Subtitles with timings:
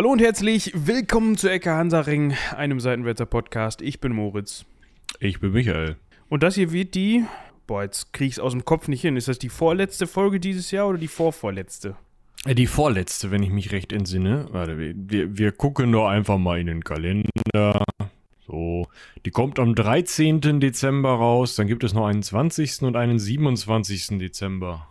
[0.00, 3.82] Hallo und herzlich willkommen zu Ecke Hansaring, einem Seitenwälzer Podcast.
[3.82, 4.64] Ich bin Moritz.
[5.18, 5.96] Ich bin Michael.
[6.30, 7.26] Und das hier wird die,
[7.66, 9.18] boah, jetzt krieg ich es aus dem Kopf nicht hin.
[9.18, 11.96] Ist das die vorletzte Folge dieses Jahr oder die vorvorletzte?
[12.46, 14.46] Äh, Die vorletzte, wenn ich mich recht entsinne.
[14.52, 17.84] Warte, wir, wir, wir gucken doch einfach mal in den Kalender.
[18.46, 18.86] So,
[19.26, 20.60] die kommt am 13.
[20.60, 21.56] Dezember raus.
[21.56, 22.84] Dann gibt es noch einen 20.
[22.84, 24.18] und einen 27.
[24.18, 24.88] Dezember.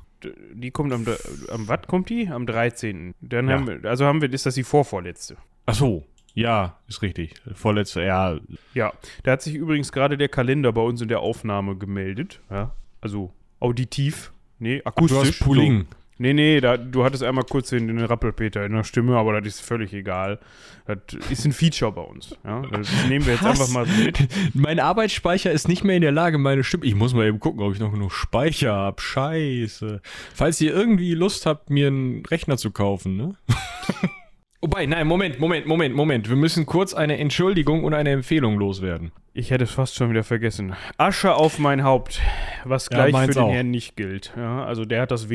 [0.54, 1.06] Die kommt am,
[1.50, 2.28] am was kommt die?
[2.28, 3.14] Am 13.
[3.22, 3.56] Dann Ja.
[3.56, 5.38] haben wir, also haben wir, ist das die vorvorletzte.
[5.66, 7.34] Ach so, ja, ist richtig.
[7.54, 8.38] Vorletzte, ja.
[8.74, 12.40] Ja, da hat sich übrigens gerade der Kalender bei uns in der Aufnahme gemeldet.
[12.50, 14.32] Ja, also auditiv.
[14.60, 15.18] Nee, akustisch.
[15.18, 15.88] Du hast Pooling.
[15.90, 15.96] So.
[16.22, 19.56] Nee, nee, da, du hattest einmal kurz den, den Rappelpeter in der Stimme, aber das
[19.56, 20.40] ist völlig egal.
[20.86, 20.98] Das
[21.30, 22.36] ist ein Feature bei uns.
[22.44, 22.62] Ja?
[22.72, 23.62] Das nehmen wir jetzt Was?
[23.62, 24.28] einfach mal so mit.
[24.54, 26.86] Mein Arbeitsspeicher ist nicht mehr in der Lage, meine Stimme.
[26.86, 29.02] Ich muss mal eben gucken, ob ich noch genug Speicher habe.
[29.02, 30.02] Scheiße.
[30.36, 33.36] Falls ihr irgendwie Lust habt, mir einen Rechner zu kaufen, ne?
[34.62, 36.28] Wobei, nein, Moment, Moment, Moment, Moment.
[36.28, 39.12] Wir müssen kurz eine Entschuldigung und eine Empfehlung loswerden.
[39.34, 40.74] Ich hätte es fast schon wieder vergessen.
[40.98, 42.20] Asche auf mein Haupt,
[42.66, 43.52] was Ja, gleich für meins den auch.
[43.54, 44.34] Herrn nicht gilt.
[44.36, 45.28] Ja, also der hat das,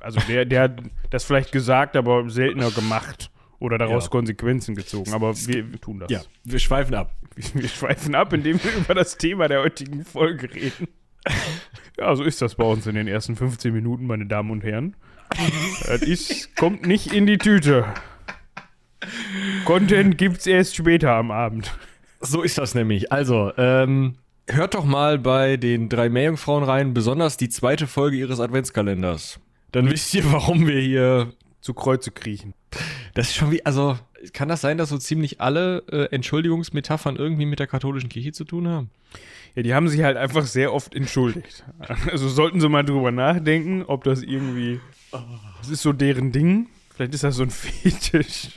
[0.00, 4.10] also der, der hat das vielleicht gesagt, aber seltener gemacht oder daraus Ja.
[4.10, 5.14] Konsequenzen gezogen.
[5.14, 6.10] Aber wir, wir tun das.
[6.10, 7.14] Ja, wir schweifen ab.
[7.54, 10.88] Wir schweifen ab, indem wir über das Thema der heutigen Folge reden.
[11.96, 14.96] Ja, so ist das bei uns in den ersten 15 Minuten, meine Damen und Herren.
[15.86, 17.84] Das ist, kommt nicht in die Tüte.
[19.64, 21.72] Content gibt's erst später am Abend.
[22.20, 23.12] So ist das nämlich.
[23.12, 24.16] Also, ähm,
[24.48, 29.40] hört doch mal bei den drei Meerjungfrauen rein, besonders die zweite Folge ihres Adventskalenders.
[29.72, 31.32] Dann wisst ihr, warum wir hier.
[31.60, 32.54] Zu Kreuze kriechen.
[33.14, 33.66] Das ist schon wie.
[33.66, 33.98] Also,
[34.32, 38.44] kann das sein, dass so ziemlich alle äh, Entschuldigungsmetaphern irgendwie mit der katholischen Kirche zu
[38.44, 38.90] tun haben?
[39.56, 41.64] Ja, die haben sich halt einfach sehr oft entschuldigt.
[42.10, 44.80] Also sollten sie mal drüber nachdenken, ob das irgendwie.
[45.58, 46.68] Das ist so deren Ding.
[46.94, 48.50] Vielleicht ist das so ein Fetisch.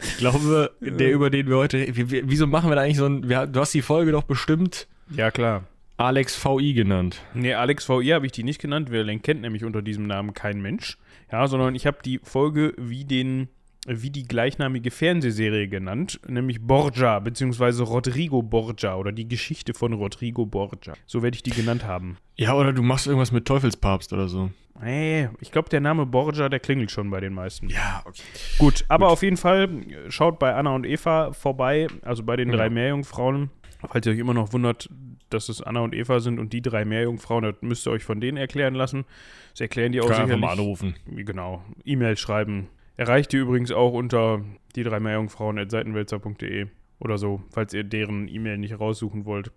[0.00, 1.96] Ich glaube, der, über den wir heute.
[1.96, 3.22] Wie, wie, wieso machen wir da eigentlich so ein.
[3.22, 5.64] Du hast die Folge doch bestimmt Ja, klar.
[5.96, 7.22] Alex VI genannt.
[7.34, 10.34] Nee, Alex VI habe ich die nicht genannt, weil den kennt nämlich unter diesem Namen
[10.34, 10.98] kein Mensch.
[11.30, 13.48] Ja, sondern ich habe die Folge wie den
[13.86, 20.46] wie die gleichnamige Fernsehserie genannt, nämlich Borgia, beziehungsweise Rodrigo Borgia oder die Geschichte von Rodrigo
[20.46, 20.94] Borgia.
[21.06, 22.16] So werde ich die genannt haben.
[22.36, 24.50] Ja, oder du machst irgendwas mit Teufelspapst oder so.
[24.82, 27.68] Nee, ich glaube, der Name Borgia, der klingelt schon bei den meisten.
[27.68, 28.22] Ja, okay.
[28.58, 32.48] Gut, aber auf jeden Fall äh, schaut bei Anna und Eva vorbei, also bei den
[32.50, 32.56] Ja.
[32.56, 33.50] drei Meerjungfrauen.
[33.88, 34.88] Falls ihr euch immer noch wundert,
[35.30, 38.20] dass es Anna und Eva sind und die drei Meerjungfrauen, das müsst ihr euch von
[38.20, 39.04] denen erklären lassen.
[39.52, 40.40] Das erklären die auch Kann einfach sicherlich.
[40.44, 40.94] mal anrufen.
[41.06, 42.68] Genau, E-Mail schreiben.
[42.96, 44.44] Erreicht ihr übrigens auch unter
[44.76, 46.66] die drei Meerjungfrauen.seitenwälzer.de
[47.00, 49.50] oder so, falls ihr deren E-Mail nicht raussuchen wollt.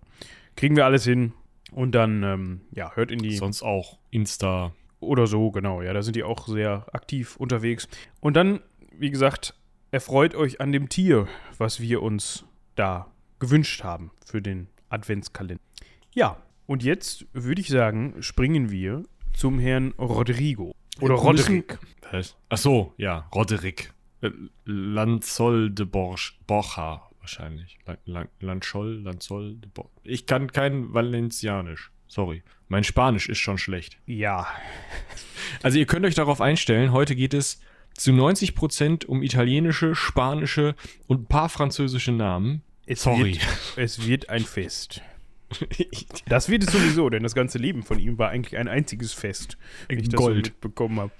[0.56, 1.34] Kriegen wir alles hin.
[1.72, 4.74] Und dann, ähm, ja, hört in die Sonst auch Insta.
[5.00, 7.88] oder so, genau, ja, da sind die auch sehr aktiv unterwegs.
[8.22, 8.62] Und dann,
[8.97, 9.53] wie gesagt,
[9.92, 11.28] erfreut euch an dem Tier,
[11.58, 12.46] was wir uns
[12.76, 15.62] da gewünscht haben für den Adventskalender.
[16.14, 19.03] Ja, und jetzt würde ich sagen, springen wir
[19.34, 20.74] zum Herrn Rodrigo.
[21.02, 21.78] Oder müssen- Roderick.
[22.12, 22.35] Was?
[22.50, 23.94] Ach so, ja, Roderick.
[24.22, 24.31] Äh,
[24.66, 27.78] Lanzol de Borch, Borcha wahrscheinlich.
[27.85, 29.90] Lan- Lan- Lanchol, Lanzol de Borch.
[30.03, 31.91] Ich kann kein Valencianisch.
[32.08, 32.41] Sorry.
[32.69, 33.97] Mein Spanisch ist schon schlecht.
[34.06, 34.47] Ja,
[35.63, 37.59] Also ihr könnt euch darauf einstellen, heute geht es
[37.94, 40.75] zu 90% um italienische, spanische
[41.08, 42.62] und ein paar französische Namen.
[42.85, 43.34] es, Sorry.
[43.35, 43.47] Wird,
[43.78, 45.02] es wird ein Fest.
[46.28, 49.58] Das wird es sowieso, denn das ganze Leben von ihm war eigentlich ein einziges Fest,
[49.88, 50.47] wenn ich das so Gold.
[50.47, 51.12] mitbekommen habe.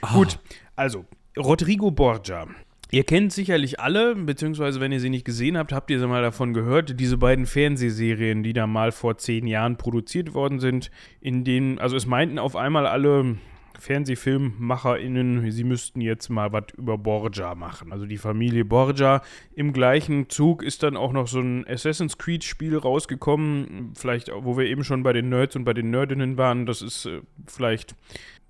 [0.00, 0.14] Ah.
[0.14, 0.38] Gut,
[0.76, 1.04] also
[1.36, 2.46] Rodrigo Borgia.
[2.90, 6.22] Ihr kennt sicherlich alle, beziehungsweise wenn ihr sie nicht gesehen habt, habt ihr sie mal
[6.22, 11.42] davon gehört, diese beiden Fernsehserien, die da mal vor zehn Jahren produziert worden sind, in
[11.42, 13.36] denen, also es meinten auf einmal alle
[13.78, 17.92] FernsehfilmmacherInnen, sie müssten jetzt mal was über Borgia machen.
[17.92, 19.22] Also die Familie Borgia.
[19.54, 24.66] Im gleichen Zug ist dann auch noch so ein Assassin's Creed-Spiel rausgekommen, vielleicht, wo wir
[24.66, 26.66] eben schon bei den Nerds und bei den Nerdinnen waren.
[26.66, 27.94] Das ist äh, vielleicht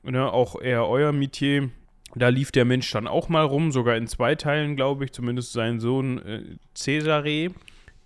[0.03, 1.71] ne, auch eher euer Metier.
[2.15, 5.53] Da lief der Mensch dann auch mal rum, sogar in zwei Teilen, glaube ich, zumindest
[5.53, 6.43] sein Sohn äh,
[6.75, 7.51] Cesare.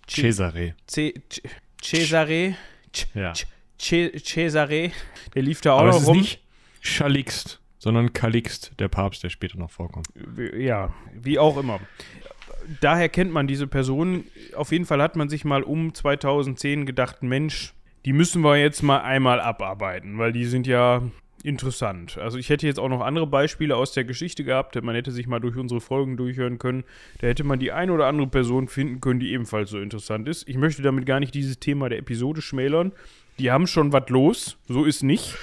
[0.07, 0.73] Cesare.
[0.87, 1.41] Ce Ce-
[1.81, 2.55] Cesare.
[3.13, 3.33] Ja.
[3.77, 4.91] Ce Cesare.
[5.33, 6.17] Der lief da auch noch rum.
[6.17, 6.41] nicht
[6.81, 10.07] Chalixt, sondern Calixt, der Papst, der später noch vorkommt.
[10.55, 11.79] Ja, wie auch immer.
[12.79, 14.25] Daher kennt man diese Person.
[14.55, 17.73] Auf jeden Fall hat man sich mal um 2010 gedacht, Mensch,
[18.05, 21.01] die müssen wir jetzt mal einmal abarbeiten, weil die sind ja
[21.43, 22.17] interessant.
[22.17, 24.81] Also ich hätte jetzt auch noch andere Beispiele aus der Geschichte gehabt.
[24.81, 26.83] Man hätte sich mal durch unsere Folgen durchhören können.
[27.19, 30.47] Da hätte man die eine oder andere Person finden können, die ebenfalls so interessant ist.
[30.47, 32.91] Ich möchte damit gar nicht dieses Thema der Episode schmälern.
[33.39, 35.35] Die haben schon was los, so ist nicht.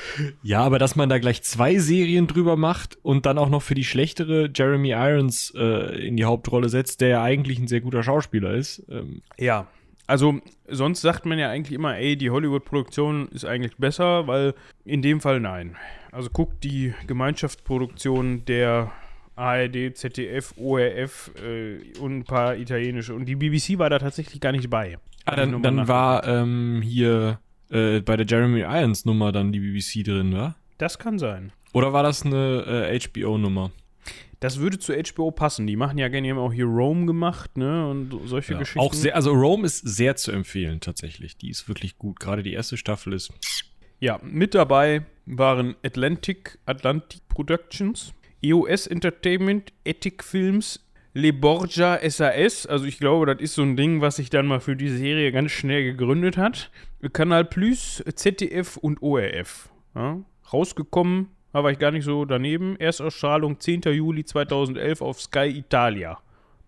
[0.43, 3.75] Ja, aber dass man da gleich zwei Serien drüber macht und dann auch noch für
[3.75, 8.03] die schlechtere Jeremy Irons äh, in die Hauptrolle setzt, der ja eigentlich ein sehr guter
[8.03, 8.85] Schauspieler ist.
[8.89, 9.67] Ähm, Ja,
[10.09, 14.55] also sonst sagt man ja eigentlich immer, ey, die Hollywood-Produktion ist eigentlich besser, weil
[14.85, 15.77] in dem Fall nein.
[16.13, 18.91] Also guckt die Gemeinschaftsproduktion der
[19.37, 23.15] ARD, ZDF, ORF äh, und ein paar italienische.
[23.15, 24.99] Und die BBC war da tatsächlich gar nicht bei.
[25.27, 27.39] ah, dann, dann war ähm, hier
[27.71, 30.55] äh, bei der Jeremy Irons Nummer dann die BBC drin, wa?
[30.79, 31.53] Das kann sein.
[31.73, 33.71] Oder war das eine äh, HBO-Nummer?
[34.41, 35.67] Das würde zu HBO passen.
[35.67, 37.89] Die machen ja gerne, die haben auch hier Rome gemacht, ne?
[37.89, 38.79] Und so- solche Ja, Geschichten.
[38.81, 41.37] auch sehr, also Rome ist sehr zu empfehlen tatsächlich.
[41.37, 42.21] Die ist wirklich gut.
[42.21, 43.33] Gerade die erste Staffel ist.
[43.99, 50.88] Ja, mit dabei waren Atlantic, Atlantic Productions, EOS Entertainment, Ethic Films,
[51.19, 54.61] Le Borgia SAS, also ich glaube, das ist so ein Ding, was sich dann mal
[54.61, 56.71] für die Serie ganz schnell gegründet hat.
[57.13, 59.69] Kanal Plus, ZDF und ORF.
[59.97, 60.21] Ja,
[60.53, 62.77] rausgekommen, da war ich gar nicht so daneben.
[62.77, 63.81] Erstausstrahlung 10.
[63.87, 66.21] Juli 2011 auf Sky Italia.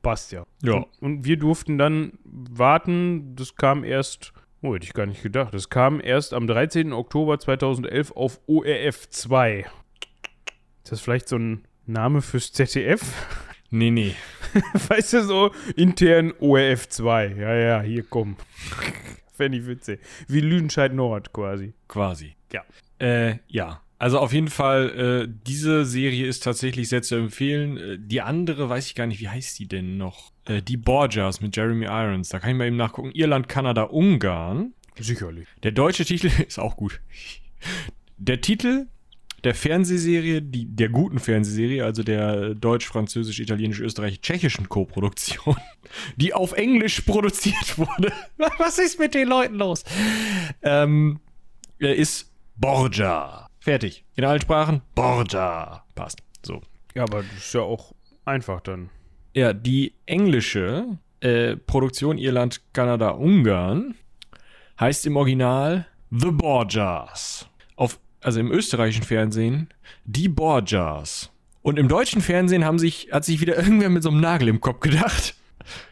[0.03, 0.45] Passt ja.
[0.65, 0.73] Ja.
[0.73, 4.33] Und, und wir durften dann warten, das kam erst,
[4.63, 6.93] oh, hätte ich gar nicht gedacht, das kam erst am 13.
[6.93, 9.61] Oktober 2011 auf ORF 2.
[10.83, 13.15] Ist das vielleicht so ein Name fürs ZDF?
[13.71, 14.15] Nee, nee.
[14.89, 17.35] weißt du, so intern ORF 2.
[17.39, 18.37] Ja, ja, hier komm.
[19.33, 20.01] Fände ich witzig.
[20.29, 21.75] Wie Lüdenscheid Nord quasi.
[21.89, 22.35] Quasi.
[22.53, 22.65] Ja.
[22.99, 23.81] Äh, ja.
[23.99, 27.77] Also auf jeden Fall, äh, diese Serie ist tatsächlich sehr zu empfehlen.
[27.77, 30.33] Äh, die andere weiß ich gar nicht, wie heißt die denn noch?
[30.47, 32.31] Äh, die Borgias mit Jeremy Irons.
[32.31, 33.13] Da kann ich mal eben nachgucken.
[33.13, 34.73] Irland, Kanada, Ungarn.
[34.99, 35.47] Sicherlich.
[35.63, 37.01] Der deutsche Titel ist auch gut.
[38.17, 38.87] Der Titel
[39.45, 45.57] der Fernsehserie, die, der guten Fernsehserie, also der deutsch-französisch-italienisch-österreich-tschechischen Koproduktion,
[46.17, 48.13] die auf Englisch produziert wurde.
[48.59, 49.85] Was ist mit den Leuten los?
[50.63, 51.21] Ähm,
[51.79, 53.49] er ist Borgia.
[53.61, 54.05] Fertig.
[54.17, 55.85] In allen Sprachen Borgia.
[55.95, 56.19] Passt.
[56.45, 56.63] So.
[56.95, 57.95] Ja, aber das ist ja auch
[58.25, 58.91] einfach dann.
[59.35, 63.95] Ja, die englische äh, Produktion Irland, Kanada, Ungarn
[64.79, 67.49] heißt im Original The Borgias.
[67.77, 69.69] Auf, also im österreichischen Fernsehen
[70.05, 71.31] Die Borgias.
[71.63, 74.61] Und im deutschen Fernsehen haben sich, hat sich wieder irgendwer mit so einem Nagel im
[74.61, 75.35] Kopf gedacht.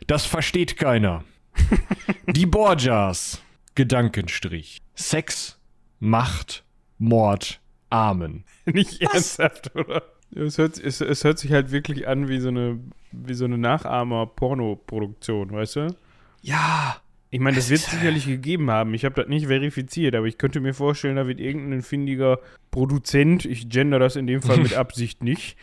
[0.07, 1.25] Das versteht keiner.
[2.27, 3.43] die Borgias.
[3.75, 4.83] Gedankenstrich.
[4.95, 5.59] Sex,
[6.01, 6.65] Macht,
[6.99, 7.61] Mord,
[7.91, 8.45] Amen.
[8.67, 10.03] Nicht ernsthaft, oder?
[10.35, 12.79] Es hört, es, es hört sich halt wirklich an wie so eine,
[13.13, 15.97] wie so eine Nachahmer-Porno-Produktion, weißt du?
[16.43, 17.01] Ja.
[17.31, 18.95] Ich meine, das wird es sicherlich gegeben haben.
[18.95, 22.39] Ich habe das nicht verifiziert, aber ich könnte mir vorstellen, da wird irgendein findiger
[22.71, 25.57] Produzent, ich gender das in dem Fall mit Absicht nicht,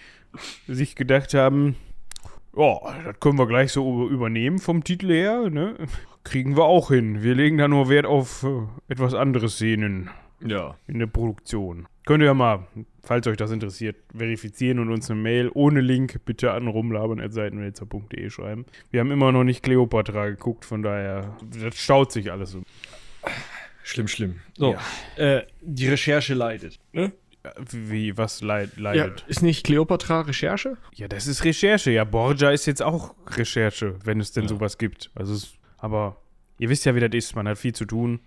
[0.67, 1.75] sich gedacht haben,
[2.55, 5.75] ja, das können wir gleich so übernehmen vom Titel her, ne?
[6.23, 7.21] Kriegen wir auch hin.
[7.21, 10.09] Wir legen da nur Wert auf äh, etwas anderes Szenen
[10.45, 10.75] Ja.
[10.87, 11.87] in der Produktion.
[12.05, 12.67] Könnt ihr ja mal,
[13.03, 18.65] falls euch das interessiert, verifizieren und uns eine Mail ohne Link bitte an rumlabern.seitenwälzer.de schreiben.
[18.91, 22.61] Wir haben immer noch nicht Cleopatra geguckt, von daher, das staut sich alles so.
[23.83, 24.35] Schlimm, schlimm.
[24.57, 24.79] So, Ja.
[25.37, 26.79] äh, die Recherche leidet.
[26.93, 27.11] Ne?
[27.71, 29.23] Wie, was leid, Ja, leidet?
[29.27, 30.77] ist nicht Cleopatra Recherche?
[30.95, 31.07] Ja.
[31.07, 31.91] das ist Recherche.
[31.91, 34.49] Ja, Borgia ist jetzt auch Recherche, wenn es denn Ja.
[34.49, 35.11] sowas gibt.
[35.13, 36.17] Also, es, aber
[36.57, 37.35] ihr wisst ja, wie das ist.
[37.35, 38.19] Man hat viel zu tun.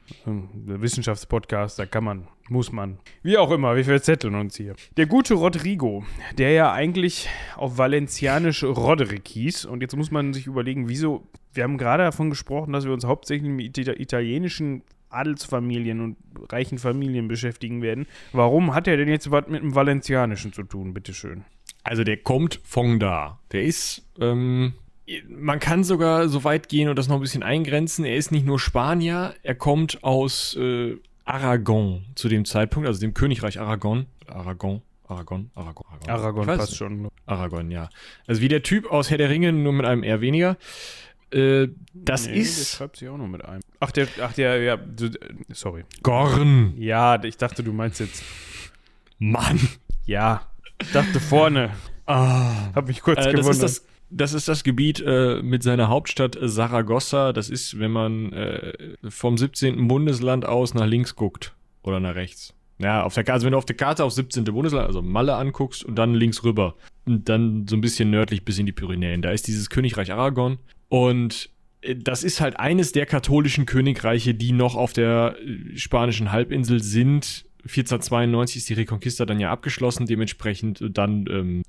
[0.64, 2.98] Wissenschaftspodcast, da kann man, muss man.
[3.22, 4.74] Wie auch immer, wir verzetteln uns hier.
[4.96, 6.04] Der gute Rodrigo,
[6.36, 9.64] der ja eigentlich auf Valencianisch Roderick hieß.
[9.64, 11.26] Und jetzt muss man sich überlegen, wieso.
[11.52, 16.16] Wir haben gerade davon gesprochen, dass wir uns hauptsächlich mit Ita- italienischen Adelsfamilien und
[16.52, 18.06] reichen Familien beschäftigen werden.
[18.32, 21.44] Warum hat er denn jetzt was mit dem Valencianischen zu tun, bitteschön?
[21.82, 23.40] Also der kommt von da.
[23.52, 24.74] Der ist, ähm,
[25.28, 28.04] man kann sogar so weit gehen und das noch ein bisschen eingrenzen.
[28.04, 33.14] Er ist nicht nur Spanier, er kommt aus äh, Aragon zu dem Zeitpunkt, also dem
[33.14, 34.06] Königreich Aragon.
[34.26, 36.10] Aragon, Aragon, Aragon, Aragon.
[36.10, 36.76] Aragon passt nicht.
[36.76, 37.08] schon.
[37.26, 37.88] Aragon, ja.
[38.26, 40.56] Also wie der Typ aus Herr der Ringe, nur mit einem R weniger.
[41.30, 43.60] Äh, das Nee, Das ist schreibt sich auch noch mit einem.
[43.80, 45.10] Ach, der, ach, der, ja, äh,
[45.50, 45.84] sorry.
[46.02, 46.74] Gorn.
[46.78, 48.22] Ja, ich dachte, du meinst jetzt,
[49.18, 49.58] Mann.
[50.06, 50.42] ja.
[50.80, 51.70] Ich dachte vorne.
[52.06, 52.72] Ah.
[52.74, 53.54] Hab mich kurz Äh, das, gewundert.
[53.54, 57.32] ist das, das ist das Gebiet äh, mit seiner Hauptstadt Saragossa.
[57.32, 58.72] Das ist, wenn man äh,
[59.08, 59.88] vom 17.
[59.88, 62.54] Bundesland aus nach links guckt oder nach rechts.
[62.78, 64.44] Ja, auf der Karte, also wenn du auf der Karte auf 17.
[64.44, 68.58] Bundesland, also Malle anguckst und dann links rüber und dann so ein bisschen nördlich bis
[68.58, 69.20] in die Pyrenäen.
[69.20, 71.50] Da ist dieses Königreich Aragon und
[71.80, 76.82] äh, das ist halt eines der katholischen Königreiche, die noch auf der äh, spanischen Halbinsel
[76.82, 77.46] sind.
[77.62, 81.62] 1492 ist die Reconquista dann ja abgeschlossen, dementsprechend dann ähm,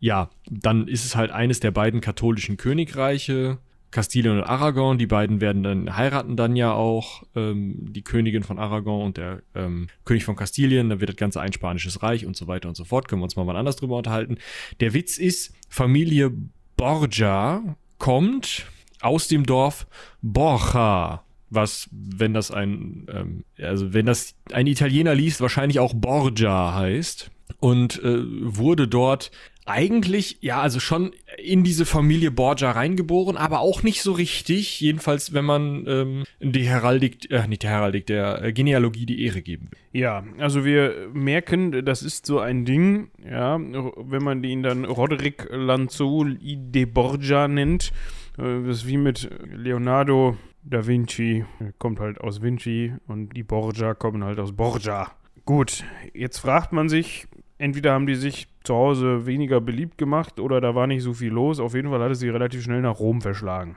[0.00, 3.58] ja, dann ist es halt eines der beiden katholischen Königreiche
[3.90, 4.98] Kastilien und Aragon.
[4.98, 9.42] Die beiden werden dann heiraten dann ja auch ähm, die Königin von Aragon und der
[9.54, 10.88] ähm, König von Kastilien.
[10.88, 13.08] Dann wird das ganze ein spanisches Reich und so weiter und so fort.
[13.08, 14.38] Können wir uns mal mal anders drüber unterhalten.
[14.78, 16.32] Der Witz ist, Familie
[16.76, 18.66] Borgia kommt
[19.00, 19.86] aus dem Dorf
[20.22, 26.74] Borja was, wenn das ein, ähm, also wenn das ein Italiener liest, wahrscheinlich auch Borgia
[26.74, 29.32] heißt und äh, wurde dort
[29.70, 35.32] eigentlich, ja, also schon in diese Familie Borgia reingeboren, aber auch nicht so richtig, jedenfalls
[35.32, 39.68] wenn man ähm, die Heraldik, äh, nicht die Heraldik, der äh, Genealogie die Ehre geben
[39.70, 40.00] will.
[40.00, 45.48] Ja, also wir merken, das ist so ein Ding, ja, wenn man ihn dann Roderick
[45.50, 47.92] Lanzol de Borgia nennt,
[48.38, 51.44] äh, das ist wie mit Leonardo da Vinci,
[51.78, 55.10] kommt halt aus Vinci und die Borgia kommen halt aus Borgia.
[55.46, 57.26] Gut, jetzt fragt man sich,
[57.60, 61.30] entweder haben die sich zu Hause weniger beliebt gemacht oder da war nicht so viel
[61.30, 61.60] los.
[61.60, 63.76] Auf jeden Fall hat es sie relativ schnell nach Rom verschlagen.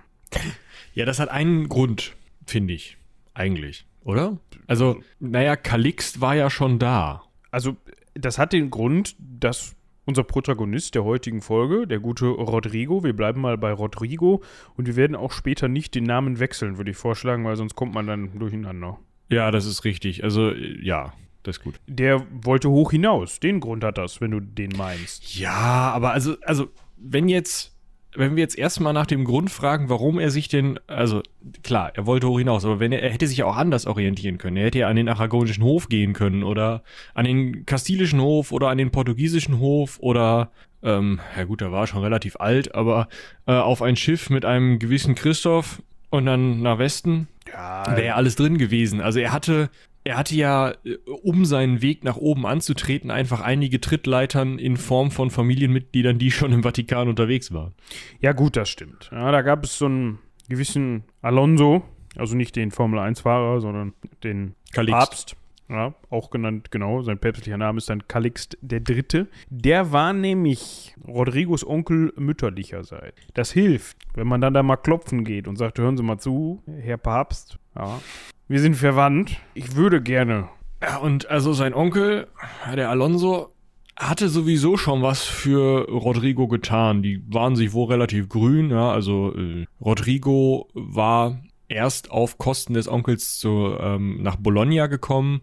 [0.94, 2.98] Ja, das hat einen Grund, finde ich.
[3.34, 4.38] Eigentlich, oder?
[4.68, 7.24] Also, naja, Kalixt war ja schon da.
[7.52, 7.76] Also,
[8.14, 9.76] das hat den Grund, dass
[10.06, 13.04] unser Protagonist der heutigen Folge, der gute Rodrigo.
[13.04, 14.44] Wir bleiben mal bei Rodrigo
[14.76, 17.94] und wir werden auch später nicht den Namen wechseln, würde ich vorschlagen, weil sonst kommt
[17.94, 19.00] man dann durcheinander.
[19.30, 20.24] Ja, das ist richtig.
[20.24, 21.14] Also, ja,
[21.44, 21.80] das ist gut.
[21.88, 23.40] Der wollte hoch hinaus.
[23.40, 25.38] Den Grund hat das, wenn du den meinst.
[25.38, 27.74] Ja, aber also, also, wenn jetzt
[28.16, 31.22] wenn wir jetzt erstmal nach dem Grund fragen, warum er sich denn, also
[31.64, 34.58] klar, er wollte hoch hinaus, aber wenn er, er hätte sich auch anders orientieren können.
[34.58, 36.84] Er hätte ja an den aragonischen Hof gehen können oder
[37.14, 40.52] an den kastilischen Hof oder an den portugiesischen Hof oder,
[40.84, 43.08] ähm, ja gut, er war schon relativ alt, aber
[43.48, 48.36] äh, auf ein Schiff mit einem gewissen Christoph und dann nach Westen Ja, wäre alles
[48.36, 49.02] drin gewesen.
[49.02, 49.70] Also er hatte,
[50.04, 55.12] er hatte ja, äh, um seinen Weg nach oben anzutreten, einfach einige Trittleitern in Form
[55.12, 57.74] von Familienmitgliedern, die schon im Vatikan unterwegs waren.
[58.20, 59.10] ja gut, das stimmt.
[59.12, 60.20] Ja, da gab es so einen
[60.50, 61.84] gewissen Alonso,
[62.16, 63.94] also nicht den Formel-1-Fahrer, sondern
[64.24, 65.00] den Kalixt.
[65.00, 65.36] Papst.
[65.70, 69.28] Ja, auch genannt, genau, sein päpstlicher Name ist dann Kalixt der Dritte.
[69.50, 73.18] Der war nämlich Rodrigos Onkel mütterlicherseits.
[73.34, 76.62] Das hilft, wenn man dann da mal klopfen geht und sagt, hören Sie mal zu,
[76.68, 78.02] Herr Papst, ja,
[78.48, 79.38] wir sind verwandt.
[79.54, 80.50] Ich würde gerne.
[80.82, 82.28] Ja, und also sein Onkel,
[82.76, 83.54] der Alonso,
[83.98, 87.04] hatte sowieso schon was für Rodrigo getan.
[87.04, 91.40] Die waren sich wohl relativ grün, ja, also äh, Rodrigo war
[91.74, 95.42] erst auf Kosten des Onkels zu, ähm, nach Bologna gekommen,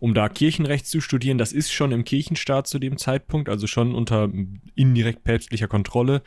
[0.00, 1.38] um da Kirchenrecht zu studieren.
[1.38, 4.30] Das ist schon im Kirchenstaat zu dem Zeitpunkt, also schon unter
[4.74, 6.22] indirekt päpstlicher Kontrolle.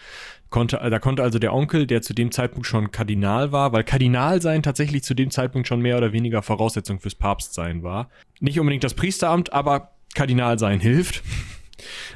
[0.50, 4.41] Konnte, da konnte also der Onkel, der zu dem Zeitpunkt schon Kardinal war, weil Kardinal
[4.41, 8.09] sein tatsächlich zu dem Zeitpunkt schon mehr oder weniger Voraussetzung fürs Papstsein war.
[8.39, 11.24] Nicht unbedingt das Priesteramt, aber Kardinal sein hilft.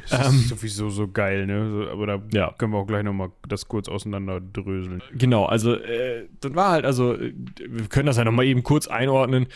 [0.10, 0.40] Das Ähm.
[0.40, 1.88] ist sowieso so geil, ne?
[1.92, 2.54] Aber da Ja.
[2.58, 5.02] können wir auch gleich nochmal das kurz auseinanderdröseln.
[5.14, 7.34] Genau, also äh, das war halt, also äh,
[7.68, 9.48] wir können das ja nochmal eben kurz einordnen.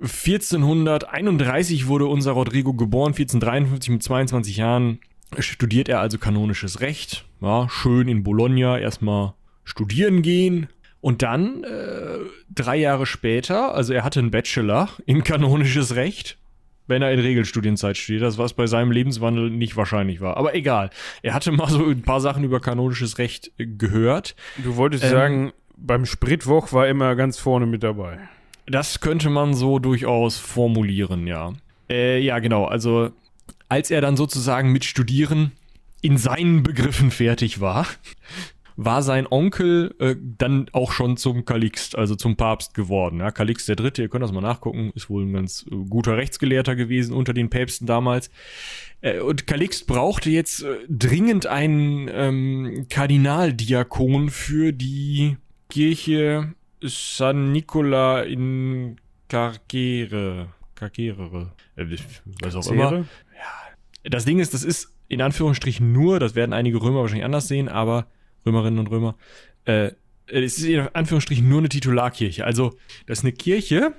[0.00, 4.98] 1431 wurde unser Rodrigo geboren, 1453 mit 22 Jahren
[5.38, 7.24] studiert er also kanonisches Recht.
[7.40, 9.34] Ja, schön in Bologna erstmal
[9.64, 10.68] studieren gehen.
[11.00, 12.18] Und dann, äh,
[12.54, 16.38] drei Jahre später, also er hatte einen Bachelor in kanonisches Recht,
[16.86, 20.36] wenn er in Regelstudienzeit studiert, das was bei seinem Lebenswandel nicht wahrscheinlich war.
[20.36, 20.90] Aber egal,
[21.22, 24.34] er hatte mal so ein paar Sachen über kanonisches Recht äh, gehört.
[24.62, 25.10] Du wolltest Ähm.
[25.10, 28.18] sagen, beim Spritwoch war immer ganz vorne mit dabei.
[28.66, 31.52] Das könnte man so durchaus formulieren, ja.
[31.90, 32.64] Äh, ja, genau.
[32.64, 33.10] Also,
[33.68, 35.52] als er dann sozusagen mit Studieren
[36.00, 37.86] in seinen Begriffen fertig war,
[38.76, 43.20] war sein Onkel äh, dann auch schon zum Kalixt, also zum Papst geworden.
[43.20, 46.16] Ja, Kalixt der Dritte, ihr könnt das mal nachgucken, ist wohl ein ganz äh, guter
[46.16, 48.30] Rechtsgelehrter gewesen unter den Päpsten damals.
[49.00, 55.36] Äh, und Kalixt brauchte jetzt äh, dringend einen ähm, Kardinaldiakon für die
[55.68, 58.96] Kirche San Nicola in
[59.28, 60.48] Carcere.
[60.74, 61.52] Carcere.
[61.76, 61.86] Äh,
[62.42, 62.88] was auch immer.
[62.88, 63.04] Zehre?
[64.04, 67.68] Das Ding ist, das ist in Anführungsstrichen nur, das werden einige Römer wahrscheinlich anders sehen,
[67.68, 68.06] aber
[68.46, 69.16] Römerinnen und Römer,
[69.64, 69.92] äh,
[70.26, 72.44] es ist in Anführungsstrichen nur eine Titularkirche.
[72.44, 73.94] Also, das ist eine Kirche,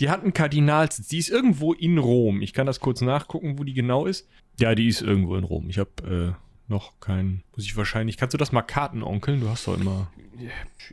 [0.00, 1.08] die hat einen Kardinalsitz.
[1.08, 2.42] Die ist irgendwo in Rom.
[2.42, 4.28] Ich kann das kurz nachgucken, wo die genau ist.
[4.58, 5.68] Ja, die ist irgendwo in Rom.
[5.68, 7.42] Ich habe äh, noch keinen.
[7.54, 8.16] Muss ich wahrscheinlich.
[8.16, 9.40] Kannst du das mal kartenonkeln?
[9.40, 10.10] Du hast doch immer.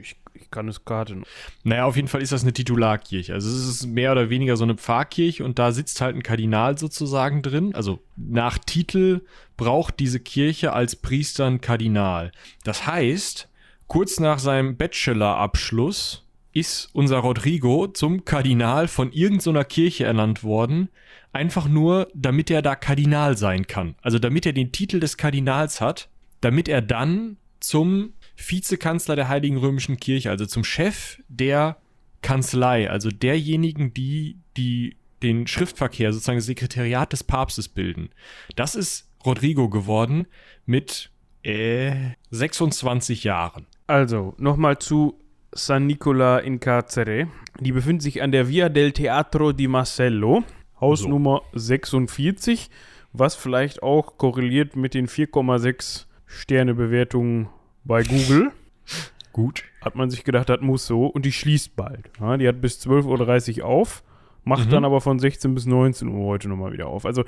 [0.02, 1.24] Ich, ich kann es Karten.
[1.64, 3.34] Naja, auf jeden Fall ist das eine Titularkirche.
[3.34, 6.78] Also es ist mehr oder weniger so eine Pfarrkirche und da sitzt halt ein Kardinal
[6.78, 7.74] sozusagen drin.
[7.76, 9.22] Also nach Titel
[9.56, 12.32] braucht diese Kirche als Priester ein Kardinal.
[12.64, 13.50] Das heißt,
[13.88, 20.90] kurz nach seinem Bachelorabschluss ist unser Rodrigo zum Kardinal von irgendeiner Kirche ernannt worden,
[21.38, 23.96] einfach nur, damit er da Kardinal sein kann.
[24.02, 26.10] Also damit er den Titel des Kardinals hat,
[26.42, 31.78] damit er dann zum Vizekanzler der Heiligen Römischen Kirche, also zum Chef der
[32.22, 38.10] Kanzlei, also derjenigen, die, die den Schriftverkehr, sozusagen das Sekretariat des Papstes bilden.
[38.56, 40.28] Das ist Rodrigo geworden
[40.66, 41.10] mit
[41.44, 43.66] äh, 26 Jahren.
[43.88, 45.20] Also, nochmal zu
[45.52, 47.28] San Nicola in Carcere.
[47.60, 50.44] Die befindet sich an der Via del Teatro di Marcello,
[50.80, 51.60] Hausnummer so.
[51.60, 52.70] 46,
[53.14, 57.48] was vielleicht auch korreliert mit den 4,6 Sterne Bewertungen
[57.84, 58.52] bei Google.
[59.34, 59.64] Gut.
[59.82, 61.06] Hat man sich gedacht, das muss so.
[61.06, 62.10] Und die schließt bald.
[62.20, 64.04] Ja, die hat bis 12.30 Uhr auf,
[64.44, 64.72] macht mhm.
[64.72, 67.06] dann aber von 16 bis 19 Uhr heute nochmal wieder auf.
[67.06, 67.24] Also,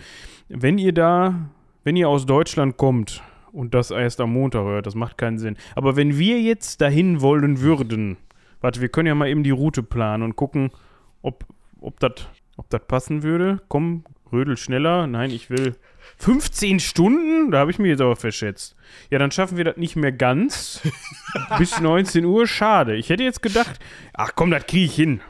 [0.49, 1.49] wenn ihr da,
[1.83, 5.55] wenn ihr aus Deutschland kommt und das erst am Montag hört, das macht keinen Sinn.
[5.75, 8.17] Aber wenn wir jetzt dahin wollen würden,
[8.59, 10.71] warte, wir können ja mal eben die Route planen und gucken,
[11.21, 11.45] ob,
[11.79, 12.27] ob das
[12.59, 13.61] ob passen würde.
[13.69, 15.07] Komm, rödel schneller.
[15.07, 15.75] Nein, ich will
[16.17, 17.51] 15 Stunden?
[17.51, 18.75] Da habe ich mich jetzt aber verschätzt.
[19.09, 20.81] Ja, dann schaffen wir das nicht mehr ganz.
[21.57, 22.95] Bis 19 Uhr, schade.
[22.95, 23.79] Ich hätte jetzt gedacht,
[24.13, 25.21] ach komm, das kriege ich hin.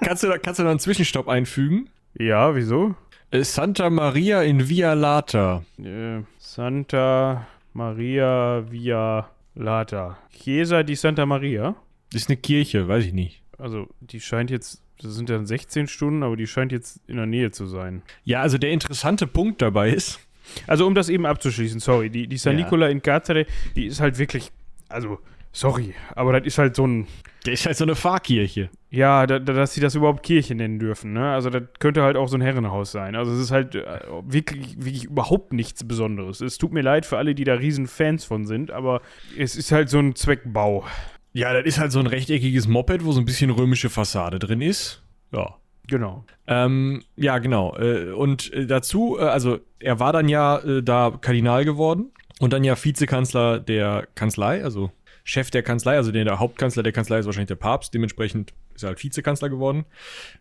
[0.00, 1.90] kannst, du da, kannst du da einen Zwischenstopp einfügen?
[2.18, 2.94] Ja, wieso?
[3.30, 5.62] Äh, Santa Maria in Via Lata.
[5.78, 10.18] Äh, Santa Maria Via Lata.
[10.30, 11.76] Chiesa di Santa Maria?
[12.10, 13.42] Das ist eine Kirche, weiß ich nicht.
[13.58, 17.26] Also, die scheint jetzt das sind dann 16 Stunden, aber die scheint jetzt in der
[17.26, 18.02] Nähe zu sein.
[18.24, 20.20] Ja, also der interessante Punkt dabei ist.
[20.66, 22.64] Also, um das eben abzuschließen, sorry, die, die San ja.
[22.64, 24.50] Nicola in Cazare, die ist halt wirklich,
[24.88, 25.18] also,
[25.52, 27.06] sorry, aber das ist halt so ein.
[27.46, 28.68] Der ist halt so eine Pfarrkirche.
[28.90, 31.32] Ja, da, da, dass sie das überhaupt Kirche nennen dürfen, ne?
[31.32, 33.14] Also, das könnte halt auch so ein Herrenhaus sein.
[33.14, 36.40] Also, es ist halt äh, wirklich, wirklich überhaupt nichts Besonderes.
[36.40, 39.02] Es tut mir leid für alle, die da riesen Fans von sind, aber
[39.38, 40.84] es ist halt so ein Zweckbau.
[41.32, 44.60] Ja, das ist halt so ein rechteckiges Moped, wo so ein bisschen römische Fassade drin
[44.60, 45.02] ist.
[45.32, 45.56] Ja.
[45.88, 46.24] Genau.
[46.46, 47.76] Ähm, ja, genau.
[47.78, 52.64] Äh, und äh, dazu, äh, also er war dann ja da Kardinal geworden und dann
[52.64, 54.90] ja Vizekanzler der Kanzlei, also
[55.24, 58.88] Chef der Kanzlei, also der, Hauptkanzler der Kanzlei ist wahrscheinlich der Papst, dementsprechend ist er
[58.88, 59.84] halt Vizekanzler geworden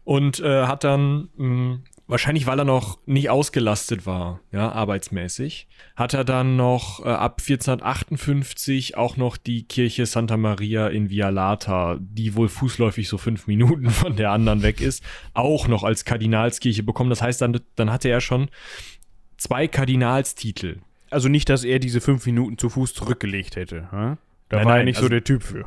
[0.04, 5.68] und äh, hat dann mh, hm, wahrscheinlich weil er noch nicht ausgelastet war, ja, arbeitsmäßig,
[5.96, 11.98] hat er dann noch äh, ab 1458 auch noch die Kirche Santa Maria in Vialata,
[12.00, 16.84] die wohl fußläufig so fünf Minuten von der anderen weg ist, auch noch als Kardinalskirche
[16.84, 17.10] bekommen.
[17.10, 18.50] Das heißt, dann, dann hatte er schon
[19.38, 20.78] zwei Kardinalstitel.
[21.10, 23.92] Also nicht, dass er diese fünf Minuten zu Fuß zurückgelegt hätte.
[23.92, 24.18] Hm?
[24.50, 25.66] Da nein, war nein, er nicht also so der Typ für.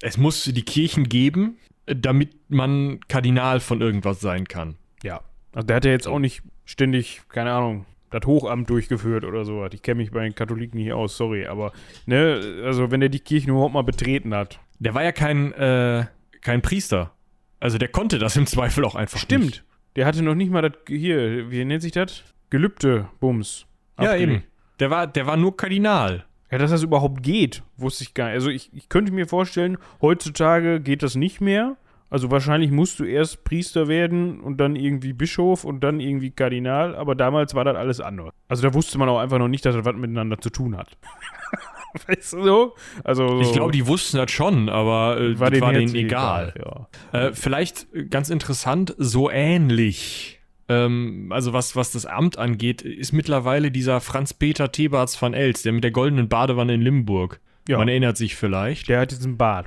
[0.00, 4.76] Es muss die Kirchen geben, damit man Kardinal von irgendwas sein kann.
[5.02, 5.20] Ja.
[5.52, 9.64] Also der hat ja jetzt auch nicht ständig, keine Ahnung, das Hochamt durchgeführt oder so.
[9.66, 11.72] Ich kenne mich bei den Katholiken nicht aus, sorry, aber
[12.06, 14.60] ne, also wenn er die Kirche überhaupt mal betreten hat.
[14.78, 16.06] Der war ja kein, äh,
[16.40, 17.12] kein Priester.
[17.60, 19.44] Also der konnte das im Zweifel auch einfach Stimmt.
[19.44, 19.64] Nicht.
[19.96, 22.22] Der hatte noch nicht mal das, hier, wie nennt sich das?
[22.48, 23.66] Gelübde, Bums.
[24.00, 24.42] Ja, eben.
[24.78, 26.24] Der war, der war nur Kardinal.
[26.50, 28.34] Ja, dass das überhaupt geht, wusste ich gar nicht.
[28.34, 31.76] Also ich, ich könnte mir vorstellen, heutzutage geht das nicht mehr.
[32.10, 36.96] Also wahrscheinlich musst du erst Priester werden und dann irgendwie Bischof und dann irgendwie Kardinal,
[36.96, 38.32] aber damals war das alles anders.
[38.48, 40.88] Also da wusste man auch einfach noch nicht, dass das was miteinander zu tun hat.
[42.06, 42.74] weißt du so?
[43.04, 46.52] Also so ich glaube, die wussten das schon, aber äh, war, denen, war denen egal.
[46.56, 47.26] egal ja.
[47.28, 50.40] äh, vielleicht ganz interessant, so ähnlich.
[50.68, 55.72] Ähm, also was, was das Amt angeht, ist mittlerweile dieser Franz-Peter Thebarts van Els, der
[55.72, 57.40] mit der goldenen Badewanne in Limburg.
[57.68, 57.78] Ja.
[57.78, 58.88] Man erinnert sich vielleicht.
[58.88, 59.66] Der hat diesen Bart.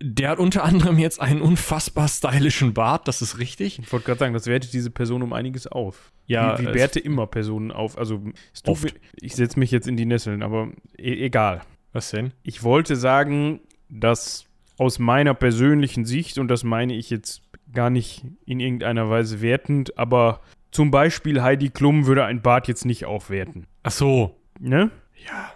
[0.00, 3.78] Der hat unter anderem jetzt einen unfassbar stylischen Bart, das ist richtig.
[3.80, 6.12] Ich wollte gerade sagen, das wertet diese Person um einiges auf.
[6.26, 7.98] Ja, wie, wie werte immer Personen auf.
[7.98, 8.22] Also,
[8.64, 8.94] oft.
[9.16, 11.62] ich setze mich jetzt in die Nesseln, aber e egal.
[11.92, 12.32] Was denn?
[12.42, 14.44] Ich wollte sagen, dass
[14.76, 19.98] aus meiner persönlichen Sicht, und das meine ich jetzt gar nicht in irgendeiner Weise wertend,
[19.98, 23.66] aber zum Beispiel Heidi Klum würde ein Bart jetzt nicht aufwerten.
[23.82, 24.36] Ach so.
[24.60, 24.90] Ne?
[25.26, 25.52] Ja.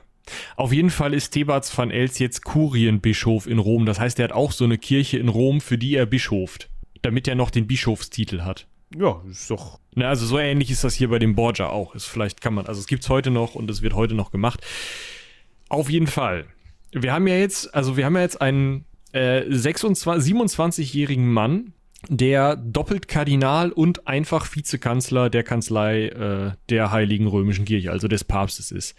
[0.56, 3.86] Auf jeden Fall ist Thebats van Els jetzt Kurienbischof in Rom.
[3.86, 6.68] Das heißt, er hat auch so eine Kirche in Rom, für die er bischoft.
[7.02, 8.66] Damit er noch den Bischofstitel hat.
[8.96, 9.80] Ja, ist doch.
[9.94, 11.94] Na, also so ähnlich ist das hier bei dem Borgia auch.
[11.94, 14.30] Ist, vielleicht kann man, also es gibt es heute noch und es wird heute noch
[14.30, 14.60] gemacht.
[15.68, 16.46] Auf jeden Fall.
[16.92, 21.72] Wir haben ja jetzt, also wir haben ja jetzt einen äh, 27-jährigen Mann,
[22.08, 28.24] der doppelt Kardinal und einfach Vizekanzler der Kanzlei äh, der Heiligen Römischen Kirche, also des
[28.24, 28.96] Papstes ist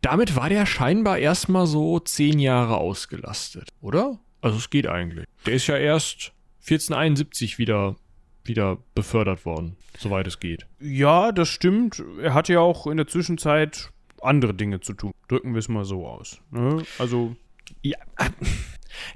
[0.00, 4.18] damit war der scheinbar erstmal so zehn Jahre ausgelastet, oder?
[4.40, 5.26] Also es geht eigentlich.
[5.46, 7.96] Der ist ja erst 1471 wieder,
[8.44, 10.66] wieder befördert worden, soweit es geht.
[10.80, 12.02] Ja, das stimmt.
[12.20, 13.90] Er hatte ja auch in der Zwischenzeit
[14.22, 15.12] andere Dinge zu tun.
[15.28, 16.40] Drücken wir es mal so aus.
[16.50, 16.82] Ne?
[16.98, 17.36] Also.
[17.82, 17.98] Ja.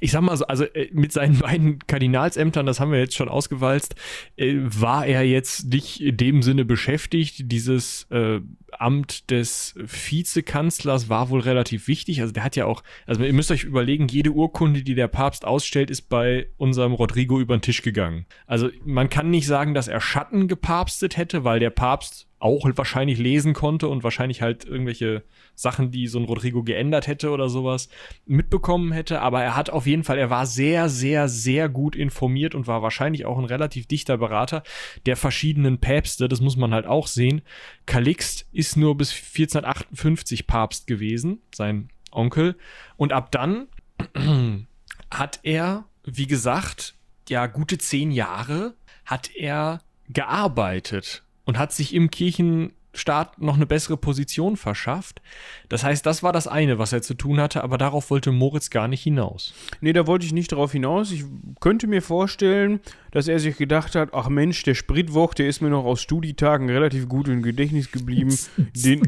[0.01, 3.29] Ich sag mal so, also äh, mit seinen beiden Kardinalsämtern, das haben wir jetzt schon
[3.29, 3.95] ausgewalzt,
[4.37, 7.53] äh, war er jetzt nicht in dem Sinne beschäftigt.
[7.53, 8.41] Dieses äh,
[8.73, 12.21] Amt des Vizekanzlers war wohl relativ wichtig.
[12.21, 15.45] Also der hat ja auch, also ihr müsst euch überlegen, jede Urkunde, die der Papst
[15.45, 18.27] ausstellt, ist bei unserem Rodrigo über den Tisch gegangen.
[18.47, 23.18] Also man kann nicht sagen, dass er Schatten gepapstet hätte, weil der Papst auch wahrscheinlich
[23.18, 25.23] lesen konnte und wahrscheinlich halt irgendwelche
[25.55, 27.88] Sachen, die so ein Rodrigo geändert hätte oder sowas,
[28.27, 29.20] mitbekommen hätte.
[29.20, 32.83] Aber er hat auf jeden Fall, er war sehr, sehr, sehr gut informiert und war
[32.83, 34.62] wahrscheinlich auch ein relativ dichter Berater
[35.07, 36.29] der verschiedenen Päpste.
[36.29, 37.42] Das muss man halt auch sehen.
[37.87, 42.57] Calixt ist nur bis 1458 Papst gewesen, sein Onkel.
[42.97, 43.68] Und ab dann
[45.11, 46.94] hat er, wie gesagt,
[47.29, 48.75] ja, gute zehn Jahre
[49.07, 55.21] hat er gearbeitet und hat sich im Kirchenstaat noch eine bessere Position verschafft.
[55.69, 58.71] Das heißt, das war das eine, was er zu tun hatte, aber darauf wollte Moritz
[58.71, 59.55] gar nicht hinaus.
[59.81, 61.11] Nee, da wollte ich nicht darauf hinaus.
[61.11, 61.25] Ich
[61.61, 62.81] könnte mir vorstellen,
[63.11, 66.69] dass er sich gedacht hat, ach Mensch, der Spritwoch, der ist mir noch aus Studietagen
[66.71, 68.37] relativ gut im Gedächtnis geblieben.
[68.75, 69.03] Den,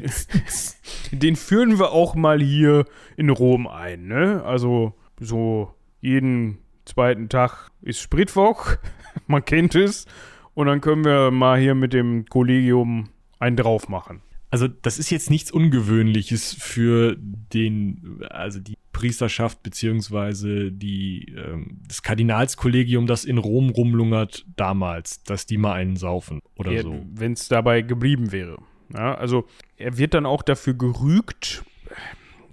[1.12, 2.84] den führen wir auch mal hier
[3.16, 4.42] in Rom ein, ne?
[4.44, 8.76] Also so jeden zweiten Tag ist Spritwoch,
[9.26, 10.06] man kennt es.
[10.56, 14.22] Und dann können wir mal hier mit dem Kollegium einen drauf machen.
[14.50, 22.02] Also, das ist jetzt nichts Ungewöhnliches für den, also die Priesterschaft beziehungsweise die, ähm, das
[22.02, 27.04] Kardinalskollegium, das in Rom rumlungert damals, dass die mal einen saufen oder ja, so.
[27.12, 28.56] Wenn es dabei geblieben wäre.
[28.94, 29.44] Ja, also
[29.76, 31.66] er wird dann auch dafür gerügt,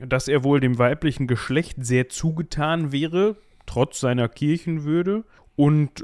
[0.06, 5.24] dass er wohl dem weiblichen Geschlecht sehr zugetan wäre, trotz seiner Kirchenwürde.
[5.56, 6.04] Und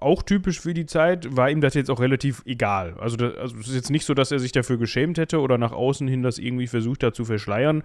[0.00, 2.94] auch typisch für die Zeit, war ihm das jetzt auch relativ egal.
[2.98, 5.58] Also, das, also es ist jetzt nicht so, dass er sich dafür geschämt hätte oder
[5.58, 7.82] nach außen hin das irgendwie versucht hat zu verschleiern.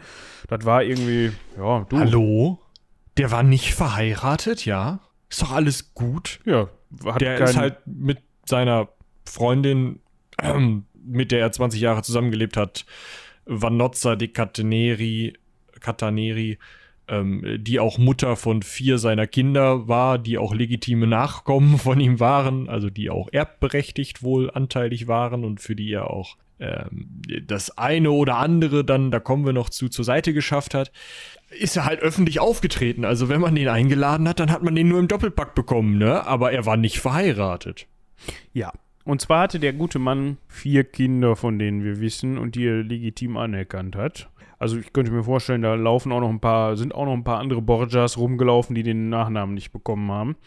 [0.47, 1.97] Das war irgendwie, ja, du.
[1.97, 2.59] Hallo?
[3.17, 4.99] Der war nicht verheiratet, ja?
[5.29, 6.39] Ist doch alles gut.
[6.45, 6.69] Ja,
[7.05, 8.89] hat Der ist halt mit seiner
[9.25, 9.99] Freundin,
[10.41, 12.85] ähm, mit der er 20 Jahre zusammengelebt hat,
[13.45, 15.33] Vanozza di Cataneri,
[15.79, 16.57] Cataneri
[17.13, 22.19] ähm, die auch Mutter von vier seiner Kinder war, die auch legitime Nachkommen von ihm
[22.19, 27.77] waren, also die auch erbberechtigt wohl anteilig waren und für die er auch ähm, das
[27.77, 30.91] eine oder andere dann, da kommen wir noch zu, zur Seite geschafft hat,
[31.59, 33.05] ist er halt öffentlich aufgetreten.
[33.05, 36.25] Also wenn man den eingeladen hat, dann hat man den nur im Doppelpack bekommen, ne?
[36.25, 37.87] Aber er war nicht verheiratet.
[38.53, 38.71] Ja,
[39.03, 42.83] und zwar hatte der gute Mann vier Kinder, von denen wir wissen und die er
[42.83, 44.29] legitim anerkannt hat.
[44.63, 47.25] Also ich könnte mir vorstellen, da laufen auch noch ein paar, sind auch noch ein
[47.25, 50.37] paar andere Borgias rumgelaufen, die den Nachnamen nicht bekommen haben.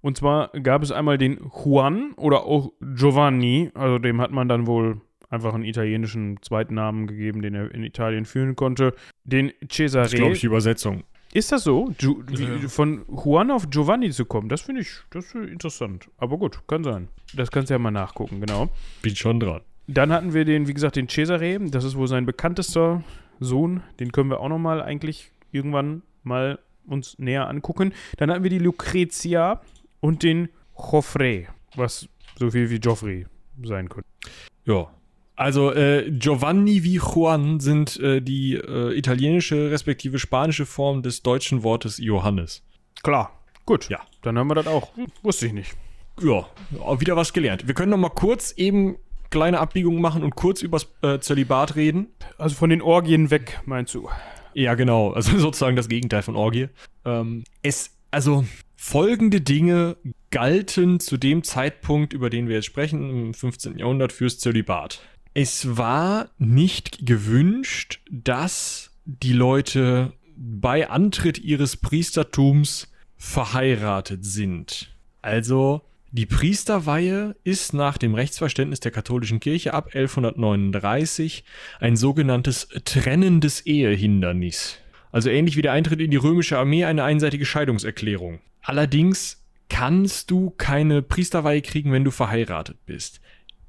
[0.00, 4.66] Und zwar gab es einmal den Juan oder auch Giovanni, also dem hat man dann
[4.66, 8.96] wohl einfach einen italienischen zweiten Namen gegeben, den er in Italien führen konnte.
[9.22, 10.06] Den Cesare.
[10.06, 11.04] Das ist, glaube ich, die Übersetzung.
[11.32, 11.94] Ist das so?
[12.00, 16.08] Ju wie, von Juan auf Giovanni zu kommen, das finde ich, das interessant.
[16.18, 17.06] Aber gut, kann sein.
[17.32, 18.70] Das kannst du ja mal nachgucken, genau.
[19.02, 19.60] Bin schon dran.
[19.86, 21.60] Dann hatten wir den, wie gesagt, den Cesare.
[21.60, 23.04] Das ist wohl sein bekanntester
[23.42, 27.94] Sohn, den können wir auch noch mal eigentlich irgendwann mal uns näher angucken.
[28.16, 29.60] Dann hatten wir die Lucrezia
[30.00, 33.26] und den Joffre, was so viel wie Joffrey
[33.62, 34.08] sein könnte.
[34.64, 34.88] Ja.
[35.34, 41.62] Also äh, Giovanni wie Juan sind äh, die äh, italienische respektive spanische Form des deutschen
[41.62, 42.62] Wortes Johannes.
[43.02, 43.32] Klar,
[43.64, 43.88] gut.
[43.88, 44.00] Ja.
[44.20, 44.92] Dann haben wir das auch.
[45.22, 45.74] Wusste ich nicht.
[46.20, 46.46] Ja,
[47.00, 47.66] wieder was gelernt.
[47.66, 48.96] Wir können noch mal kurz eben
[49.32, 52.06] kleine Abbiegung machen und kurz übers äh, Zölibat reden.
[52.38, 54.08] Also von den Orgien weg, meinst du?
[54.54, 55.10] Ja, genau.
[55.10, 56.68] Also sozusagen das Gegenteil von Orgie.
[57.04, 58.44] Ähm, es, also
[58.76, 59.96] folgende Dinge
[60.30, 63.78] galten zu dem Zeitpunkt, über den wir jetzt sprechen, im 15.
[63.78, 65.00] Jahrhundert fürs Zölibat.
[65.34, 74.94] Es war nicht gewünscht, dass die Leute bei Antritt ihres Priestertums verheiratet sind.
[75.22, 75.82] Also
[76.14, 81.42] die Priesterweihe ist nach dem Rechtsverständnis der katholischen Kirche ab 1139
[81.80, 84.76] ein sogenanntes trennendes Ehehindernis.
[85.10, 88.40] Also ähnlich wie der Eintritt in die römische Armee eine einseitige Scheidungserklärung.
[88.60, 93.22] Allerdings kannst du keine Priesterweihe kriegen, wenn du verheiratet bist.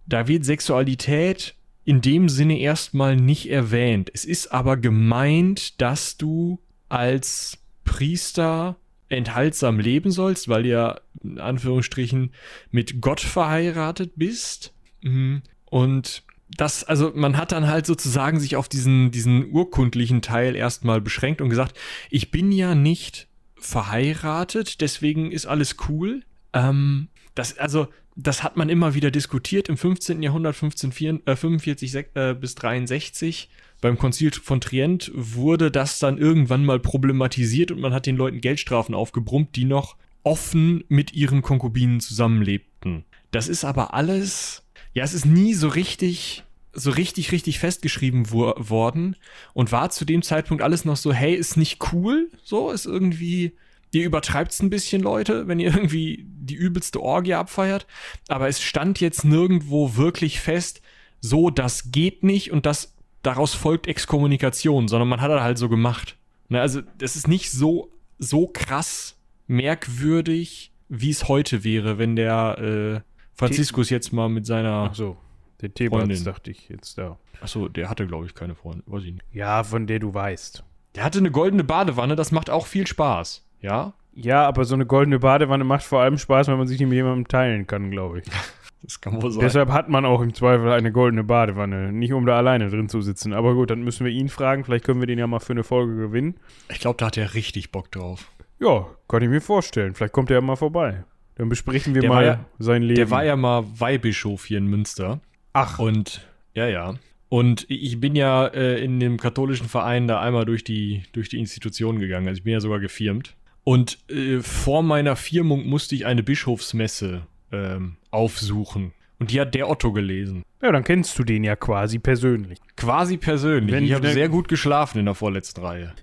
[0.06, 4.12] Da wird Sexualität in dem Sinne erstmal nicht erwähnt.
[4.14, 8.76] Es ist aber gemeint, dass du als Priester
[9.18, 12.32] enthaltsam leben sollst, weil du ja in Anführungsstrichen
[12.72, 14.74] mit Gott verheiratet bist.
[15.02, 15.42] Mhm.
[15.66, 16.24] Und
[16.58, 21.42] das, also man hat dann halt sozusagen sich auf diesen, diesen urkundlichen Teil erstmal beschränkt
[21.42, 21.78] und gesagt,
[22.10, 26.24] ich bin ja nicht verheiratet, deswegen ist alles cool.
[26.54, 30.22] Ähm, das, also das hat man immer wieder diskutiert im 15.
[30.22, 33.50] Jahrhundert, 1545 äh, bis 63.
[33.84, 38.40] Beim Konzil von Trient wurde das dann irgendwann mal problematisiert und man hat den Leuten
[38.40, 43.04] Geldstrafen aufgebrummt, die noch offen mit ihren Konkubinen zusammenlebten.
[43.32, 48.54] Das ist aber alles, ja, es ist nie so richtig, so richtig, richtig festgeschrieben wo
[48.56, 49.18] worden
[49.54, 53.52] und war zu dem Zeitpunkt alles noch so, hey, ist nicht cool, so, ist irgendwie,
[53.92, 57.86] ihr übertreibt's ein bisschen, Leute, wenn ihr irgendwie die übelste Orgie abfeiert,
[58.30, 60.82] aber es stand jetzt nirgendwo wirklich fest,
[61.20, 62.93] so, das geht nicht und das,
[63.24, 66.18] daraus folgt Exkommunikation, sondern man hat das halt so gemacht.
[66.50, 72.58] Ne, also, das ist nicht so, so krass merkwürdig, wie es heute wäre, wenn der
[72.60, 74.90] äh, Franziskus jetzt mal mit seiner.
[74.92, 75.18] Ach so,
[75.62, 77.18] der Thebats dachte ich jetzt da.
[77.42, 78.84] Achso, der hatte, glaube ich, keine Freundin.
[78.86, 79.26] Weiß ich nicht.
[79.34, 80.64] Ja, von der du weißt.
[80.96, 83.46] Der hatte eine goldene Badewanne, das macht auch viel Spaß.
[83.62, 83.94] Ja?
[84.14, 86.94] Ja, aber so eine goldene Badewanne macht vor allem Spaß, wenn man sich die mit
[86.94, 88.26] jemandem teilen kann, glaube ich.
[88.84, 89.42] Das kann wohl sein.
[89.42, 91.92] Deshalb hat man auch im Zweifel eine goldene Badewanne.
[91.94, 93.32] Nicht um da alleine drin zu sitzen.
[93.34, 94.64] Aber gut, dann müssen wir ihn fragen.
[94.66, 96.36] Vielleicht können wir den ja mal für eine Folge gewinnen.
[96.70, 98.30] Ich glaube, da hat er richtig Bock drauf.
[98.60, 99.94] Ja, kann ich mir vorstellen.
[99.96, 101.06] Vielleicht kommt er ja mal vorbei.
[101.36, 102.96] Dann besprechen wir Der mal ja- sein Leben.
[102.96, 105.22] Der war ja mal Weihbischof hier in Münster.
[105.54, 106.96] Ach, Und ja, ja.
[107.30, 111.40] Und ich bin ja äh, in dem katholischen Verein da einmal durch die, durch die
[111.40, 112.28] Institution gegangen.
[112.28, 113.36] Also ich bin ja sogar gefirmt.
[113.64, 118.92] Und äh, vor meiner Firmung musste ich eine Bischofsmesse ähm, aufsuchen.
[119.20, 120.44] Und die hat der Otto gelesen.
[120.62, 122.60] ja, dann kennst du den ja quasi persönlich.
[122.76, 123.74] Quasi persönlich.
[123.74, 125.94] Wenn- ich habe sehr gut geschlafen in der vorletzten Reihe.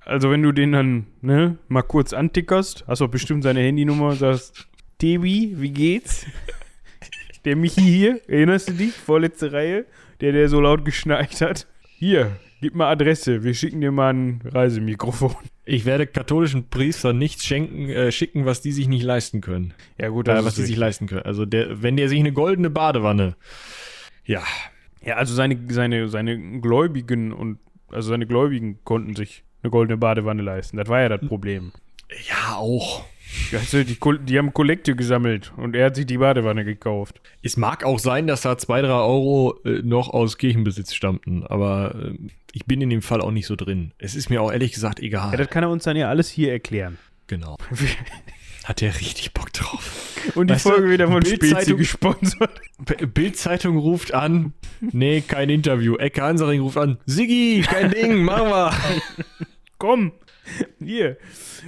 [0.00, 4.16] Also wenn du den dann, ne, mal kurz antickerst, hast auch bestimmt seine Handynummer und
[4.18, 4.66] sagst,
[5.02, 6.24] Debi, wie geht's?
[7.44, 8.92] Der Michi hier, erinnerst du dich?
[8.94, 9.84] Vorletzte Reihe,
[10.20, 11.66] der, der so laut geschnarcht hat.
[11.98, 15.36] Hier, gib mal Adresse, wir schicken dir mal ein Reisemikrofon.
[15.70, 19.74] Ich werde katholischen Priestern nichts schenken, äh, schicken, was die sich nicht leisten können.
[19.98, 21.26] Ja gut, Äh, das was ist die sich leisten können.
[21.26, 23.36] Also der, wenn der sich eine goldene Badewanne.
[24.24, 24.42] Ja.
[25.04, 27.58] Ja, also seine, seine, seine Gläubigen und,
[27.90, 30.78] also seine Gläubigen konnten sich eine goldene Badewanne leisten.
[30.78, 31.72] Das war ja das Problem.
[32.30, 33.04] Ja, auch.
[33.52, 37.20] Also die, die haben Kollekte gesammelt und er hat sich die Badewanne gekauft.
[37.42, 41.94] Es mag auch sein, dass da zwei, drei Euro äh, noch aus Kirchenbesitz stammten, aber
[41.94, 42.14] äh,
[42.52, 43.92] ich bin in dem Fall auch nicht so drin.
[43.98, 45.30] Es ist mir auch ehrlich gesagt egal.
[45.32, 46.98] Ja, das kann er uns dann ja alles hier erklären.
[47.26, 47.56] genau.
[48.64, 50.14] Hat der richtig Bock drauf.
[50.34, 52.60] Und die Weißt du, Folge wieder von Bild-Zeitung- Spezi gesponsert.
[53.14, 54.52] Bild-Zeitung ruft an.
[54.80, 55.96] Nee, kein Interview.
[55.96, 56.98] Ecke Hansaring ruft an.
[57.06, 58.72] Siggi, kein Ding, machen wir.
[59.78, 60.12] Komm,
[60.78, 61.16] hier.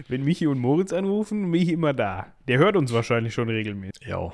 [0.09, 2.33] Wenn Michi und Moritz anrufen, Michi immer da.
[2.49, 4.07] Der hört uns wahrscheinlich schon regelmäßig.
[4.07, 4.33] Ja.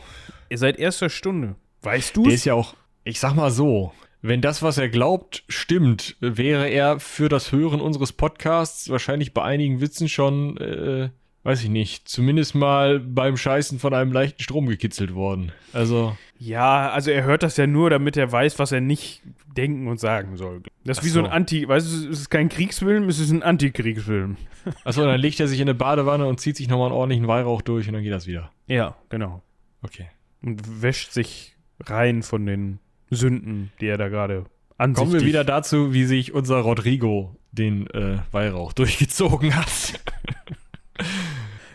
[0.48, 1.56] Ihr seid erster Stunde.
[1.82, 5.44] Weißt du Der ist ja auch, ich sag mal so, wenn das, was er glaubt,
[5.48, 11.10] stimmt, wäre er für das Hören unseres Podcasts wahrscheinlich bei einigen Witzen schon, äh,
[11.46, 15.52] weiß ich nicht, zumindest mal beim Scheißen von einem leichten Strom gekitzelt worden.
[15.72, 19.22] Also, Ja, also er hört das ja nur, damit er weiß, was er nicht
[19.56, 20.62] denken und sagen soll.
[20.84, 21.26] Das ist Ach wie so ein.
[21.26, 24.36] Anti, weißt du, es ist kein Kriegsfilm, es ist ein Antikriegsfilm.
[24.84, 27.62] achso, dann legt er sich in eine Badewanne und zieht sich nochmal einen ordentlichen Weihrauch
[27.62, 28.50] durch und dann geht das wieder.
[28.66, 29.40] Ja, genau.
[29.82, 30.08] Okay.
[30.42, 32.80] Und wäscht sich rein von den
[33.10, 34.46] Sünden, die er da gerade
[34.78, 40.00] ansichtig Kommen wir wieder dazu, wie sich unser Rodrigo den äh, Weihrauch durchgezogen hat.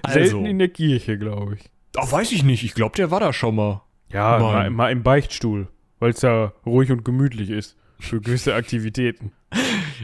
[0.08, 1.70] Selten in der Kirche, glaube ich.
[1.98, 2.64] Ach, weiß ich nicht.
[2.64, 3.84] Ich glaube, der war da schon mal.
[4.12, 5.68] Ja, mal, mal im Beichtstuhl,
[6.00, 9.32] weil es da ruhig und gemütlich ist für gewisse Aktivitäten.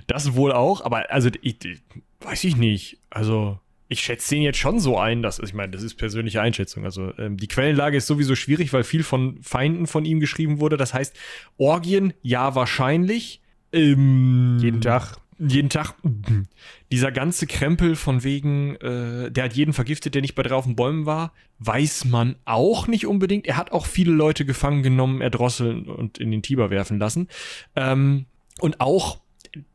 [0.08, 1.82] Das wohl auch, aber also ich, ich,
[2.22, 3.00] weiß ich nicht.
[3.10, 6.84] Also ich schätze den jetzt schon so ein, dass ich meine, das ist persönliche Einschätzung.
[6.86, 10.78] Also ähm, die Quellenlage ist sowieso schwierig, weil viel von Feinden von ihm geschrieben wurde.
[10.78, 11.16] Das heißt,
[11.58, 13.42] Orgien, ja wahrscheinlich.
[13.72, 15.18] Ähm, Jeden Tag.
[15.39, 15.95] Jeden Tag.
[16.91, 20.65] Dieser ganze Krempel von wegen, äh, der hat jeden vergiftet, der nicht bei drei auf
[20.65, 23.45] den Bäumen war, weiß man auch nicht unbedingt.
[23.47, 27.28] Er hat auch viele Leute gefangen genommen, erdrosseln und in den Tiber werfen lassen.
[27.76, 28.26] Ähm,
[28.60, 29.19] und auch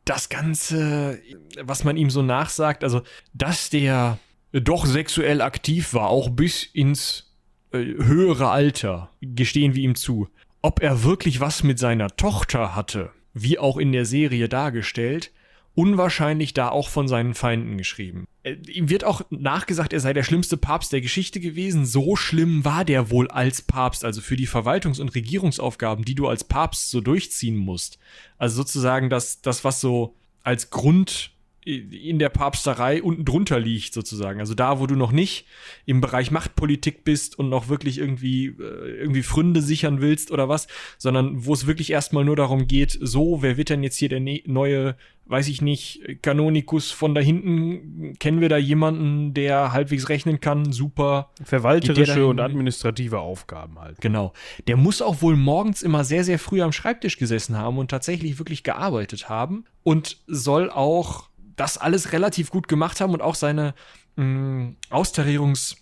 [0.04, 1.20] das Ganze,
[1.60, 4.18] was man ihm so nachsagt, also, dass der
[4.52, 7.32] doch sexuell aktiv war, auch bis ins
[7.72, 10.28] äh, höhere Alter, gestehen wir ihm zu.
[10.60, 15.32] Ob er wirklich was mit seiner Tochter hatte, wie auch in der Serie dargestellt,
[15.74, 18.26] unwahrscheinlich da auch von seinen Feinden geschrieben.
[18.42, 21.86] Äh, ihm wird auch nachgesagt, er sei der schlimmste Papst der Geschichte gewesen.
[21.86, 26.28] So schlimm war der wohl als Papst, also für die Verwaltungs- und Regierungsaufgaben, die du
[26.28, 27.98] als Papst so durchziehen musst.
[28.38, 31.31] Also sozusagen das, das was so als Grund
[31.64, 34.40] in der Papsterei unten drunter liegt, sozusagen.
[34.40, 35.46] Also da, wo du noch nicht
[35.86, 40.66] im Bereich Machtpolitik bist und noch wirklich irgendwie, äh, irgendwie Fründe sichern willst oder was,
[40.98, 44.18] sondern wo es wirklich erstmal nur darum geht, so, wer wird denn jetzt hier der
[44.18, 44.96] ne neue,
[45.26, 48.14] weiß ich nicht, Kanonikus von da hinten?
[48.18, 50.72] Kennen wir da jemanden, der halbwegs rechnen kann?
[50.72, 51.30] Super.
[51.44, 54.00] Verwalterische und administrative Aufgaben halt.
[54.00, 54.32] Genau.
[54.66, 58.38] Der muss auch wohl morgens immer sehr, sehr früh am Schreibtisch gesessen haben und tatsächlich
[58.38, 61.28] wirklich gearbeitet haben und soll auch
[61.62, 63.74] das alles relativ gut gemacht haben und auch seine
[64.16, 65.76] mh, Austarierungs-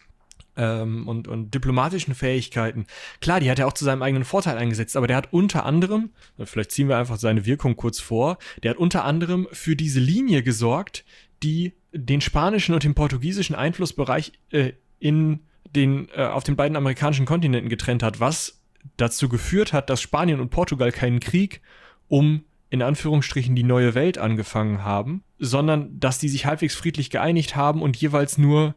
[0.56, 2.86] ähm, und, und diplomatischen Fähigkeiten.
[3.20, 6.10] Klar, die hat er auch zu seinem eigenen Vorteil eingesetzt, aber der hat unter anderem,
[6.44, 10.42] vielleicht ziehen wir einfach seine Wirkung kurz vor, der hat unter anderem für diese Linie
[10.42, 11.04] gesorgt,
[11.42, 15.40] die den spanischen und den portugiesischen Einflussbereich äh, in
[15.74, 18.60] den, äh, auf den beiden amerikanischen Kontinenten getrennt hat, was
[18.96, 21.60] dazu geführt hat, dass Spanien und Portugal keinen Krieg
[22.08, 27.56] um in Anführungsstrichen die neue Welt angefangen haben, sondern dass die sich halbwegs friedlich geeinigt
[27.56, 28.74] haben und jeweils nur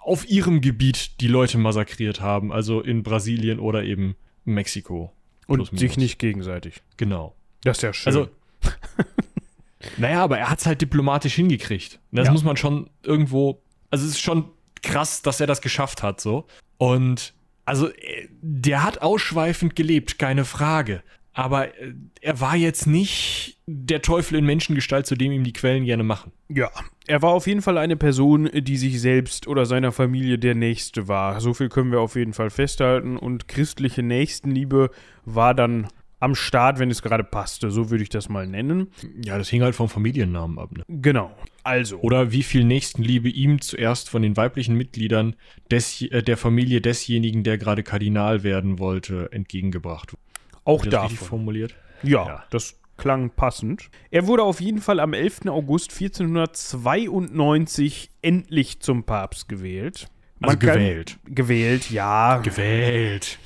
[0.00, 5.12] auf ihrem Gebiet die Leute massakriert haben, also in Brasilien oder eben Mexiko.
[5.46, 6.82] Und sich nicht gegenseitig.
[6.96, 7.34] Genau.
[7.62, 8.12] Das ist ja schön.
[8.12, 8.28] Also,
[9.98, 12.00] naja, aber er hat es halt diplomatisch hingekriegt.
[12.10, 12.32] Das ja.
[12.32, 14.50] muss man schon irgendwo, also es ist schon
[14.82, 16.46] krass, dass er das geschafft hat, so.
[16.78, 21.02] Und also, äh, der hat ausschweifend gelebt, keine Frage.
[21.36, 25.84] Aber äh, er war jetzt nicht der Teufel in Menschengestalt, zu dem ihm die Quellen
[25.84, 26.32] gerne machen.
[26.48, 26.70] Ja,
[27.06, 31.08] er war auf jeden Fall eine Person, die sich selbst oder seiner Familie der Nächste
[31.08, 31.40] war.
[31.40, 33.18] So viel können wir auf jeden Fall festhalten.
[33.18, 34.90] Und christliche Nächstenliebe
[35.26, 35.88] war dann
[36.20, 37.70] am Start, wenn es gerade passte.
[37.70, 38.88] So würde ich das mal nennen.
[39.22, 40.70] Ja, das hing halt vom Familiennamen ab.
[40.72, 40.84] Ne?
[40.88, 41.36] Genau.
[41.62, 41.98] Also.
[41.98, 45.36] Oder wie viel Nächstenliebe ihm zuerst von den weiblichen Mitgliedern
[45.70, 50.22] des, äh, der Familie desjenigen, der gerade Kardinal werden wollte, entgegengebracht wurde.
[50.66, 51.74] Auch da formuliert.
[52.02, 53.88] Ja, ja, das klang passend.
[54.10, 55.46] Er wurde auf jeden Fall am 11.
[55.46, 60.08] August 1492 endlich zum Papst gewählt.
[60.38, 61.18] Man also gewählt.
[61.24, 62.36] gewählt, ja.
[62.38, 63.38] Gewählt.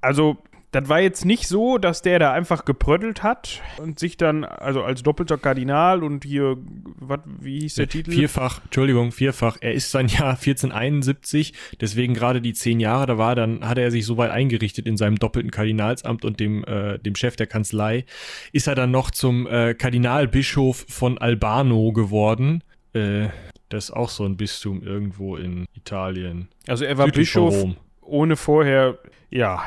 [0.00, 0.38] Also
[0.72, 4.82] das war jetzt nicht so, dass der da einfach geprödelt hat und sich dann, also
[4.82, 6.58] als doppelter Kardinal und hier,
[6.96, 8.12] wat, wie hieß der Titel?
[8.12, 9.56] Vierfach, Entschuldigung, vierfach.
[9.60, 13.90] Er ist sein Jahr 1471, deswegen gerade die zehn Jahre, da war dann, hatte er
[13.90, 18.04] sich so weit eingerichtet in seinem doppelten Kardinalsamt und dem, äh, dem Chef der Kanzlei,
[18.52, 22.62] ist er dann noch zum äh, Kardinalbischof von Albano geworden.
[22.92, 23.28] Äh,
[23.70, 26.48] das ist auch so ein Bistum irgendwo in Italien.
[26.68, 27.66] Also er war Bischof
[28.02, 28.98] ohne vorher,
[29.30, 29.62] ja,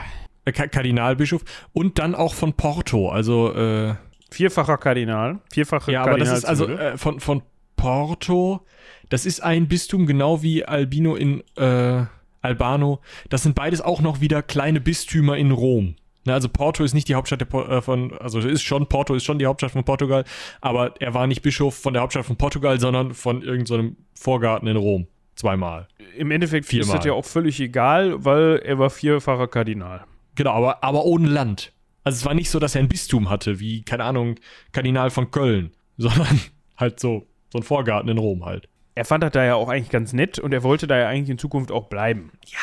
[0.45, 3.95] äh, Kardinalbischof und dann auch von Porto, also äh,
[4.31, 7.43] vierfacher Kardinal, vierfache Ja, aber das ist also äh, von, von
[7.75, 8.65] Porto,
[9.09, 12.05] das ist ein Bistum genau wie Albino in äh,
[12.41, 12.99] Albano.
[13.29, 15.95] Das sind beides auch noch wieder kleine Bistümer in Rom.
[16.25, 19.25] Ne, also Porto ist nicht die Hauptstadt der, äh, von, also ist schon, Porto ist
[19.25, 20.23] schon die Hauptstadt von Portugal,
[20.61, 24.67] aber er war nicht Bischof von der Hauptstadt von Portugal, sondern von irgendeinem so Vorgarten
[24.67, 25.07] in Rom.
[25.35, 25.87] Zweimal.
[26.15, 26.87] Im Endeffekt Viermal.
[26.87, 30.05] ist das ja auch völlig egal, weil er war vierfacher Kardinal.
[30.35, 31.73] Genau, aber, aber ohne Land.
[32.03, 34.35] Also es war nicht so, dass er ein Bistum hatte, wie, keine Ahnung,
[34.71, 36.39] Kardinal von Köln, sondern
[36.77, 38.67] halt so, so ein Vorgarten in Rom halt.
[38.95, 41.29] Er fand das da ja auch eigentlich ganz nett und er wollte da ja eigentlich
[41.29, 42.31] in Zukunft auch bleiben.
[42.45, 42.59] Ja.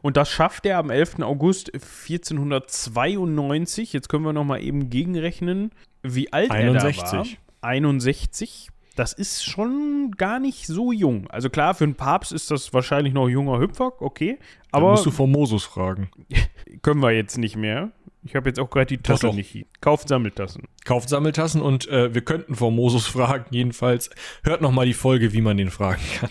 [0.00, 1.20] Und das schafft er am 11.
[1.20, 3.92] August 1492.
[3.92, 5.70] Jetzt können wir noch mal eben gegenrechnen,
[6.02, 7.02] wie alt 61.
[7.02, 7.26] er da war.
[7.60, 8.70] 61.
[8.94, 11.28] Das ist schon gar nicht so jung.
[11.30, 14.38] Also klar, für einen Papst ist das wahrscheinlich noch junger Hüpfer, okay.
[14.70, 16.10] Aber Dann musst du Formosus fragen.
[16.82, 17.92] können wir jetzt nicht mehr.
[18.24, 19.66] Ich habe jetzt auch gerade die Tasse nicht.
[19.80, 20.68] Kauft Sammeltassen.
[20.84, 23.46] Kauft Sammeltassen und äh, wir könnten Formosus fragen.
[23.50, 24.10] Jedenfalls
[24.44, 26.30] hört noch mal die Folge, wie man den fragen kann.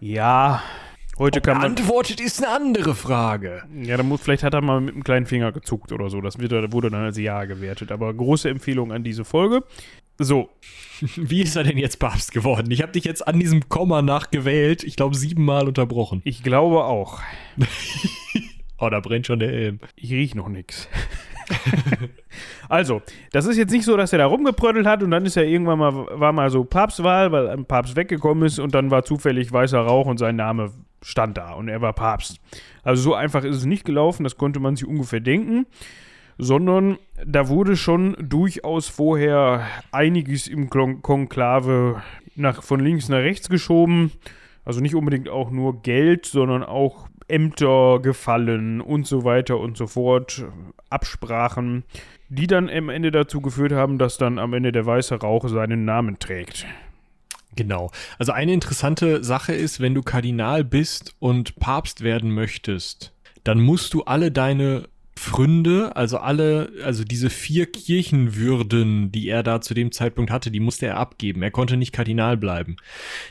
[0.00, 0.62] Ja,
[1.20, 1.66] heute Ob kann man.
[1.66, 3.62] Antwortet ist eine andere Frage.
[3.80, 6.20] Ja, dann muss, vielleicht hat er mal mit dem kleinen Finger gezuckt oder so.
[6.20, 7.92] Das wird, wurde dann als Ja gewertet.
[7.92, 9.62] Aber große Empfehlung an diese Folge.
[10.18, 10.50] So.
[11.16, 12.70] Wie ist er denn jetzt Papst geworden?
[12.70, 14.82] Ich habe dich jetzt an diesem Komma nachgewählt.
[14.82, 16.20] Ich glaube, siebenmal unterbrochen.
[16.24, 17.20] Ich glaube auch.
[18.78, 19.80] oh, da brennt schon der Helm.
[19.94, 20.88] Ich riech noch nix.
[22.68, 23.02] also,
[23.32, 25.78] das ist jetzt nicht so, dass er da rumgeprödelt hat und dann ist er irgendwann
[25.78, 29.80] mal, war mal so Papstwahl, weil ein Papst weggekommen ist und dann war zufällig weißer
[29.80, 32.40] Rauch und sein Name stand da und er war Papst.
[32.82, 35.66] Also so einfach ist es nicht gelaufen, das konnte man sich ungefähr denken
[36.40, 42.02] sondern da wurde schon durchaus vorher einiges im Konklave
[42.34, 44.10] nach, von links nach rechts geschoben.
[44.64, 49.86] Also nicht unbedingt auch nur Geld, sondern auch Ämter gefallen und so weiter und so
[49.86, 50.46] fort.
[50.88, 51.84] Absprachen,
[52.30, 55.84] die dann am Ende dazu geführt haben, dass dann am Ende der weiße Rauch seinen
[55.84, 56.66] Namen trägt.
[57.56, 57.90] Genau.
[58.18, 63.12] Also eine interessante Sache ist, wenn du Kardinal bist und Papst werden möchtest,
[63.44, 69.60] dann musst du alle deine Pfründe, also alle, also diese vier Kirchenwürden, die er da
[69.60, 71.42] zu dem Zeitpunkt hatte, die musste er abgeben.
[71.42, 72.76] Er konnte nicht Kardinal bleiben.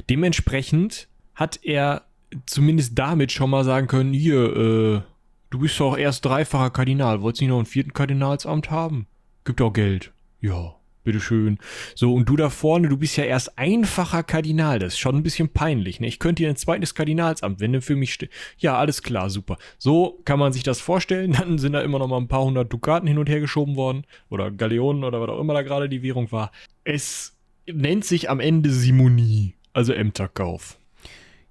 [0.10, 2.04] Dementsprechend hat er
[2.46, 5.02] zumindest damit schon mal sagen können, hier, äh,
[5.50, 9.08] du bist doch erst dreifacher Kardinal, wolltest du nicht noch einen vierten Kardinalsamt haben?
[9.46, 10.12] Gibt auch Geld.
[10.42, 11.58] Ja, bitteschön.
[11.96, 14.80] So, und du da vorne, du bist ja erst einfacher Kardinal.
[14.80, 16.00] Das ist schon ein bisschen peinlich.
[16.00, 16.08] Ne?
[16.08, 18.32] Ich könnte dir ein zweites Kardinalsamt, wenn du für mich steht.
[18.58, 19.58] Ja, alles klar, super.
[19.78, 21.32] So kann man sich das vorstellen.
[21.40, 24.06] Dann sind da immer noch mal ein paar hundert Dukaten hin und her geschoben worden.
[24.30, 26.52] Oder Galeonen oder was auch immer da gerade die Währung war.
[26.84, 30.80] Es nennt sich am Ende Simonie, also Ämterkauf.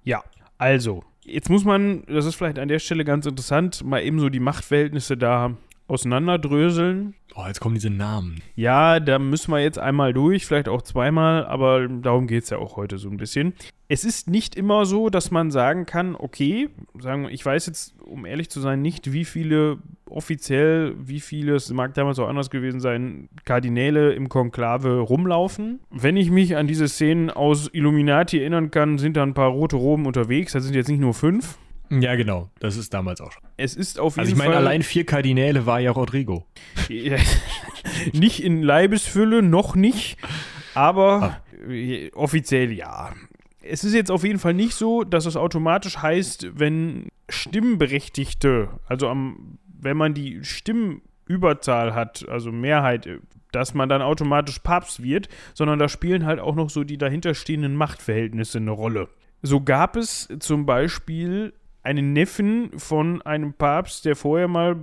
[0.03, 0.23] Ja,
[0.57, 4.29] also, jetzt muss man, das ist vielleicht an der Stelle ganz interessant, mal eben so
[4.29, 5.55] die Machtverhältnisse da
[5.89, 7.15] auseinanderdröseln.
[7.35, 8.41] Oh, jetzt kommen diese Namen.
[8.55, 12.57] Ja, da müssen wir jetzt einmal durch, vielleicht auch zweimal, aber darum geht es ja
[12.57, 13.53] auch heute so ein bisschen.
[13.87, 16.69] Es ist nicht immer so, dass man sagen kann, okay,
[16.99, 19.77] sagen, ich weiß jetzt, um ehrlich zu sein, nicht, wie viele
[20.09, 25.79] offiziell, wie viele, es mag damals auch anders gewesen sein, Kardinäle im Konklave rumlaufen.
[25.91, 29.75] Wenn ich mich an diese Szenen aus Illuminati erinnern kann, sind da ein paar rote
[29.75, 31.57] Roben unterwegs, das sind jetzt nicht nur fünf.
[31.89, 32.49] Ja, genau.
[32.59, 33.43] Das ist damals auch schon.
[33.57, 36.45] Es ist auf jeden Also ich meine, Fall allein vier Kardinäle war ja Rodrigo.
[38.13, 40.17] Nicht in Leibesfülle, noch nicht,
[40.75, 43.13] aber äh, offiziell ja.
[43.61, 49.07] Es ist jetzt auf jeden Fall nicht so, dass es automatisch heißt, wenn Stimmberechtigte, also
[49.09, 53.19] am, wenn man die Stimmenüberzahl hat, also Mehrheit, äh,
[53.51, 57.75] dass man dann automatisch Papst wird, sondern da spielen halt auch noch so die dahinterstehenden
[57.75, 59.09] Machtverhältnisse eine Rolle.
[59.41, 61.53] So gab es zum Beispiel
[61.83, 64.75] einen Neffen von einem Papst, der vorher mal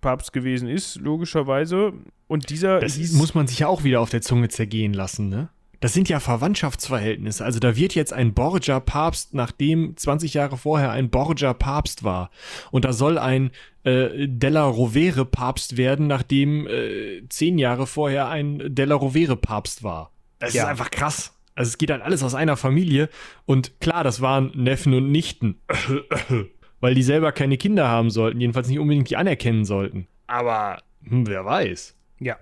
[0.00, 1.92] Papst gewesen ist, logischerweise.
[2.28, 5.28] Und dieser Das hieß- muss man sich ja auch wieder auf der Zunge zergehen lassen,
[5.28, 5.48] ne?
[5.80, 7.44] Das sind ja Verwandtschaftsverhältnisse.
[7.44, 12.30] Also da wird jetzt ein Borgia Papst, nachdem 20 Jahre vorher ein Borgia Papst war.
[12.70, 13.50] Und da soll ein
[13.84, 20.10] äh, Della Rovere Papst werden, nachdem äh, 10 Jahre vorher ein Della Rovere Papst war.
[20.38, 20.62] Das Ja.
[20.64, 21.33] ist einfach krass.
[21.54, 23.08] Also es geht halt alles aus einer Familie.
[23.46, 25.60] Und klar, das waren Neffen und Nichten.
[26.80, 30.06] Weil die selber keine Kinder haben sollten, jedenfalls nicht unbedingt die anerkennen sollten.
[30.26, 31.96] Aber hm, wer weiß.
[32.20, 32.36] Ja.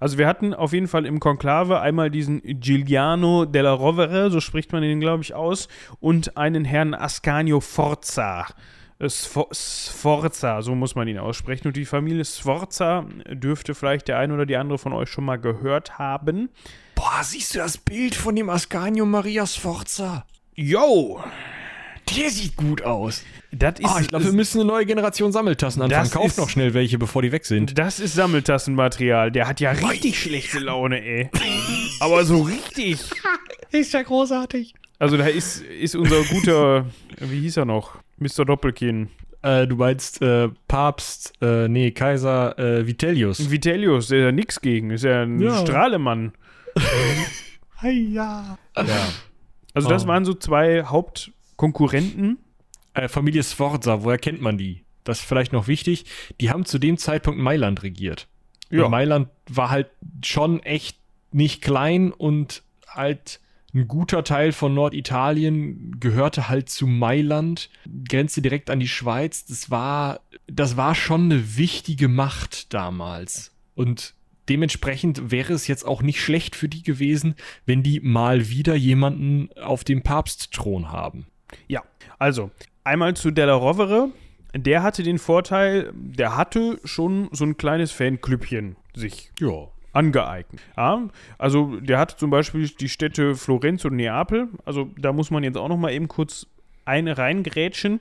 [0.00, 4.72] Also wir hatten auf jeden Fall im Konklave einmal diesen Giuliano della Rovere, so spricht
[4.72, 5.68] man ihn, glaube ich, aus,
[6.00, 8.46] und einen Herrn Ascanio Forza.
[8.98, 11.68] Äh, Sfo- Sforza, so muss man ihn aussprechen.
[11.68, 15.36] Und die Familie Sforza dürfte vielleicht der ein oder die andere von euch schon mal
[15.38, 16.50] gehört haben.
[17.04, 20.24] Boah, siehst du das Bild von dem Ascanio Maria Sforza?
[20.54, 21.22] Yo!
[22.16, 23.22] Der sieht gut aus.
[23.52, 26.02] Das ist, Ah, ich glaube, wir müssen eine neue Generation Sammeltassen anfangen.
[26.02, 27.76] Das Kauf ist- noch schnell welche, bevor die weg sind.
[27.78, 29.30] das ist Sammeltassenmaterial.
[29.30, 31.28] Der hat ja richtig schlechte Laune, ey.
[32.00, 32.98] Aber so richtig.
[33.70, 34.72] Ist ja großartig.
[34.98, 36.86] Also da ist, ist unser guter,
[37.18, 37.98] wie hieß er noch?
[38.18, 38.44] Mr.
[38.46, 39.08] Doppelkinn.
[39.42, 43.50] Äh, du meinst äh, Papst, äh, nee, Kaiser äh, Vitellius.
[43.50, 45.58] Vitellius, der ist ja nix gegen, ist ja ein Ja.
[45.58, 46.32] Strahlemann.
[47.82, 48.58] ja.
[48.76, 49.08] Ja.
[49.74, 50.08] Also das Oh.
[50.08, 52.38] waren so zwei Hauptkonkurrenten.
[52.94, 54.84] Äh, Familie Sforza, woher kennt man die?
[55.02, 56.04] Das ist vielleicht noch wichtig.
[56.40, 58.28] Die haben zu dem Zeitpunkt Mailand regiert.
[58.70, 58.84] Ja.
[58.84, 59.88] Und Mailand war halt
[60.24, 60.98] schon echt
[61.32, 63.40] nicht klein und halt
[63.74, 67.70] ein guter Teil von Norditalien gehörte halt zu Mailand,
[68.08, 69.44] grenzte direkt an die Schweiz.
[69.46, 73.52] Das war, das war schon eine wichtige Macht damals.
[73.74, 74.14] Und
[74.48, 77.34] dementsprechend wäre es jetzt auch nicht schlecht für die gewesen,
[77.66, 81.26] wenn die mal wieder jemanden auf dem Papstthron haben.
[81.68, 81.82] Ja,
[82.18, 82.50] also
[82.84, 84.10] einmal zu Della Rovere.
[84.56, 89.68] Der hatte den Vorteil, der hatte schon so ein kleines Fanklüppchen sich Ja.
[89.92, 90.60] angeeignet.
[90.76, 94.48] Ja, also der hat zum Beispiel die Städte Florenz und Neapel.
[94.64, 96.46] Also da muss man jetzt auch noch mal eben kurz
[96.84, 98.00] eine reingrätschen.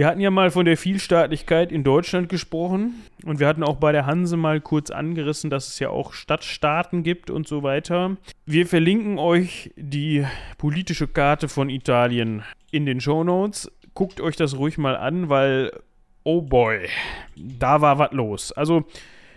[0.00, 3.92] Wir hatten ja mal von der Vielstaatlichkeit in Deutschland gesprochen und wir hatten auch bei
[3.92, 8.16] der Hanse mal kurz angerissen, dass es ja auch Stadtstaaten gibt und so weiter.
[8.46, 10.24] Wir verlinken euch die
[10.56, 13.70] politische Karte von Italien in den Shownotes.
[13.92, 15.70] Guckt euch das ruhig mal an, weil,
[16.24, 16.88] oh boy,
[17.36, 18.52] da war was los.
[18.52, 18.86] Also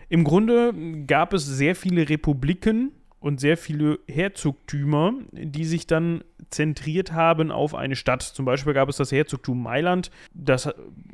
[0.08, 0.74] im Grunde
[1.08, 2.94] gab es sehr viele Republiken
[3.24, 8.22] und sehr viele Herzogtümer, die sich dann zentriert haben auf eine Stadt.
[8.22, 10.12] Zum Beispiel gab es das Herzogtum Mailand.
[10.34, 10.70] Das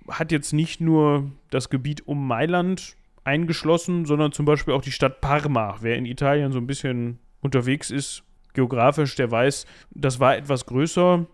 [0.10, 2.96] hat jetzt nicht nur das Gebiet um Mailand
[3.26, 5.78] eingeschlossen, sondern zum Beispiel auch die Stadt Parma.
[5.82, 11.28] Wer in Italien so ein bisschen unterwegs ist, geografisch, der weiß, das war etwas größer.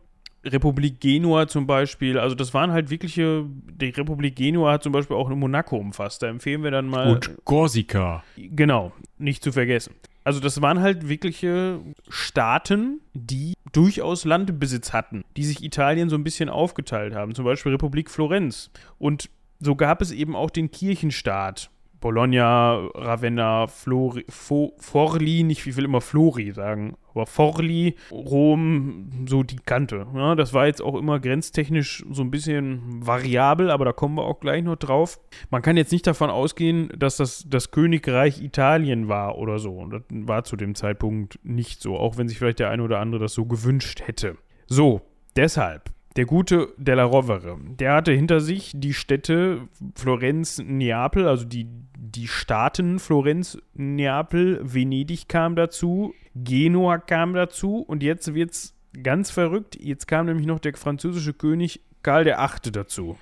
[0.44, 5.16] Republik Genua zum Beispiel, also das waren halt wirkliche, die Republik Genua hat zum Beispiel
[5.16, 6.22] auch Monaco umfasst.
[6.22, 7.14] Da empfehlen wir dann mal.
[7.14, 8.26] Und Korsika.
[8.36, 9.96] Genau, nicht zu vergessen.
[10.26, 16.24] Also das waren halt wirkliche Staaten, die durchaus Landbesitz hatten, die sich Italien so ein
[16.24, 17.36] bisschen aufgeteilt haben.
[17.36, 18.72] Zum Beispiel Republik Florenz.
[18.98, 21.70] Und so gab es eben auch den Kirchenstaat.
[22.06, 29.42] Bologna, Ravenna, Flori, Fo, Forli, nicht, ich will immer Flori sagen, aber Forli, Rom, so
[29.42, 30.06] die Kante.
[30.14, 34.26] Ja, das war jetzt auch immer grenztechnisch so ein bisschen variabel, aber da kommen wir
[34.26, 35.20] auch gleich noch drauf.
[35.50, 39.72] Man kann jetzt nicht davon ausgehen, dass das das Königreich Italien war oder so.
[39.72, 43.00] Und das war zu dem Zeitpunkt nicht so, auch wenn sich vielleicht der eine oder
[43.00, 44.38] andere das so gewünscht hätte.
[44.68, 45.02] So,
[45.36, 51.68] deshalb der gute Della Rovere, der hatte hinter sich die Städte Florenz, Neapel, also die,
[51.98, 59.78] die Staaten Florenz, Neapel, Venedig kam dazu, Genua kam dazu und jetzt wird's ganz verrückt.
[59.80, 62.72] Jetzt kam nämlich noch der französische König Karl VIII.
[62.72, 63.18] dazu.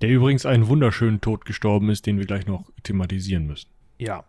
[0.00, 3.68] Der übrigens einen wunderschönen Tod gestorben ist, den wir gleich noch thematisieren müssen.
[3.98, 4.24] Ja.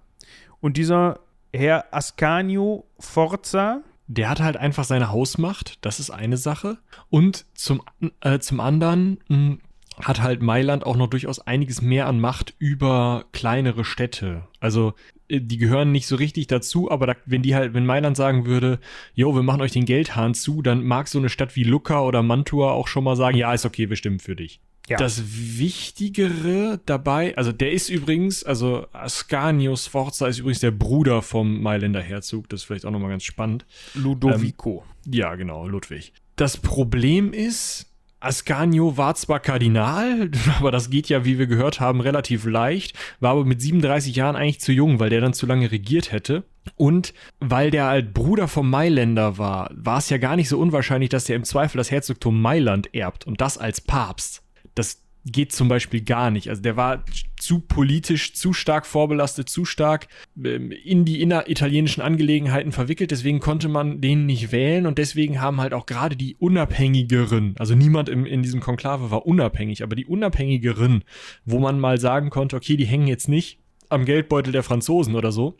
[0.59, 1.20] Und dieser
[1.53, 6.78] Herr Ascanio Forza, der hat halt einfach seine Hausmacht, das ist eine Sache.
[7.10, 7.82] Und zum,
[8.22, 9.58] äh, zum anderen mh,
[10.01, 14.47] hat halt Mailand auch noch durchaus einiges mehr an Macht über kleinere Städte.
[14.60, 14.93] Also
[15.28, 18.45] äh, die gehören nicht so richtig dazu, aber da, wenn die halt, wenn Mailand sagen
[18.45, 18.80] würde,
[19.14, 22.24] jo, wir machen euch den Geldhahn zu, dann mag so eine Stadt wie Lucca oder
[22.24, 24.60] Mantua auch schon mal sagen, ja, ist okay, wir stimmen für dich.
[24.90, 24.98] Ja.
[24.98, 31.62] Das Wichtigere dabei, also der ist übrigens, also Ascanio Sforza ist übrigens der Bruder vom
[31.62, 33.66] Mailänder Herzog, das ist vielleicht auch nochmal ganz spannend.
[33.94, 34.84] Ludovico.
[35.06, 36.12] Ähm, ja, genau, Ludwig.
[36.36, 42.02] Das Problem ist, Ascanio war zwar Kardinal, aber das geht ja, wie wir gehört haben,
[42.02, 45.72] relativ leicht, war aber mit 37 Jahren eigentlich zu jung, weil der dann zu lange
[45.72, 46.44] regiert hätte.
[46.76, 51.10] Und weil der halt Bruder vom Mailänder war, war es ja gar nicht so unwahrscheinlich,
[51.10, 54.43] dass der im Zweifel das Herzogtum Mailand erbt und das als Papst
[54.76, 56.49] das geht zum Beispiel gar nicht.
[56.49, 57.05] Also der war
[57.39, 60.07] zu politisch, zu stark vorbelastet, zu stark
[60.43, 63.11] ähm, in die inneritalienischen Angelegenheiten verwickelt.
[63.11, 67.76] Deswegen konnte man den nicht wählen und deswegen haben halt auch gerade die Unabhängigeren, also
[67.76, 71.03] niemand im, in diesem Konklave war unabhängig, aber die Unabhängigeren,
[71.45, 73.59] wo man mal sagen konnte, okay, die hängen jetzt nicht
[73.89, 75.55] am Geldbeutel der Franzosen oder so.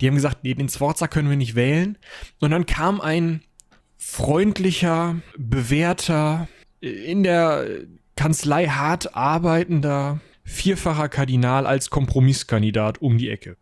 [0.00, 1.98] Die haben gesagt, nee, den Sforza können wir nicht wählen.
[2.40, 3.42] Und dann kam ein
[3.96, 6.48] freundlicher, bewährter,
[6.80, 7.64] in der
[8.16, 13.56] Kanzlei hart arbeitender vierfacher Kardinal als Kompromisskandidat um die Ecke.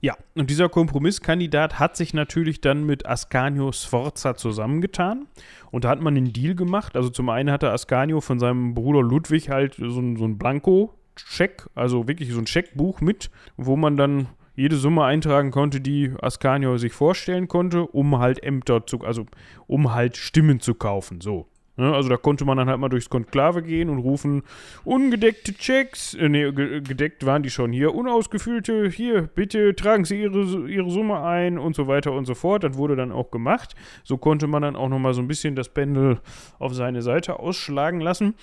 [0.00, 5.26] Ja, und dieser Kompromisskandidat hat sich natürlich dann mit Ascanio Sforza zusammengetan
[5.70, 6.96] und da hat man einen Deal gemacht.
[6.96, 11.68] Also zum einen hatte Ascanio von seinem Bruder Ludwig halt so ein, so ein Blanko-Scheck,
[11.74, 16.78] also wirklich so ein Scheckbuch mit, wo man dann jede Summe eintragen konnte, die Ascanio
[16.78, 19.26] sich vorstellen konnte, um halt Ämter zu, also
[19.66, 21.20] um halt Stimmen zu kaufen.
[21.20, 21.46] So.
[21.76, 24.42] Ne, also da konnte man dann halt mal durchs Konklave gehen und rufen,
[24.84, 30.68] ungedeckte Checks, äh, nee, gedeckt waren die schon hier, unausgefüllte, hier, bitte tragen Sie Ihre,
[30.68, 32.64] Ihre Summe ein und so weiter und so fort.
[32.64, 33.74] Das wurde dann auch gemacht.
[34.04, 36.20] So konnte man dann auch nochmal so ein bisschen das Pendel
[36.58, 38.34] auf seine Seite ausschlagen lassen.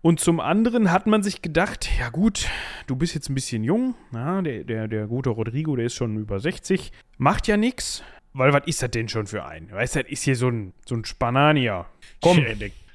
[0.00, 2.46] Und zum anderen hat man sich gedacht, ja gut,
[2.86, 6.16] du bist jetzt ein bisschen jung, ja, der, der, der gute Rodrigo, der ist schon
[6.18, 9.70] über 60, macht ja nichts, weil was ist das denn schon für ein?
[9.70, 11.86] Weißt du, das ist hier so ein, so ein Spananier.
[12.20, 12.44] Komm,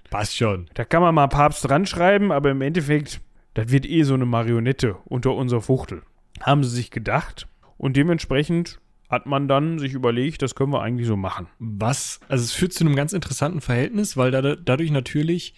[0.10, 0.68] passt schon.
[0.74, 3.22] Da kann man mal Papst dran schreiben, aber im Endeffekt,
[3.54, 6.04] das wird eh so eine Marionette unter unserer Fuchtel.
[6.42, 7.48] Haben sie sich gedacht.
[7.78, 8.80] Und dementsprechend
[9.10, 11.48] hat man dann sich überlegt, das können wir eigentlich so machen.
[11.60, 15.54] Was, also es führt zu einem ganz interessanten Verhältnis, weil da, dadurch natürlich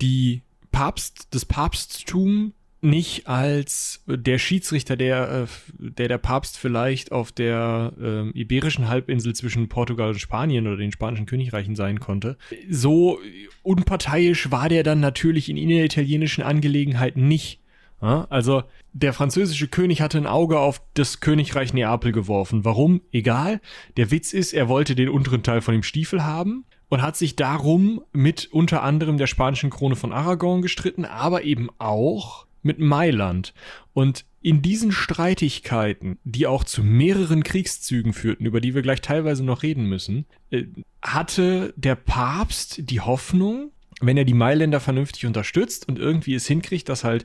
[0.00, 2.52] die Papst, das Papsttum
[2.86, 5.46] nicht als der Schiedsrichter, der, äh,
[5.78, 10.92] der der Papst vielleicht auf der äh, iberischen Halbinsel zwischen Portugal und Spanien oder den
[10.92, 12.38] spanischen Königreichen sein konnte.
[12.70, 13.18] So
[13.62, 17.60] unparteiisch war der dann natürlich in inneritalienischen Angelegenheiten nicht.
[18.00, 18.62] Ja, also
[18.92, 22.64] der französische König hatte ein Auge auf das Königreich Neapel geworfen.
[22.64, 23.00] Warum?
[23.10, 23.60] Egal.
[23.96, 27.36] Der Witz ist, er wollte den unteren Teil von dem Stiefel haben und hat sich
[27.36, 33.54] darum mit unter anderem der spanischen Krone von Aragon gestritten, aber eben auch mit Mailand.
[33.94, 39.44] Und in diesen Streitigkeiten, die auch zu mehreren Kriegszügen führten, über die wir gleich teilweise
[39.44, 40.64] noch reden müssen, äh,
[41.02, 46.88] hatte der Papst die Hoffnung, wenn er die Mailänder vernünftig unterstützt und irgendwie es hinkriegt,
[46.88, 47.24] dass halt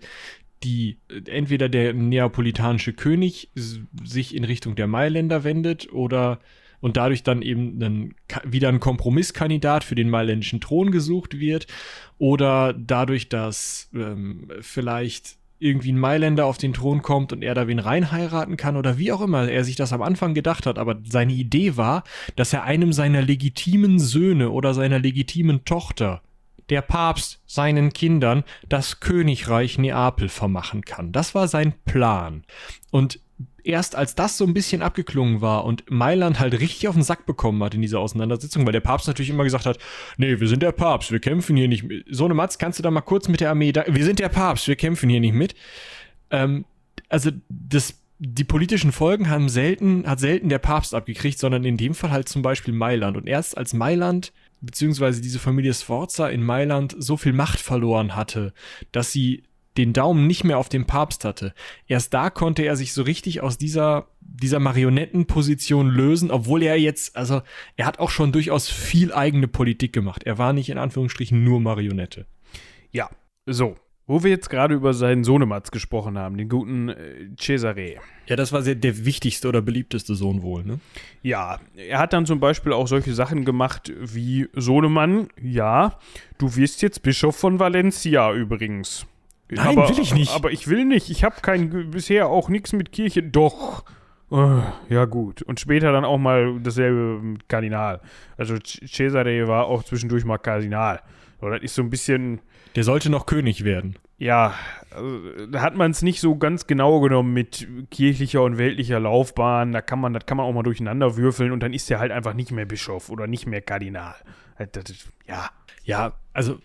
[0.63, 6.39] die entweder der neapolitanische König sich in Richtung der Mailänder wendet oder
[6.81, 11.67] und dadurch dann eben einen, wieder ein Kompromisskandidat für den mailändischen Thron gesucht wird
[12.17, 17.67] oder dadurch, dass ähm, vielleicht irgendwie ein Mailänder auf den Thron kommt und er da
[17.67, 20.79] wen rein heiraten kann oder wie auch immer er sich das am Anfang gedacht hat.
[20.79, 22.03] Aber seine Idee war,
[22.35, 26.23] dass er einem seiner legitimen Söhne oder seiner legitimen Tochter
[26.69, 31.11] der Papst seinen Kindern das Königreich Neapel vermachen kann.
[31.11, 32.43] Das war sein Plan.
[32.89, 33.19] Und
[33.63, 37.25] erst als das so ein bisschen abgeklungen war und Mailand halt richtig auf den Sack
[37.25, 39.77] bekommen hat in dieser Auseinandersetzung, weil der Papst natürlich immer gesagt hat,
[40.17, 42.05] nee, wir sind der Papst, wir kämpfen hier nicht mit.
[42.09, 44.29] So eine Matz, kannst du da mal kurz mit der Armee da, wir sind der
[44.29, 45.55] Papst, wir kämpfen hier nicht mit.
[46.31, 46.65] Ähm,
[47.09, 51.93] also das, die politischen Folgen haben selten, hat selten der Papst abgekriegt, sondern in dem
[51.93, 53.17] Fall halt zum Beispiel Mailand.
[53.17, 54.31] Und erst als Mailand,
[54.61, 58.53] beziehungsweise diese Familie Sforza in Mailand so viel Macht verloren hatte,
[58.91, 59.43] dass sie
[59.77, 61.53] den Daumen nicht mehr auf den Papst hatte.
[61.87, 67.15] Erst da konnte er sich so richtig aus dieser, dieser Marionettenposition lösen, obwohl er jetzt,
[67.15, 67.41] also
[67.77, 70.23] er hat auch schon durchaus viel eigene Politik gemacht.
[70.23, 72.25] Er war nicht in Anführungsstrichen nur Marionette.
[72.91, 73.09] Ja,
[73.45, 73.75] so.
[74.07, 77.95] Wo wir jetzt gerade über seinen Sohnematz gesprochen haben, den guten äh, Cesare.
[78.25, 80.81] Ja, das war sehr, der wichtigste oder beliebteste Sohn wohl, ne?
[81.21, 85.97] Ja, er hat dann zum Beispiel auch solche Sachen gemacht wie Sohnemann, ja,
[86.39, 89.05] du wirst jetzt Bischof von Valencia übrigens.
[89.51, 90.33] Nein, aber, will ich nicht.
[90.33, 91.09] Aber ich will nicht.
[91.09, 93.21] Ich habe kein bisher auch nichts mit Kirche.
[93.21, 93.83] Doch.
[94.29, 95.41] Oh, ja gut.
[95.41, 97.99] Und später dann auch mal dasselbe mit Kardinal.
[98.37, 101.01] Also Cesare war auch zwischendurch mal Kardinal.
[101.41, 102.39] So, das ist so ein bisschen.
[102.75, 103.97] Der sollte noch König werden.
[104.21, 104.53] Ja,
[104.91, 109.71] also, da hat man es nicht so ganz genau genommen mit kirchlicher und weltlicher Laufbahn.
[109.71, 112.11] Da kann man, das kann man auch mal durcheinander würfeln und dann ist er halt
[112.11, 114.13] einfach nicht mehr Bischof oder nicht mehr Kardinal.
[114.73, 114.83] Das,
[115.27, 115.49] ja.
[115.83, 116.59] Ja, also,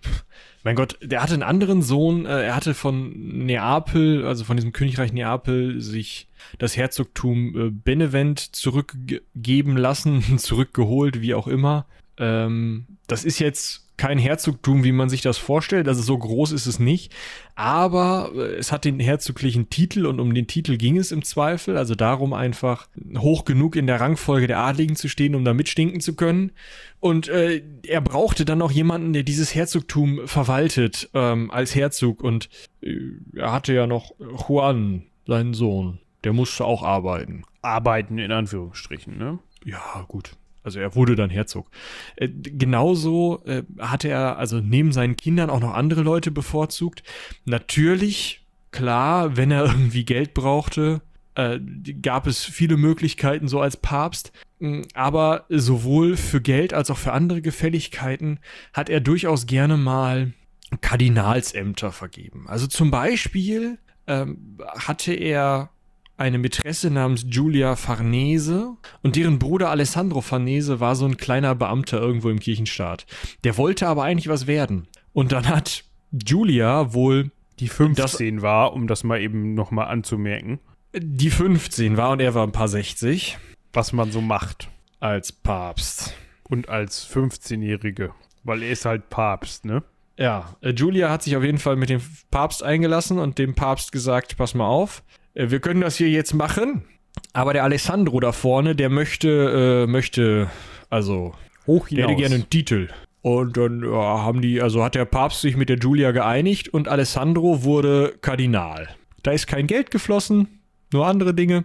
[0.64, 4.74] mein Gott, der hatte einen anderen Sohn, äh, er hatte von Neapel, also von diesem
[4.74, 6.28] Königreich Neapel, sich
[6.59, 11.86] das Herzogtum äh, Benevent zurückgeben lassen, zurückgeholt, wie auch immer.
[12.18, 15.88] Ähm, das ist jetzt kein Herzogtum, wie man sich das vorstellt.
[15.88, 17.14] Also so groß ist es nicht.
[17.55, 21.76] Aber äh, es hat den herzoglichen Titel und um den Titel ging es im Zweifel.
[21.76, 22.88] Also darum einfach
[23.18, 26.53] hoch genug in der Rangfolge der Adligen zu stehen, um da mitstinken zu können.
[27.01, 32.22] Und äh, er brauchte dann noch jemanden, der dieses Herzogtum verwaltet ähm, als Herzog.
[32.22, 32.49] Und
[32.82, 32.97] äh,
[33.34, 34.12] er hatte ja noch
[34.49, 35.99] Juan, seinen Sohn.
[36.24, 37.44] Der musste auch arbeiten.
[37.62, 39.38] Arbeiten in Anführungsstrichen, ne?
[39.64, 40.36] Ja, gut.
[40.66, 41.70] Also er wurde dann Herzog.
[42.16, 47.04] Äh, genauso äh, hatte er also neben seinen Kindern auch noch andere Leute bevorzugt.
[47.44, 51.02] Natürlich, klar, wenn er irgendwie Geld brauchte,
[51.36, 51.60] äh,
[52.02, 54.32] gab es viele Möglichkeiten so als Papst.
[54.58, 58.40] Mm, aber sowohl für Geld als auch für andere Gefälligkeiten
[58.72, 60.32] hat er durchaus gerne mal
[60.80, 62.46] Kardinalsämter vergeben.
[62.48, 65.70] Also zum Beispiel ähm, hatte er
[66.16, 72.00] eine Mätresse namens Giulia Farnese und deren Bruder Alessandro Farnese war so ein kleiner Beamter
[72.00, 73.06] irgendwo im Kirchenstaat.
[73.44, 74.88] Der wollte aber eigentlich was werden.
[75.12, 80.60] Und dann hat Giulia wohl die 15 das, war, um das mal eben nochmal anzumerken.
[80.94, 83.38] Die 15 war und er war ein paar 60.
[83.72, 84.68] Was man so macht.
[85.00, 86.14] Als Papst.
[86.48, 88.12] Und als 15-Jährige.
[88.44, 89.82] Weil er ist halt Papst, ne?
[90.18, 92.00] Ja, äh, Julia hat sich auf jeden Fall mit dem
[92.30, 96.34] Papst eingelassen und dem Papst gesagt, pass mal auf, äh, wir können das hier jetzt
[96.34, 96.84] machen,
[97.32, 100.51] aber der Alessandro da vorne, der möchte, äh, möchte,
[100.89, 101.34] also,
[101.66, 102.07] hoch hinaus.
[102.07, 102.89] Der hätte gerne einen Titel.
[103.20, 106.89] Und dann ja, haben die, also hat der Papst sich mit der Julia geeinigt und
[106.89, 108.89] Alessandro wurde Kardinal.
[109.22, 110.61] Da ist kein Geld geflossen,
[110.93, 111.64] nur andere Dinge.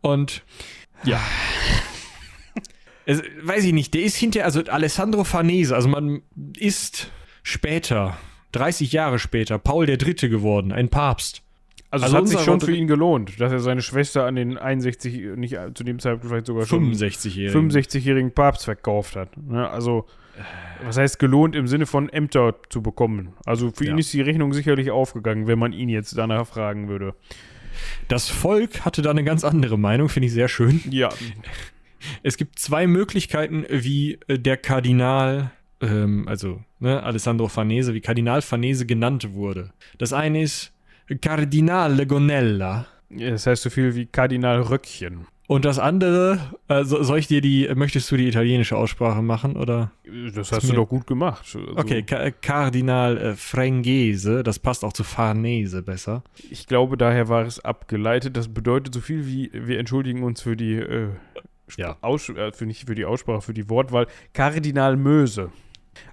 [0.00, 0.44] Und
[1.04, 1.20] ja.
[3.06, 6.22] es, weiß ich nicht, der ist hinter, also Alessandro Farnese, also man
[6.56, 7.10] ist
[7.42, 8.16] später,
[8.52, 11.42] 30 Jahre später, Paul der Dritte geworden, ein Papst.
[11.90, 14.56] Also, also es hat sich schon für ihn gelohnt, dass er seine Schwester an den
[14.56, 19.36] 61, nicht zu dem Zeitpunkt vielleicht sogar schon 65-jährigen 65-jährigen Papst verkauft hat.
[19.36, 19.68] Ne?
[19.68, 20.06] Also,
[20.84, 23.34] was heißt gelohnt im Sinne von Ämter zu bekommen?
[23.44, 23.92] Also für ja.
[23.92, 27.14] ihn ist die Rechnung sicherlich aufgegangen, wenn man ihn jetzt danach fragen würde.
[28.08, 30.80] Das Volk hatte da eine ganz andere Meinung, finde ich sehr schön.
[30.90, 31.08] Ja.
[32.22, 38.42] Es gibt zwei Möglichkeiten, wie äh, der Kardinal, ähm, also ne, Alessandro Farnese, wie Kardinal
[38.42, 39.72] Farnese genannt wurde.
[39.98, 40.72] Das eine ist
[41.20, 42.86] Kardinal Gonella.
[43.10, 45.26] Das heißt so viel wie Kardinal Röckchen.
[45.50, 46.38] Und das andere,
[46.68, 49.90] also soll ich dir die, möchtest du die italienische Aussprache machen oder?
[50.32, 51.42] Das hast du doch gut gemacht.
[51.44, 56.22] Also okay, Ka Kardinal äh, Frangese, das passt auch zu Farnese besser.
[56.50, 58.36] Ich glaube, daher war es abgeleitet.
[58.36, 61.08] Das bedeutet so viel wie, wir entschuldigen uns für die, äh,
[61.76, 61.96] ja.
[62.00, 64.06] Aus, äh, für nicht für die Aussprache, für die Wortwahl.
[64.32, 65.50] Kardinal Möse.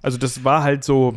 [0.02, 1.14] Also das war halt so,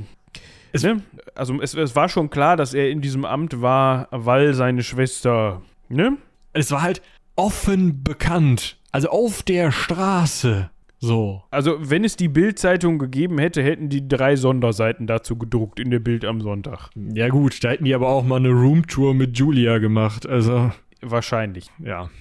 [0.73, 1.01] es, ne?
[1.41, 5.63] Also es, es, war schon klar, dass er in diesem Amt war, weil seine Schwester,
[5.89, 6.17] ne?
[6.53, 7.01] Es war halt
[7.35, 8.77] offen bekannt.
[8.91, 10.69] Also auf der Straße.
[10.99, 11.41] So.
[11.49, 15.97] Also, wenn es die Bild-Zeitung gegeben hätte, hätten die drei Sonderseiten dazu gedruckt in der
[15.97, 16.91] Bild am Sonntag.
[16.95, 20.27] Ja, gut, da hätten die aber auch mal eine Roomtour mit Julia gemacht.
[20.27, 20.71] Also.
[21.01, 21.71] Wahrscheinlich.
[21.79, 22.11] Ja.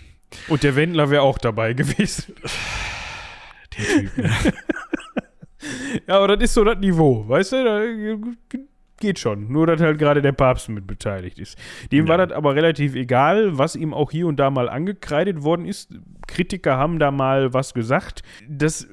[0.49, 2.37] Und der Wendler wäre auch dabei gewesen.
[3.77, 4.31] Der Typ, ne?
[6.09, 8.37] ja, aber das ist so das Niveau, weißt du?
[9.01, 9.51] Geht schon.
[9.51, 11.59] Nur, dass halt gerade der Papst mit beteiligt ist.
[11.91, 12.11] Dem ja.
[12.11, 15.95] war das aber relativ egal, was ihm auch hier und da mal angekreidet worden ist.
[16.29, 18.23] Kritiker haben da mal was gesagt.
[18.47, 18.87] Das,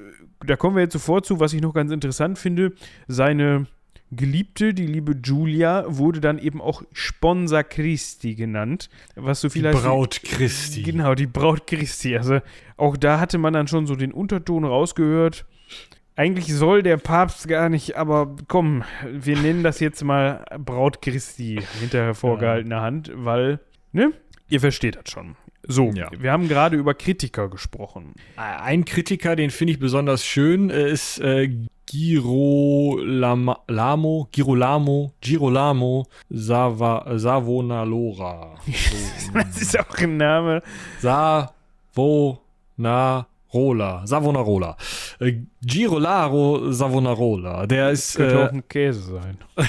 [0.46, 2.72] da kommen wir jetzt sofort zu, was ich noch ganz interessant finde.
[3.10, 3.68] Seine
[4.12, 9.68] Geliebte, die liebe Julia, wurde dann eben auch Sponsor Christi genannt, was so viel Die
[9.68, 9.84] heißt.
[9.84, 10.84] Braut Christi.
[10.84, 12.16] Genau, die Braut Christi.
[12.16, 12.40] Also
[12.78, 15.46] auch da hatte man dann schon so den Unterton rausgehört.
[16.18, 21.62] Eigentlich soll der Papst gar nicht, aber komm, wir nennen das jetzt mal Braut Christi
[21.80, 23.60] hinter hervorgehaltener Hand, weil,
[23.92, 24.12] ne?
[24.50, 25.36] Ihr versteht das schon.
[25.70, 26.10] So, Ja.
[26.18, 28.14] wir haben gerade über Kritiker gesprochen.
[28.36, 31.50] Ein Kritiker, den finde ich besonders schön, äh, ist äh,
[31.86, 33.58] Girolamo,
[34.32, 38.56] Girolamo, Girolamo Sava, Savonalora.
[39.34, 40.62] Das ist auch ein Name.
[43.58, 44.06] Savonarola.
[44.06, 44.78] Savonarola.
[45.20, 47.66] Äh, Girolaro Savonarola.
[47.68, 49.38] Der ist, Könnte auch äh, ein Käse sein.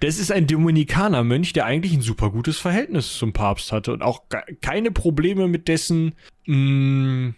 [0.00, 4.28] das ist ein Dominikanermönch, der eigentlich ein super gutes Verhältnis zum Papst hatte und auch
[4.28, 6.14] ke- keine Probleme mit dessen
[6.46, 7.32] mh,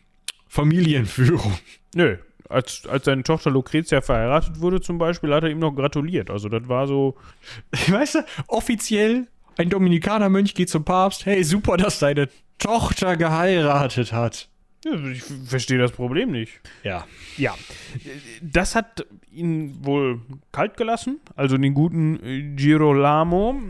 [0.49, 1.53] Familienführung.
[1.95, 2.17] Nö,
[2.49, 6.31] als, als seine Tochter Lucretia verheiratet wurde zum Beispiel, hat er ihm noch gratuliert.
[6.31, 7.17] Also das war so,
[7.89, 11.27] Weißt du, offiziell ein Dominikanermönch geht zum Papst.
[11.27, 14.49] Hey, super, dass deine Tochter geheiratet hat.
[14.85, 16.61] Ich verstehe das Problem nicht.
[16.83, 17.07] Ja.
[17.37, 17.55] Ja,
[18.41, 20.21] das hat ihn wohl
[20.51, 23.61] kalt gelassen, also den guten äh, Girolamo.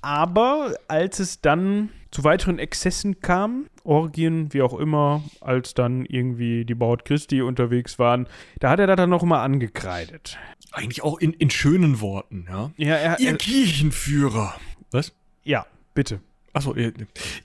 [0.00, 6.64] Aber als es dann zu weiteren Exzessen kam, Orgien, wie auch immer, als dann irgendwie
[6.64, 8.26] die Braut Christi unterwegs waren,
[8.58, 10.38] da hat er das dann noch mal angekreidet.
[10.72, 12.70] Eigentlich auch in, in schönen Worten, ja.
[12.76, 14.54] Ja, er, Ihr er, Kirchenführer.
[14.90, 15.12] Was?
[15.44, 16.20] ja bitte.
[16.54, 16.92] Achso, ihr,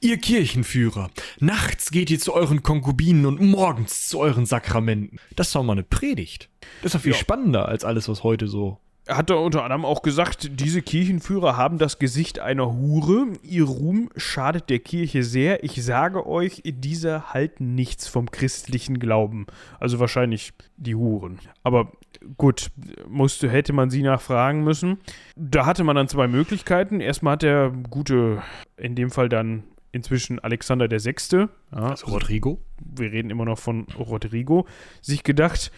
[0.02, 1.10] ihr Kirchenführer.
[1.40, 5.20] Nachts geht ihr zu euren Konkubinen und morgens zu euren Sakramenten.
[5.36, 6.50] Das ist doch mal eine Predigt.
[6.82, 7.18] Das ist doch viel Ja.
[7.18, 8.80] spannender als alles, was heute so.
[9.06, 13.28] Er hat da unter anderem auch gesagt, diese Kirchenführer haben das Gesicht einer Hure.
[13.42, 15.64] Ihr Ruhm schadet der Kirche sehr.
[15.64, 19.48] Ich sage euch, diese halten nichts vom christlichen Glauben.
[19.80, 21.40] Also wahrscheinlich die Huren.
[21.64, 21.94] Aber
[22.38, 22.70] gut,
[23.08, 24.98] musste, hätte man sie nachfragen müssen.
[25.36, 27.00] Da hatte man dann zwei Möglichkeiten.
[27.00, 28.42] Erstmal hat der gute,
[28.78, 32.60] in dem Fall dann inzwischen Alexander der Sechste, ja, Also Rodrigo?
[32.80, 34.68] wir reden immer noch von Rodrigo,
[35.02, 35.72] sich gedacht,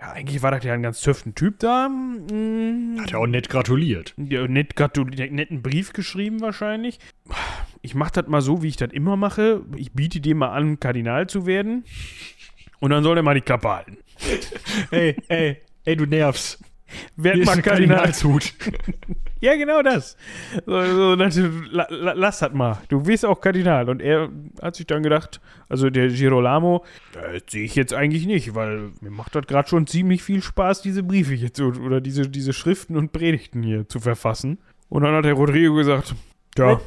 [0.00, 1.88] ja, eigentlich war das ja ein ganz töften Typ da.
[1.88, 4.14] Mm, Hat er auch nett gratuliert.
[4.18, 6.98] ja, nett gratuliert, netten Brief geschrieben wahrscheinlich.
[7.82, 9.62] Ich mache das mal so, wie ich das immer mache.
[9.76, 11.84] Ich biete dir mal an, Kardinal zu werden.
[12.80, 13.98] Und dann soll er mal die Klappe halten.
[14.90, 16.60] Hey, hey, hey, du nervst.
[17.16, 17.96] Werd Hier mal Kardinal.
[17.98, 18.54] Kardinalshut.
[19.42, 20.16] Ja, genau das.
[20.66, 22.78] So, so, das la, la, lass das mal.
[22.88, 23.88] Du wirst auch Kardinal.
[23.90, 24.28] Und er
[24.62, 29.10] hat sich dann gedacht, also der Girolamo, das sehe ich jetzt eigentlich nicht, weil mir
[29.10, 33.10] macht das gerade schon ziemlich viel Spaß, diese Briefe jetzt oder diese, diese Schriften und
[33.10, 34.58] Predigten hier zu verfassen.
[34.88, 36.14] Und dann hat der Rodrigo gesagt,
[36.56, 36.80] ja,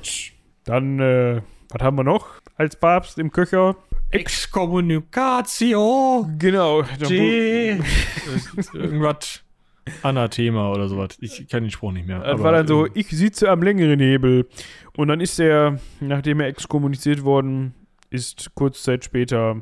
[0.63, 1.41] dann, äh,
[1.71, 3.75] was haben wir noch als Papst im Köcher?
[4.15, 6.29] Exkommunikatio.
[6.37, 6.83] Genau.
[6.99, 7.71] G.
[8.73, 9.41] Irgendwas.
[10.01, 11.17] Anathema oder sowas.
[11.21, 12.19] Ich kann den Spruch nicht mehr.
[12.19, 14.49] Das war dann so, äh, ich sitze am längeren Hebel.
[14.97, 17.75] Und dann ist er, nachdem er exkommuniziert worden
[18.09, 19.61] ist, kurz Zeit später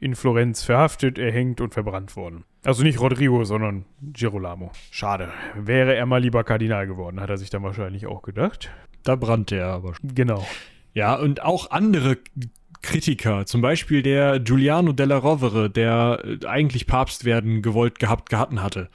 [0.00, 2.44] in Florenz verhaftet, erhängt und verbrannt worden.
[2.64, 4.72] Also nicht Rodrigo, sondern Girolamo.
[4.90, 5.32] Schade.
[5.54, 8.70] Wäre er mal lieber Kardinal geworden, hat er sich dann wahrscheinlich auch gedacht.
[9.04, 10.14] Da brannte er aber schon.
[10.14, 10.44] Genau.
[10.92, 12.18] Ja, und auch andere
[12.82, 18.62] Kritiker, zum Beispiel der Giuliano della Rovere, der äh, eigentlich Papst werden gewollt gehabt gehatten
[18.62, 18.88] hatte.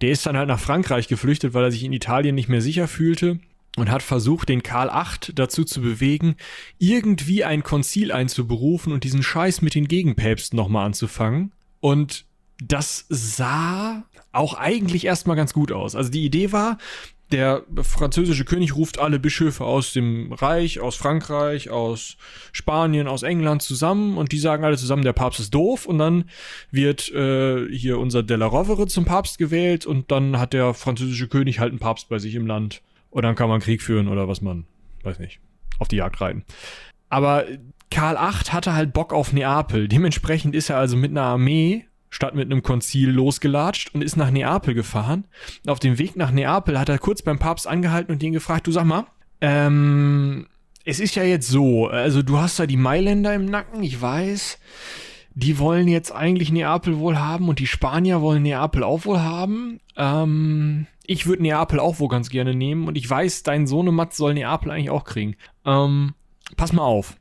[0.00, 2.88] Der ist dann halt nach Frankreich geflüchtet, weil er sich in Italien nicht mehr sicher
[2.88, 3.38] fühlte
[3.76, 6.36] und hat versucht, den Karl VIII dazu zu bewegen,
[6.78, 11.52] irgendwie ein Konzil einzuberufen und diesen Scheiß mit den Gegenpäpsten nochmal anzufangen.
[11.80, 12.24] Und
[12.62, 15.96] das sah auch eigentlich erstmal ganz gut aus.
[15.96, 16.78] Also die Idee war,
[17.32, 22.16] der französische König ruft alle Bischöfe aus dem Reich, aus Frankreich, aus
[22.52, 26.24] Spanien, aus England zusammen und die sagen alle zusammen, der Papst ist doof und dann
[26.70, 31.58] wird äh, hier unser Della Rovere zum Papst gewählt und dann hat der französische König
[31.58, 34.40] halt einen Papst bei sich im Land und dann kann man Krieg führen oder was
[34.40, 34.66] man,
[35.02, 35.40] weiß nicht,
[35.78, 36.44] auf die Jagd reiten.
[37.08, 37.44] Aber
[37.90, 39.86] Karl VIII hatte halt Bock auf Neapel.
[39.86, 44.30] Dementsprechend ist er also mit einer Armee statt mit einem Konzil losgelatscht und ist nach
[44.30, 45.24] Neapel gefahren.
[45.66, 48.70] Auf dem Weg nach Neapel hat er kurz beim Papst angehalten und ihn gefragt, du
[48.70, 49.06] sag mal,
[49.40, 50.46] ähm,
[50.84, 54.58] es ist ja jetzt so, also du hast da die Mailänder im Nacken, ich weiß,
[55.34, 59.80] die wollen jetzt eigentlich Neapel wohl haben und die Spanier wollen Neapel auch wohl haben.
[59.96, 64.34] Ähm, ich würde Neapel auch wohl ganz gerne nehmen und ich weiß, dein Sohnematz soll
[64.34, 65.34] Neapel eigentlich auch kriegen.
[65.64, 66.12] Ähm,
[66.58, 67.16] pass mal auf.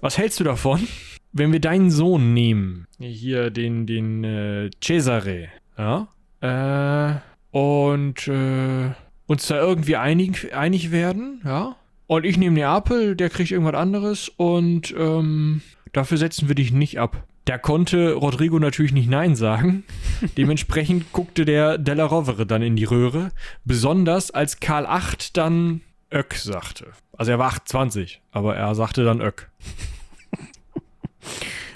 [0.00, 0.88] Was hältst du davon,
[1.34, 2.86] wenn wir deinen Sohn nehmen?
[2.98, 6.08] Hier den, den äh, Cesare, ja?
[6.40, 7.20] Äh,
[7.50, 8.92] und äh,
[9.26, 11.76] uns da irgendwie einig, einig werden, ja?
[12.06, 15.62] Und ich nehme Neapel, der kriegt irgendwas anderes und ähm,
[15.92, 17.24] dafür setzen wir dich nicht ab.
[17.46, 19.84] Da konnte Rodrigo natürlich nicht Nein sagen.
[20.36, 23.30] Dementsprechend guckte der Della Rovere dann in die Röhre.
[23.64, 25.80] Besonders als Karl VIII dann
[26.12, 26.86] Öck sagte.
[27.16, 29.50] Also er war 28, aber er sagte dann Öck.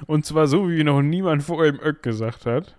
[0.06, 2.76] Und zwar so, wie noch niemand vor ihm Öck gesagt hat.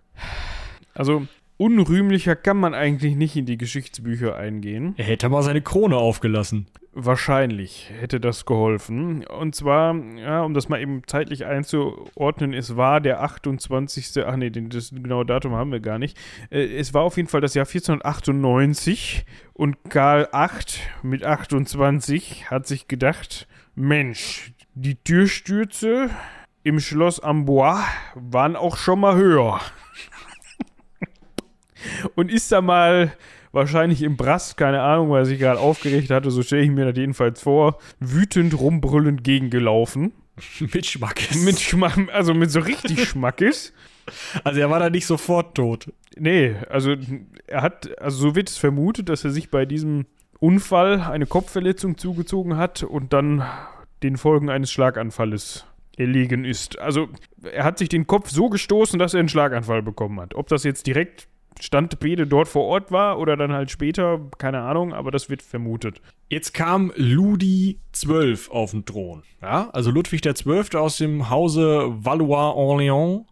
[0.94, 1.28] Also,
[1.60, 4.94] unrühmlicher kann man eigentlich nicht in die Geschichtsbücher eingehen.
[4.98, 6.68] Er hätte mal seine Krone aufgelassen.
[6.94, 9.26] Wahrscheinlich hätte das geholfen.
[9.26, 14.26] Und zwar, ja, um das mal eben zeitlich einzuordnen, es war der 28.
[14.26, 16.18] Ach nee, das genaue Datum haben wir gar nicht.
[16.50, 22.68] Äh, es war auf jeden Fall das Jahr 1498 und Karl VIII mit 28 hat
[22.68, 26.10] sich gedacht, Mensch, die Türstürze
[26.70, 27.82] im Schloss Amboise
[28.14, 29.60] waren auch schon mal höher.
[32.16, 33.12] und ist da mal
[33.52, 36.86] wahrscheinlich im Brass, keine Ahnung, weil er sich gerade aufgeregt hatte, so stelle ich mir
[36.86, 40.14] das jedenfalls vor, wütend rumbrüllend gegengelaufen.
[40.60, 41.44] mit Schmackes.
[41.44, 43.74] Mit Schmack, also mit so richtig Schmackes.
[44.44, 45.92] Also er war da nicht sofort tot.
[46.18, 46.96] Nee, also
[47.48, 50.06] er hat, also so wird es vermutet, dass er sich bei diesem
[50.40, 53.44] Unfall eine Kopfverletzung zugezogen hat und dann
[54.04, 55.66] den Folgen eines Schlaganfalles
[56.00, 56.80] erlegen ist.
[56.80, 57.10] Also
[57.44, 60.34] er hat sich den Kopf so gestoßen, dass er einen Schlaganfall bekommen hat.
[60.34, 61.28] Ob das jetzt direkt
[61.60, 65.42] Stand Bede dort vor Ort war oder dann halt später, keine Ahnung, aber das wird
[65.42, 66.02] vermutet.
[66.30, 69.24] Jetzt kam Ludi XII auf den Thron.
[69.42, 70.78] Ja, also Ludwig XII.
[70.78, 73.26] aus dem Hause Valois-Orléans,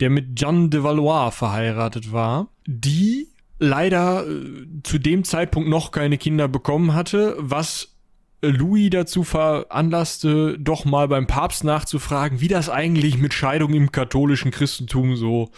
[0.00, 6.18] der mit Jeanne de Valois verheiratet war, die leider äh, zu dem Zeitpunkt noch keine
[6.18, 7.95] Kinder bekommen hatte, was
[8.42, 14.50] Louis dazu veranlasste, doch mal beim Papst nachzufragen, wie das eigentlich mit Scheidung im katholischen
[14.50, 15.50] Christentum so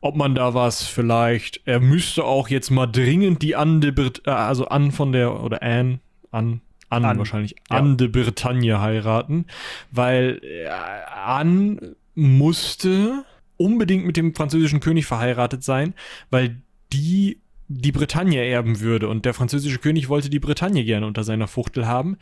[0.00, 4.22] ob man da was vielleicht, er müsste auch jetzt mal dringend die Anne de Brit
[4.26, 6.00] äh, also Anne von der, oder Anne,
[6.30, 7.18] Anne, Anne, Anne.
[7.18, 7.76] wahrscheinlich, ja.
[7.76, 9.46] Anne de Bretagne heiraten,
[9.90, 13.24] weil äh, Anne musste
[13.56, 15.94] unbedingt mit dem französischen König verheiratet sein,
[16.30, 21.22] weil die die Bretagne erben würde und der französische König wollte die Bretagne gerne unter
[21.22, 22.16] seiner Fuchtel haben.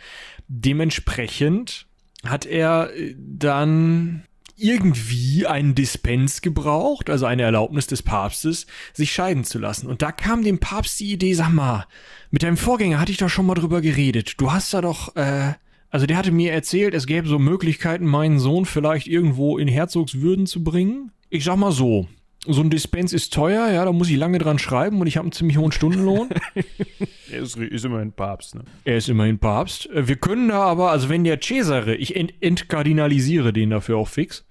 [0.48, 1.86] Dementsprechend
[2.24, 4.24] hat er äh, dann
[4.58, 9.86] irgendwie einen Dispens gebraucht, also eine Erlaubnis des Papstes, sich scheiden zu lassen.
[9.86, 11.86] Und da kam dem Papst die Idee, sag mal,
[12.30, 14.34] mit deinem Vorgänger hatte ich doch schon mal drüber geredet.
[14.38, 15.52] Du hast da doch, äh,
[15.90, 20.46] also der hatte mir erzählt, es gäbe so Möglichkeiten, meinen Sohn vielleicht irgendwo in Herzogswürden
[20.46, 21.12] zu bringen.
[21.28, 22.08] Ich sag mal so,
[22.48, 25.24] so ein Dispens ist teuer, ja, da muss ich lange dran schreiben und ich habe
[25.24, 26.28] einen ziemlich hohen Stundenlohn.
[27.30, 28.62] er ist, ist, immerhin Papst, ne?
[28.84, 29.88] Er ist immerhin Papst.
[29.90, 34.08] Äh, wir können da aber, also wenn der Cesare, ich ent entkardinalisiere den dafür auch
[34.08, 34.46] fix,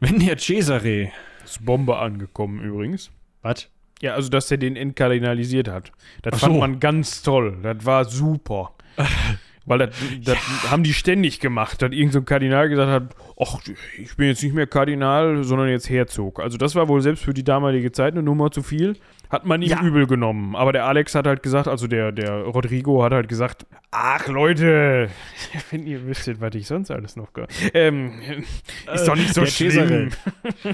[0.00, 1.10] wenn der Cesare.
[1.44, 3.10] Ist Bombe angekommen übrigens.
[3.42, 3.68] Was?
[4.00, 5.92] Ja, also dass er den entkardinalisiert hat.
[6.22, 6.60] Das Ach fand so.
[6.60, 7.58] man ganz toll.
[7.62, 8.74] Das war super.
[9.66, 9.90] Weil das,
[10.22, 10.70] das ja.
[10.70, 13.60] haben die ständig gemacht, dass irgendein so Kardinal gesagt hat, ach,
[13.98, 16.40] ich bin jetzt nicht mehr Kardinal, sondern jetzt Herzog.
[16.40, 18.96] Also das war wohl selbst für die damalige Zeit eine Nummer zu viel.
[19.30, 19.82] Hat man ihm ja.
[19.82, 20.54] übel genommen.
[20.54, 25.08] Aber der Alex hat halt gesagt, also der, der Rodrigo hat halt gesagt, ach Leute,
[25.70, 27.50] wenn ihr wüsstet, was ich sonst alles noch gehört.
[27.72, 28.12] Ähm,
[28.94, 30.10] ist doch nicht so der schlimm.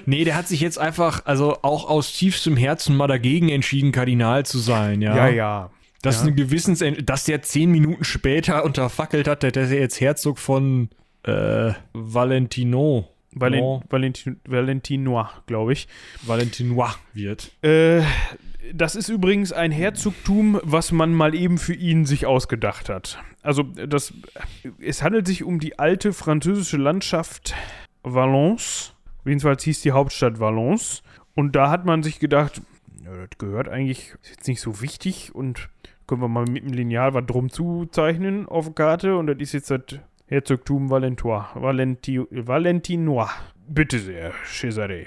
[0.05, 4.45] nee, der hat sich jetzt einfach, also auch aus tiefstem Herzen mal dagegen entschieden, Kardinal
[4.45, 5.17] zu sein, ja.
[5.17, 5.71] Ja, ja.
[6.03, 6.21] Das ja.
[6.23, 10.89] ist eine Gewissens, dass der zehn Minuten später unterfackelt hat, dass er jetzt Herzog von
[11.25, 13.09] äh, Valentino.
[13.33, 13.83] Valen no.
[13.89, 15.87] Valentin Valentinois, glaube ich.
[16.23, 17.53] Valentinois wird.
[17.63, 18.03] Äh,
[18.75, 23.23] das ist übrigens ein Herzogtum, was man mal eben für ihn sich ausgedacht hat.
[23.43, 24.13] Also, das,
[24.81, 27.55] es handelt sich um die alte französische Landschaft
[28.03, 28.95] Valence.
[29.25, 31.03] Jedenfalls hieß die Hauptstadt Valence.
[31.35, 32.61] Und da hat man sich gedacht,
[33.05, 35.69] ja, das gehört eigentlich, ist jetzt nicht so wichtig und
[36.11, 39.53] können wir mal mit dem Lineal was drum zuzeichnen auf der Karte und das ist
[39.53, 43.31] jetzt das Herzogtum Valentois, Valenti, Valentinois.
[43.69, 45.07] Bitte sehr, Cesare.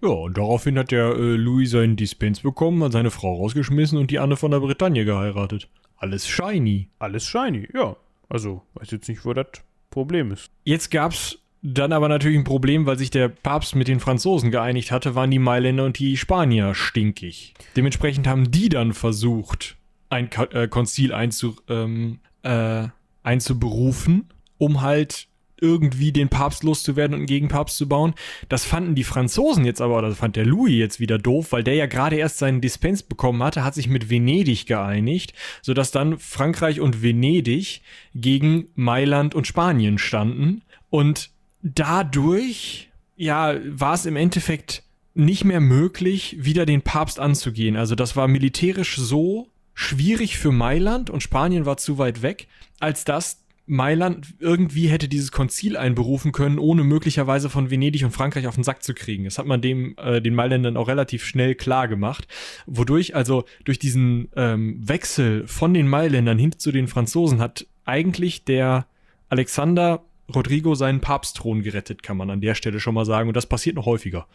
[0.00, 4.12] Ja, und daraufhin hat der äh, Louis seinen Dispens bekommen, hat seine Frau rausgeschmissen und
[4.12, 5.68] die Anne von der Bretagne geheiratet.
[5.96, 6.90] Alles shiny.
[7.00, 7.96] Alles shiny, ja.
[8.28, 9.46] Also, weiß jetzt nicht, wo das
[9.90, 10.52] Problem ist.
[10.62, 14.92] Jetzt gab's dann aber natürlich ein Problem, weil sich der Papst mit den Franzosen geeinigt
[14.92, 17.54] hatte, waren die Mailänder und die Spanier stinkig.
[17.74, 19.76] Dementsprechend haben die dann versucht,
[20.08, 22.88] ein äh, Konzil einzu, ähm, äh,
[23.22, 24.28] einzuberufen,
[24.58, 25.28] um halt
[25.60, 28.14] irgendwie den Papst loszuwerden und einen Gegenpapst zu bauen.
[28.48, 31.74] Das fanden die Franzosen jetzt aber, oder fand der Louis jetzt wieder doof, weil der
[31.74, 35.32] ja gerade erst seinen Dispens bekommen hatte, hat sich mit Venedig geeinigt,
[35.62, 37.80] sodass dann Frankreich und Venedig
[38.14, 40.62] gegen Mailand und Spanien standen.
[40.90, 41.30] Und
[41.62, 44.82] dadurch, ja, war es im Endeffekt
[45.14, 47.76] nicht mehr möglich, wieder den Papst anzugehen.
[47.76, 52.48] Also das war militärisch so schwierig für Mailand und Spanien war zu weit weg,
[52.80, 58.46] als dass Mailand irgendwie hätte dieses Konzil einberufen können, ohne möglicherweise von Venedig und Frankreich
[58.46, 59.24] auf den Sack zu kriegen.
[59.24, 62.26] Das hat man dem äh, den Mailändern auch relativ schnell klar gemacht,
[62.66, 68.44] wodurch also durch diesen ähm, Wechsel von den Mailändern hin zu den Franzosen hat eigentlich
[68.44, 68.86] der
[69.28, 70.04] Alexander
[70.34, 73.28] Rodrigo seinen Papstthron gerettet, kann man an der Stelle schon mal sagen.
[73.28, 74.26] Und das passiert noch häufiger.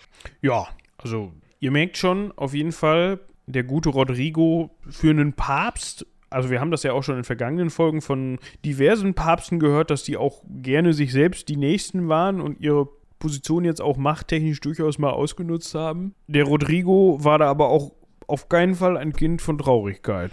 [0.41, 0.67] Ja,
[0.97, 6.61] also ihr merkt schon, auf jeden Fall, der gute Rodrigo für einen Papst also wir
[6.61, 10.43] haben das ja auch schon in vergangenen Folgen von diversen Papsten gehört, dass die auch
[10.61, 12.87] gerne sich selbst die Nächsten waren und ihre
[13.19, 16.15] Position jetzt auch machttechnisch durchaus mal ausgenutzt haben.
[16.27, 17.91] Der Rodrigo war da aber auch
[18.27, 20.31] auf keinen Fall ein Kind von Traurigkeit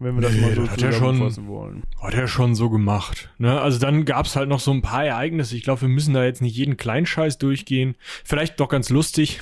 [0.00, 1.82] wenn wir das nee, mal so zusammenfassen wollen.
[2.00, 3.30] Hat er schon so gemacht.
[3.38, 3.60] Ne?
[3.60, 5.56] Also dann gab es halt noch so ein paar Ereignisse.
[5.56, 7.94] Ich glaube, wir müssen da jetzt nicht jeden Kleinscheiß durchgehen.
[8.24, 9.40] Vielleicht doch ganz lustig.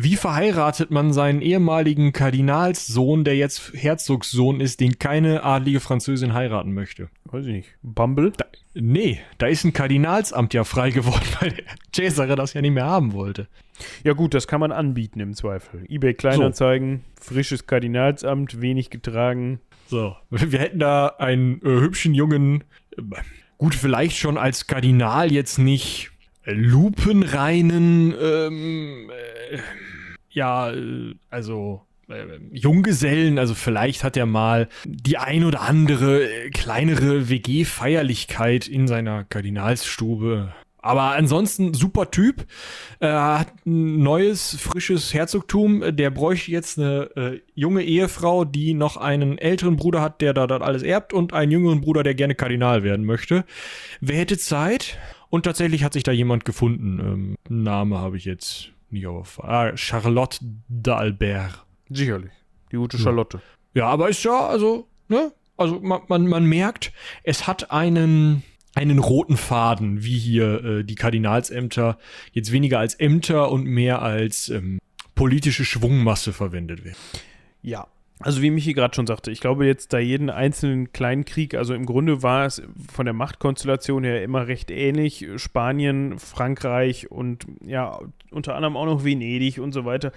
[0.00, 6.72] Wie verheiratet man seinen ehemaligen Kardinalssohn, der jetzt Herzogssohn ist, den keine adlige Französin heiraten
[6.72, 7.08] möchte?
[7.24, 7.68] Weiß ich nicht.
[7.82, 8.30] Bumble?
[8.36, 8.44] Da,
[8.74, 12.86] nee, da ist ein Kardinalsamt ja frei geworden, weil der Cesare das ja nicht mehr
[12.86, 13.48] haben wollte.
[14.04, 15.84] Ja gut, das kann man anbieten im Zweifel.
[15.88, 17.34] eBay Kleinanzeigen, so.
[17.34, 22.62] frisches Kardinalsamt, wenig getragen, so, wir hätten da einen äh, hübschen jungen,
[22.96, 23.02] äh,
[23.56, 26.10] gut, vielleicht schon als Kardinal jetzt nicht
[26.52, 29.58] lupenreinen, ähm, äh,
[30.30, 37.28] ja, äh, also äh, Junggesellen, also vielleicht hat er mal die ein oder andere kleinere
[37.28, 42.46] WG-Feierlichkeit in seiner Kardinalsstube aber ansonsten super Typ.
[43.00, 45.96] Er hat ein neues, frisches Herzogtum.
[45.96, 50.46] Der bräuchte jetzt eine äh, junge Ehefrau, die noch einen älteren Bruder hat, der da
[50.46, 53.44] das alles erbt und einen jüngeren Bruder, der gerne Kardinal werden möchte.
[54.00, 54.98] Wer hätte Zeit?
[55.30, 56.98] Und tatsächlich hat sich da jemand gefunden.
[57.00, 59.42] Ähm, Name habe ich jetzt nicht auf.
[59.44, 60.38] Ah, Charlotte
[60.70, 61.64] d'Albert.
[61.90, 62.32] Sicherlich.
[62.72, 63.40] Die gute Charlotte.
[63.74, 65.32] Ja, aber ist ja, also, ne?
[65.56, 66.92] Also man, man, man merkt,
[67.24, 68.42] es hat einen
[68.74, 71.98] einen roten Faden, wie hier äh, die Kardinalsämter
[72.32, 74.78] jetzt weniger als Ämter und mehr als ähm,
[75.16, 76.98] politische Schwungmasse verwendet werden.
[77.60, 77.88] Ja,
[78.20, 81.74] also wie Michi gerade schon sagte, ich glaube jetzt da jeden einzelnen kleinen Krieg, also
[81.74, 82.62] im Grunde war es
[82.92, 85.26] von der Machtkonstellation her immer recht ähnlich.
[85.36, 87.98] Spanien, Frankreich und ja,
[88.30, 90.12] unter anderem auch noch Venedig und so weiter,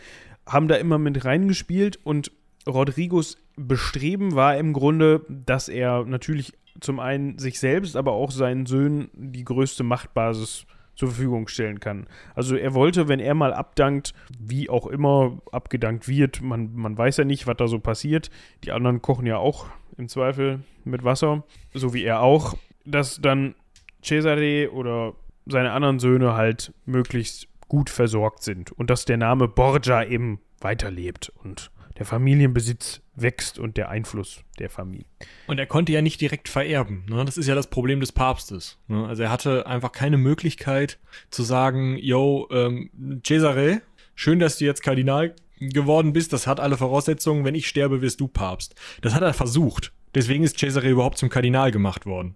[0.47, 2.31] haben da immer mit reingespielt und
[2.67, 8.65] Rodrigos Bestreben war im Grunde, dass er natürlich zum einen sich selbst, aber auch seinen
[8.65, 10.65] Söhnen die größte Machtbasis
[11.01, 12.05] zur Verfügung stellen kann.
[12.35, 17.17] Also er wollte, wenn er mal abdankt, wie auch immer abgedankt wird, man, man weiß
[17.17, 18.29] ja nicht, was da so passiert.
[18.63, 19.65] Die anderen kochen ja auch
[19.97, 21.43] im Zweifel mit Wasser,
[21.73, 22.53] so wie er auch,
[22.85, 23.55] dass dann
[24.03, 25.13] Cesare oder
[25.47, 31.33] seine anderen Söhne halt möglichst gut versorgt sind und dass der Name Borgia eben weiterlebt
[31.43, 31.71] und
[32.01, 35.05] der Familienbesitz wächst und der Einfluss der Familie.
[35.45, 37.05] Und er konnte ja nicht direkt vererben.
[37.07, 37.23] Ne?
[37.25, 38.79] Das ist ja das Problem des Papstes.
[38.87, 39.05] Ne?
[39.05, 40.97] Also er hatte einfach keine Möglichkeit
[41.29, 42.89] zu sagen, yo, ähm,
[43.23, 43.83] Cesare,
[44.15, 48.19] schön, dass du jetzt Kardinal geworden bist, das hat alle Voraussetzungen, wenn ich sterbe, wirst
[48.19, 48.73] du Papst.
[49.01, 49.93] Das hat er versucht.
[50.15, 52.33] Deswegen ist Cesare überhaupt zum Kardinal gemacht worden.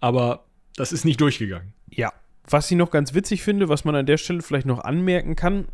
[0.00, 1.74] Aber das ist nicht durchgegangen.
[1.90, 2.14] Ja.
[2.48, 5.68] Was ich noch ganz witzig finde, was man an der Stelle vielleicht noch anmerken kann,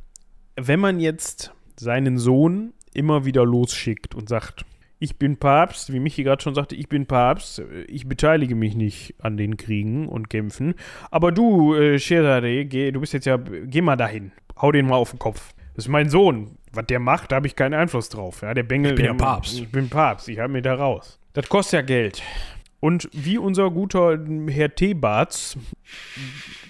[0.56, 4.64] wenn man jetzt seinen Sohn immer wieder losschickt und sagt,
[4.98, 9.14] ich bin Papst, wie Michi gerade schon sagte, ich bin Papst, ich beteilige mich nicht
[9.20, 10.74] an den Kriegen und Kämpfen,
[11.10, 14.96] aber du, äh, Cesare, geh, du bist jetzt ja, geh mal dahin, hau den mal
[14.96, 15.54] auf den Kopf.
[15.74, 16.56] Das ist mein Sohn.
[16.72, 18.42] Was der macht, da habe ich keinen Einfluss drauf.
[18.42, 18.90] Ja, der Bengel.
[18.90, 19.58] Ich bin ja Papst.
[19.58, 21.18] Ich bin Papst, ich habe mir da raus.
[21.32, 22.22] Das kostet ja Geld.
[22.80, 24.18] Und wie unser guter
[24.48, 25.56] Herr Thebarts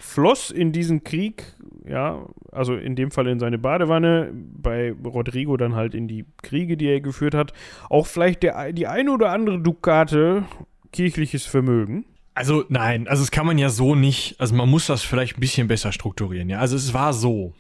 [0.01, 1.55] floss in diesen Krieg,
[1.87, 6.77] ja, also in dem Fall in seine Badewanne, bei Rodrigo dann halt in die Kriege,
[6.77, 7.53] die er geführt hat,
[7.91, 10.45] auch vielleicht der, die eine oder andere Dukate
[10.93, 12.05] kirchliches Vermögen.
[12.35, 15.41] Also nein, also das kann man ja so nicht, also man muss das vielleicht ein
[15.41, 16.61] bisschen besser strukturieren, ja.
[16.61, 17.55] Also es war so,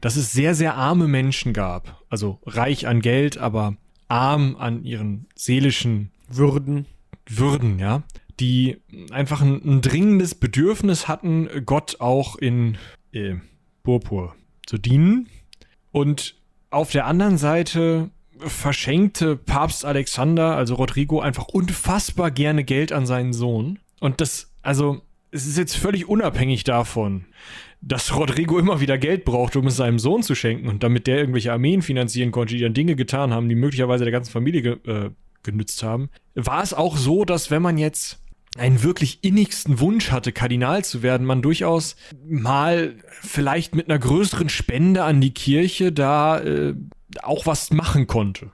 [0.00, 3.76] dass es sehr, sehr arme Menschen gab, also reich an Geld, aber
[4.08, 6.86] arm an ihren seelischen Würden.
[7.28, 8.02] Würden, ja
[8.40, 8.78] die
[9.12, 12.76] einfach ein, ein dringendes Bedürfnis hatten, Gott auch in
[13.12, 13.36] äh,
[13.82, 14.34] Purpur
[14.66, 15.28] zu dienen.
[15.90, 16.36] Und
[16.70, 23.32] auf der anderen Seite verschenkte Papst Alexander, also Rodrigo, einfach unfassbar gerne Geld an seinen
[23.32, 23.78] Sohn.
[24.00, 27.26] Und das, also, es ist jetzt völlig unabhängig davon,
[27.80, 31.18] dass Rodrigo immer wieder Geld brauchte, um es seinem Sohn zu schenken und damit der
[31.18, 34.78] irgendwelche Armeen finanzieren konnte, die dann Dinge getan haben, die möglicherweise der ganzen Familie ge
[34.86, 35.10] äh,
[35.42, 36.08] genützt haben.
[36.36, 38.21] War es auch so, dass wenn man jetzt
[38.58, 41.96] einen wirklich innigsten Wunsch hatte, Kardinal zu werden, man durchaus
[42.26, 46.74] mal vielleicht mit einer größeren Spende an die Kirche da äh,
[47.22, 48.50] auch was machen konnte.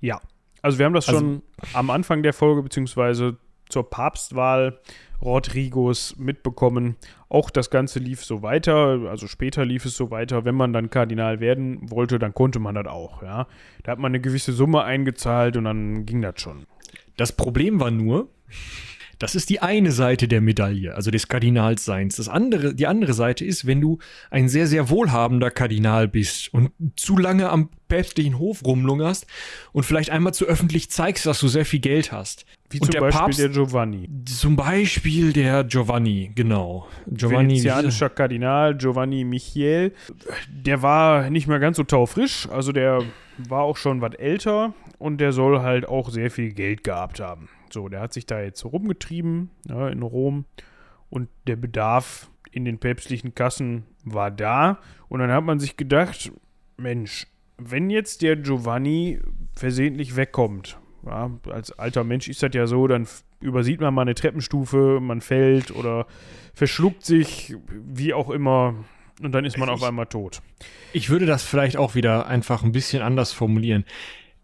[0.00, 0.20] Ja,
[0.62, 3.36] also wir haben das also, schon am Anfang der Folge, beziehungsweise
[3.68, 4.78] zur Papstwahl
[5.20, 6.96] Rodrigos mitbekommen.
[7.28, 10.44] Auch das Ganze lief so weiter, also später lief es so weiter.
[10.44, 13.46] Wenn man dann Kardinal werden wollte, dann konnte man das auch, ja.
[13.82, 16.66] Da hat man eine gewisse Summe eingezahlt und dann ging das schon.
[17.16, 18.28] Das Problem war nur,
[19.22, 22.16] das ist die eine Seite der Medaille, also des Kardinalsseins.
[22.16, 23.98] Das andere, die andere Seite ist, wenn du
[24.32, 29.28] ein sehr, sehr wohlhabender Kardinal bist und zu lange am päpstlichen Hof rumlungerst
[29.70, 32.46] und vielleicht einmal zu öffentlich zeigst, dass du sehr viel Geld hast.
[32.68, 34.08] Wie und zum der Beispiel Papst- der Giovanni.
[34.24, 36.88] Zum Beispiel der Giovanni, genau.
[37.06, 39.92] Giovanni, Venezianischer Kardinal Giovanni Michiel.
[40.48, 43.04] Der war nicht mehr ganz so taufrisch, also der
[43.38, 47.48] war auch schon was älter und der soll halt auch sehr viel Geld gehabt haben.
[47.72, 50.44] So, der hat sich da jetzt rumgetrieben ja, in Rom
[51.10, 56.32] und der Bedarf in den päpstlichen Kassen war da und dann hat man sich gedacht,
[56.76, 59.20] Mensch, wenn jetzt der Giovanni
[59.54, 63.06] versehentlich wegkommt, ja, als alter Mensch ist das ja so, dann
[63.40, 66.06] übersieht man mal eine Treppenstufe, man fällt oder
[66.54, 68.74] verschluckt sich, wie auch immer,
[69.20, 70.42] und dann ist man auf einmal tot.
[70.92, 73.84] Ich würde das vielleicht auch wieder einfach ein bisschen anders formulieren.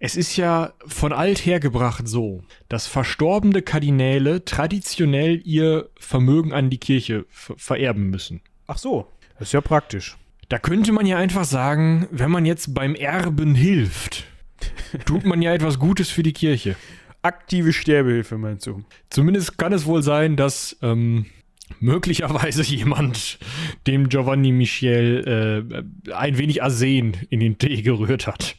[0.00, 6.78] Es ist ja von alt hergebracht so, dass verstorbene Kardinäle traditionell ihr Vermögen an die
[6.78, 8.40] Kirche ver- vererben müssen.
[8.68, 10.16] Ach so, das ist ja praktisch.
[10.48, 14.24] Da könnte man ja einfach sagen, wenn man jetzt beim Erben hilft,
[15.04, 16.76] tut man ja etwas Gutes für die Kirche.
[17.22, 18.84] Aktive Sterbehilfe, meinst du?
[19.10, 21.26] Zumindest kann es wohl sein, dass ähm,
[21.80, 23.40] möglicherweise jemand
[23.88, 28.56] dem Giovanni Michel äh, ein wenig Arsen in den Tee gerührt hat.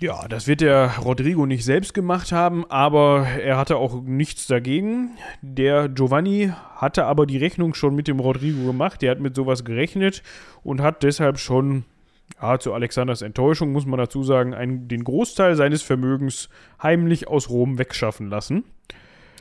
[0.00, 5.10] Ja, das wird der Rodrigo nicht selbst gemacht haben, aber er hatte auch nichts dagegen.
[5.42, 9.02] Der Giovanni hatte aber die Rechnung schon mit dem Rodrigo gemacht.
[9.02, 10.22] Der hat mit sowas gerechnet
[10.62, 11.84] und hat deshalb schon,
[12.40, 16.48] ja, zu Alexanders Enttäuschung muss man dazu sagen, einen, den Großteil seines Vermögens
[16.80, 18.62] heimlich aus Rom wegschaffen lassen.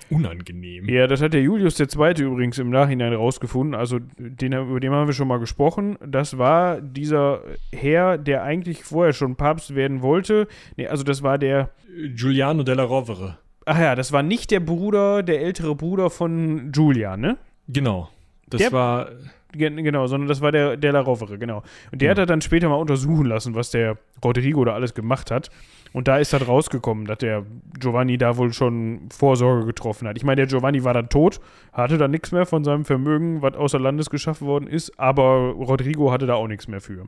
[0.10, 0.88] Unangenehm.
[0.88, 2.14] Ja, das hat der Julius II.
[2.22, 3.76] übrigens im Nachhinein rausgefunden.
[3.76, 5.98] Also, den, über den haben wir schon mal gesprochen.
[6.06, 7.42] Das war dieser
[7.74, 10.48] Herr, der eigentlich vorher schon Papst werden wollte.
[10.78, 11.70] Nee, also das war der.
[12.16, 13.38] Giuliano della Rovere.
[13.66, 17.38] Ach ja, das war nicht der Bruder, der ältere Bruder von Julia, ne?
[17.68, 18.10] Genau.
[18.50, 19.10] Das Der- war.
[19.54, 21.64] Gen genau, sondern das war der, der La Rovere, genau.
[21.92, 22.12] Und der Ja.
[22.12, 25.50] hat er dann später mal untersuchen lassen, was der Rodrigo da alles gemacht hat.
[25.94, 27.46] Und da ist dann rausgekommen, dass der
[27.80, 30.18] Giovanni da wohl schon Vorsorge getroffen hat.
[30.18, 31.40] Ich meine, der Giovanni war dann tot,
[31.74, 36.12] hatte dann nichts mehr von seinem Vermögen, was außer Landes geschaffen worden ist, aber Rodrigo
[36.12, 37.08] hatte da auch nichts mehr für.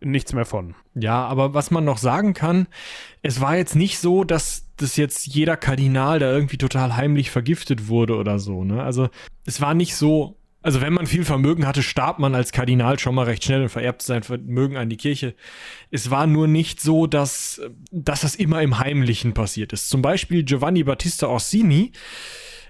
[0.00, 0.74] Nichts mehr von.
[0.94, 2.66] Ja, aber was man noch sagen kann,
[3.22, 7.88] es war jetzt nicht so, dass das jetzt jeder Kardinal da irgendwie total heimlich vergiftet
[7.88, 8.82] wurde oder so, ne?
[8.82, 9.08] Also,
[9.46, 10.36] es war nicht so.
[10.62, 13.68] Also, wenn man viel Vermögen hatte, starb man als Kardinal schon mal recht schnell und
[13.68, 15.34] vererbt sein Vermögen an die Kirche.
[15.90, 17.60] Es war nur nicht so, dass,
[17.92, 19.88] dass das immer im Heimlichen passiert ist.
[19.88, 21.92] Zum Beispiel Giovanni Battista Orsini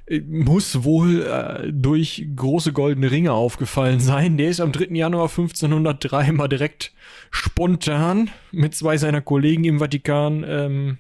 [0.07, 4.37] äh, muss wohl äh, durch große goldene Ringe aufgefallen sein.
[4.37, 4.95] Der ist am 3.
[4.95, 6.93] Januar 1503 mal direkt
[7.31, 10.99] spontan mit zwei seiner Kollegen im Vatikan ähm,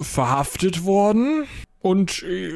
[0.00, 1.46] verhaftet worden
[1.80, 2.50] und äh,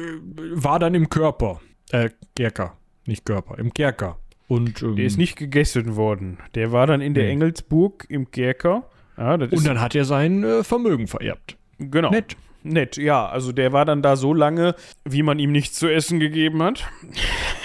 [0.53, 1.61] war dann im Körper.
[1.91, 4.17] Äh, Kerker, nicht Körper, im Kerker.
[4.47, 6.37] Und, ähm, Der ist nicht gegessen worden.
[6.55, 7.31] Der war dann in der Nee.
[7.31, 8.83] Engelsburg im Kerker.
[9.17, 11.57] Ja, und dann hat er sein äh, Vermögen vererbt.
[11.79, 12.09] genau.
[12.11, 12.35] Nett.
[12.63, 13.27] Nett, ja.
[13.27, 16.89] Also der war dann da so lange, wie man ihm nichts zu essen gegeben hat.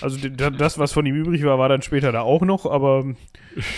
[0.00, 3.04] Also das, was von ihm übrig war, war dann später da auch noch, aber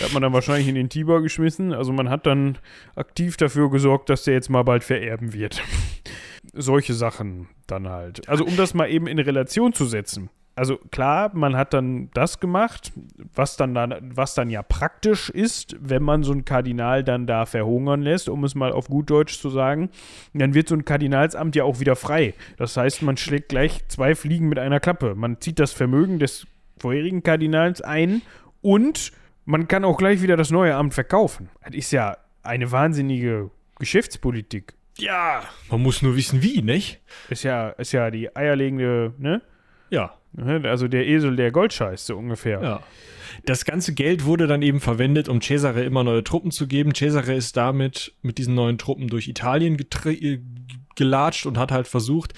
[0.01, 1.71] hat man dann wahrscheinlich in den Tiber geschmissen.
[1.73, 2.57] Also man hat dann
[2.95, 5.61] aktiv dafür gesorgt, dass der jetzt mal bald vererben wird.
[6.53, 8.27] Solche Sachen dann halt.
[8.27, 10.29] Also um das mal eben in Relation zu setzen.
[10.57, 12.91] Also klar, man hat dann das gemacht,
[13.35, 17.45] was dann, dann, was dann ja praktisch ist, wenn man so einen Kardinal dann da
[17.45, 19.91] verhungern lässt, um es mal auf gut Deutsch zu sagen.
[20.33, 22.33] Dann wird so ein Kardinalsamt ja auch wieder frei.
[22.57, 25.13] Das heißt, man schlägt gleich zwei Fliegen mit einer Klappe.
[25.13, 26.47] Man zieht das Vermögen des
[26.79, 28.23] vorherigen Kardinals ein
[28.61, 29.11] und
[29.45, 31.49] man kann auch gleich wieder das neue Amt verkaufen.
[31.63, 34.73] Das ist ja eine wahnsinnige Geschäftspolitik.
[34.97, 36.99] Ja, man muss nur wissen, wie, nicht?
[37.29, 39.43] Ist ja, ist ja die eierlegende, ne?
[39.91, 40.16] Ja.
[40.33, 40.61] Ne?
[40.65, 42.61] Also der Esel, der Gold scheißt, so ungefähr.
[42.61, 42.83] Ja.
[43.45, 46.93] Das ganze Geld wurde dann eben verwendet, um Cesare immer neue Truppen zu geben.
[46.95, 50.39] Cesare ist damit mit diesen neuen Truppen durch Italien äh,
[50.95, 52.33] gelatscht und hat halt versucht,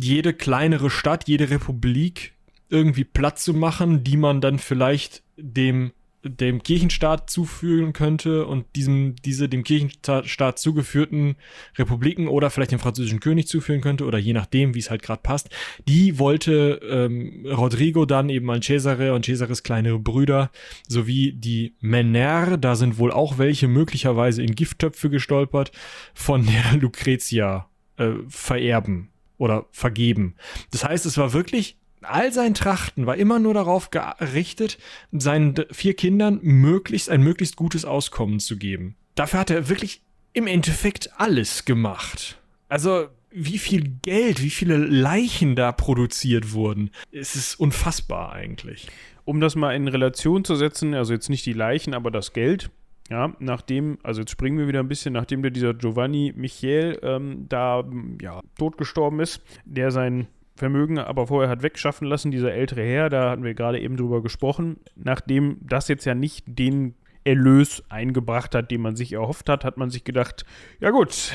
[0.00, 2.32] jede kleinere Stadt, jede Republik
[2.68, 5.92] irgendwie platt zu machen, die man dann vielleicht dem
[6.24, 11.36] dem Kirchenstaat zuführen könnte und diesem, diese dem Kirchenstaat zugeführten
[11.76, 15.22] Republiken oder vielleicht dem französischen König zuführen könnte oder je nachdem, wie es halt gerade
[15.22, 15.50] passt.
[15.86, 20.50] Die wollte ähm, Rodrigo dann eben an Cesare und Cesares kleinere Brüder
[20.88, 25.72] sowie die Männer, da sind wohl auch welche möglicherweise in Gifttöpfe gestolpert,
[26.14, 30.36] von der Lucretia äh, vererben oder vergeben.
[30.70, 34.78] Das heißt, es war wirklich All sein Trachten war immer nur darauf gerichtet,
[35.12, 38.96] seinen vier Kindern möglichst ein möglichst gutes Auskommen zu geben.
[39.14, 40.02] Dafür hat er wirklich
[40.32, 42.38] im Endeffekt alles gemacht.
[42.68, 46.90] Also, wie viel Geld, wie viele Leichen da produziert wurden.
[47.10, 48.88] Es ist unfassbar eigentlich.
[49.24, 52.70] Um das mal in Relation zu setzen, also jetzt nicht die Leichen, aber das Geld.
[53.10, 57.46] Ja, nachdem, also jetzt springen wir wieder ein bisschen, nachdem der dieser Giovanni Michel ähm,
[57.48, 57.84] da
[58.22, 60.26] ja, totgestorben ist, der sein
[60.56, 64.22] Vermögen aber vorher hat wegschaffen lassen, dieser ältere Herr, da hatten wir gerade eben drüber
[64.22, 66.94] gesprochen, nachdem das jetzt ja nicht den
[67.24, 70.44] Erlös eingebracht hat, den man sich erhofft hat, hat man sich gedacht,
[70.78, 71.32] ja gut,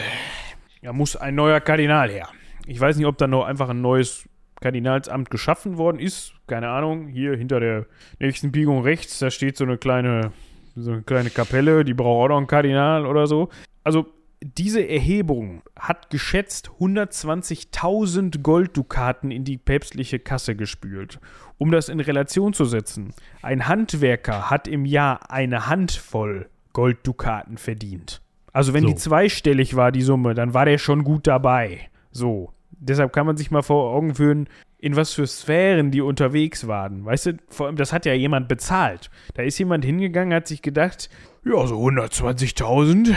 [0.82, 2.30] da muss ein neuer Kardinal her.
[2.66, 4.30] Ich weiß nicht, ob da noch einfach ein neues
[4.62, 6.34] Kardinalsamt geschaffen worden ist.
[6.48, 7.08] Keine Ahnung.
[7.08, 7.86] Hier hinter der
[8.20, 10.32] nächsten Biegung rechts, da steht so eine kleine,
[10.76, 13.50] so eine kleine Kapelle, die braucht auch noch einen Kardinal oder so.
[13.84, 14.06] Also
[14.42, 21.20] diese Erhebung hat geschätzt 120.000 Golddukaten in die päpstliche Kasse gespült.
[21.58, 28.22] Um das in Relation zu setzen, ein Handwerker hat im Jahr eine Handvoll Golddukaten verdient.
[28.54, 28.90] Also wenn so.
[28.90, 31.90] die zweistellig war, die Summe, dann war der schon gut dabei.
[32.12, 32.54] So.
[32.72, 34.48] Deshalb kann man sich mal vor Augen führen,
[34.78, 37.04] in was für Sphären die unterwegs waren.
[37.04, 39.12] Weißt du, vor allem, das hat ja jemand bezahlt.
[39.34, 41.10] Da ist jemand hingegangen, hat sich gedacht,
[41.44, 43.16] ja, so 120.000,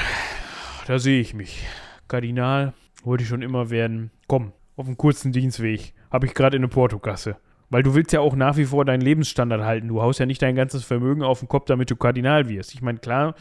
[0.86, 1.64] da sehe ich mich.
[2.08, 4.10] Kardinal, wollte ich schon immer werden.
[4.26, 5.94] Komm, auf einen kurzen Dienstweg.
[6.10, 7.36] Habe ich gerade in eine Portokasse.
[7.70, 9.88] Weil du willst ja auch nach wie vor deinen Lebensstandard halten.
[9.88, 12.74] Du haust ja nicht dein ganzes Vermögen auf den Kopf, damit du Kardinal wirst.
[12.74, 13.34] Ich meine, klar,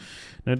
[0.46, 0.56] ne,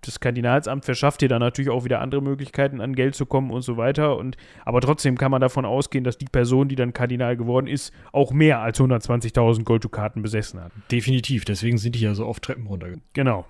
[0.00, 3.62] das Kardinalsamt verschafft dir dann natürlich auch wieder andere Möglichkeiten, an Geld zu kommen und
[3.62, 4.16] so weiter.
[4.16, 7.92] Und, aber trotzdem kann man davon ausgehen, dass die Person, die dann Kardinal geworden ist,
[8.10, 10.72] auch mehr als 120.000 Golddukaten besessen hat.
[10.90, 13.06] Definitiv, deswegen sind die ja so oft Treppen runtergegangen.
[13.12, 13.46] Genau.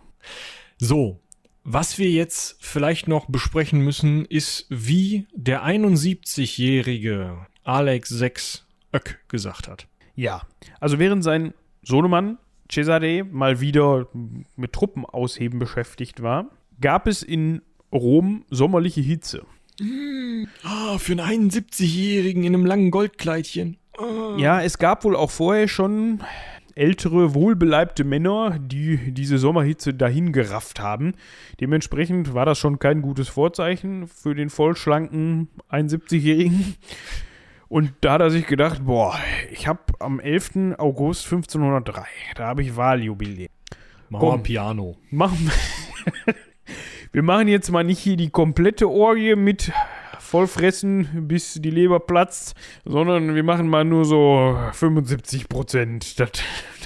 [0.77, 1.19] So,
[1.65, 9.69] was wir jetzt vielleicht noch besprechen müssen, ist, wie der 71-jährige Alex 6 Öck gesagt
[9.69, 9.87] hat.
[10.15, 10.43] Ja,
[10.81, 12.39] also während sein Sohnemann
[12.71, 14.09] Cesare mal wieder
[14.57, 17.63] mit Truppenausheben beschäftigt war, gab es in
[17.93, 19.45] Rom sommerliche Hitze.
[20.63, 23.79] Ah, für einen 71-Jährigen in einem langen Goldkleidchen.
[23.99, 24.37] Ah.
[24.39, 26.23] Ja, es gab wohl auch vorher schon
[26.75, 31.15] ältere, wohlbeleibte Männer, die diese Sommerhitze dahin gerafft haben.
[31.61, 36.77] Dementsprechend war das schon kein gutes Vorzeichen für den vollschlanken 71-Jährigen.
[37.69, 39.19] Und da hat er sich gedacht, boah,
[39.51, 40.77] ich habe am 11.
[40.79, 42.05] August 1503,
[42.37, 43.49] da habe ich Wahljubiläum.
[44.11, 44.97] Machen wir Piano.
[45.11, 45.51] Machen
[47.13, 49.73] wir machen jetzt mal nicht hier die komplette Orgie mit
[50.33, 52.55] vollfressen, bis die Leber platzt,
[52.87, 56.19] sondern wir machen mal nur so 75 Prozent.
[56.19, 56.31] Das,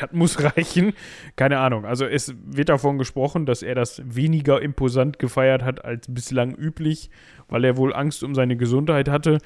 [0.00, 0.94] das muss reichen.
[1.36, 1.84] Keine Ahnung.
[1.84, 7.08] Also es wird davon gesprochen, dass er das weniger imposant gefeiert hat als bislang üblich,
[7.48, 9.38] weil er wohl Angst um seine Gesundheit hatte.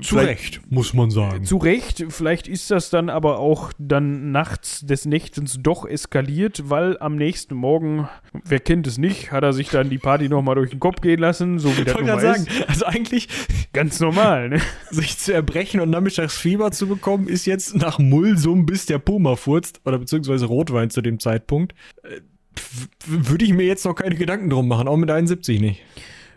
[0.00, 1.44] Zu Recht, muss man sagen.
[1.44, 6.96] Zu Recht, vielleicht ist das dann aber auch dann nachts des Nächtens doch eskaliert, weil
[6.98, 8.08] am nächsten Morgen,
[8.44, 11.18] wer kennt es nicht, hat er sich dann die Party nochmal durch den Kopf gehen
[11.18, 13.28] lassen, so wie das nun mal sagen, Also eigentlich
[13.74, 14.60] ganz normal, ne?
[14.90, 19.36] Sich zu erbrechen und nachmittags Fieber zu bekommen, ist jetzt nach Mulsum bis der Puma
[19.36, 22.20] furzt, oder beziehungsweise Rotwein zu dem Zeitpunkt, äh,
[23.06, 25.82] würde ich mir jetzt noch keine Gedanken drum machen, auch mit 71 nicht.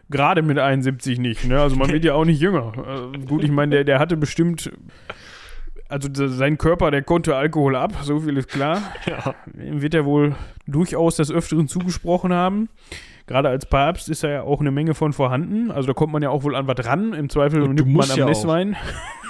[0.10, 1.60] Gerade mit 71 nicht, ne?
[1.60, 2.74] Also man wird ja auch nicht jünger.
[2.86, 4.72] Also gut, ich meine, der, der hatte bestimmt.
[5.88, 8.82] Also sein Körper, der konnte Alkohol ab, so viel ist klar.
[9.08, 9.36] Ja.
[9.46, 10.36] Dem wird er wohl
[10.68, 12.70] durchaus des Öfteren zugesprochen haben.
[13.28, 15.72] Gerade als Papst ist da ja auch eine Menge von vorhanden.
[15.72, 17.14] Also da kommt man ja auch wohl an was ran.
[17.14, 18.76] Im Zweifel nimmt man am ja Messwein.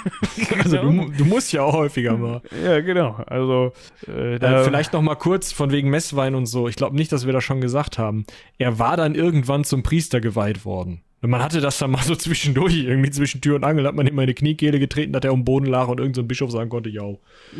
[0.62, 2.42] also du, du, musst ja auch häufiger mal.
[2.64, 3.16] Ja, genau.
[3.26, 3.72] Also
[4.06, 6.68] äh, äh, vielleicht noch mal kurz von wegen Messwein und so.
[6.68, 8.26] Ich glaube nicht, dass wir das schon gesagt haben.
[8.58, 11.02] Er war dann irgendwann zum Priester geweiht worden.
[11.22, 14.06] Und man hatte das dann mal so zwischendurch, irgendwie zwischen Tür und Angel, hat man
[14.06, 16.68] ihm in die Kniekehle getreten, dass er um Boden lag und irgendein so Bischof sagen
[16.68, 17.02] konnte, ja.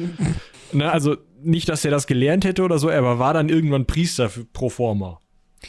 [0.73, 4.29] ne, also nicht, dass er das gelernt hätte oder so, er war dann irgendwann Priester
[4.29, 5.21] für, pro forma.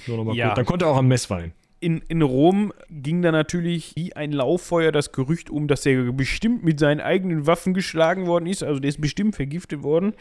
[0.05, 0.53] So ja.
[0.53, 4.91] Dann konnte er auch am Messwein in, in Rom ging da natürlich wie ein Lauffeuer
[4.91, 8.63] das Gerücht um, dass er bestimmt mit seinen eigenen Waffen geschlagen worden ist.
[8.63, 10.13] Also der ist bestimmt vergiftet worden.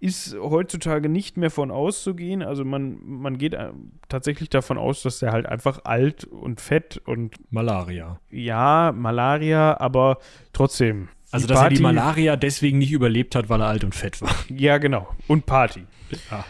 [0.00, 2.42] Ist heutzutage nicht mehr von auszugehen.
[2.42, 3.70] Also man, man geht äh,
[4.08, 7.36] tatsächlich davon aus, dass er halt einfach alt und fett und.
[7.52, 8.20] Malaria.
[8.30, 10.18] Ja, Malaria, aber
[10.52, 11.08] trotzdem.
[11.30, 14.20] Also, dass Party, er die Malaria deswegen nicht überlebt hat, weil er alt und fett
[14.20, 14.34] war.
[14.48, 15.08] Ja, genau.
[15.26, 15.84] Und Party.
[16.30, 16.44] Ja.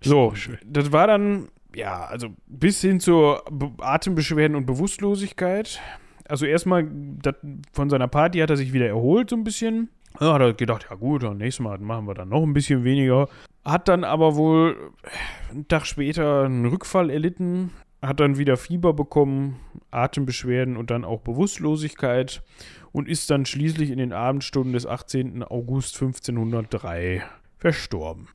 [0.00, 0.34] So,
[0.64, 3.44] das war dann ja, also bis hin zur
[3.80, 5.80] Atembeschwerden und Bewusstlosigkeit.
[6.28, 6.88] Also erstmal
[7.72, 9.90] von seiner Party hat er sich wieder erholt so ein bisschen.
[10.20, 12.84] Ja, hat er gedacht, ja gut, dann nächstes Mal machen wir dann noch ein bisschen
[12.84, 13.28] weniger.
[13.64, 14.92] Hat dann aber wohl
[15.50, 17.70] einen Tag später einen Rückfall erlitten,
[18.02, 22.42] hat dann wieder Fieber bekommen, Atembeschwerden und dann auch Bewusstlosigkeit
[22.92, 25.42] und ist dann schließlich in den Abendstunden des 18.
[25.42, 27.22] August 1503
[27.58, 28.28] verstorben.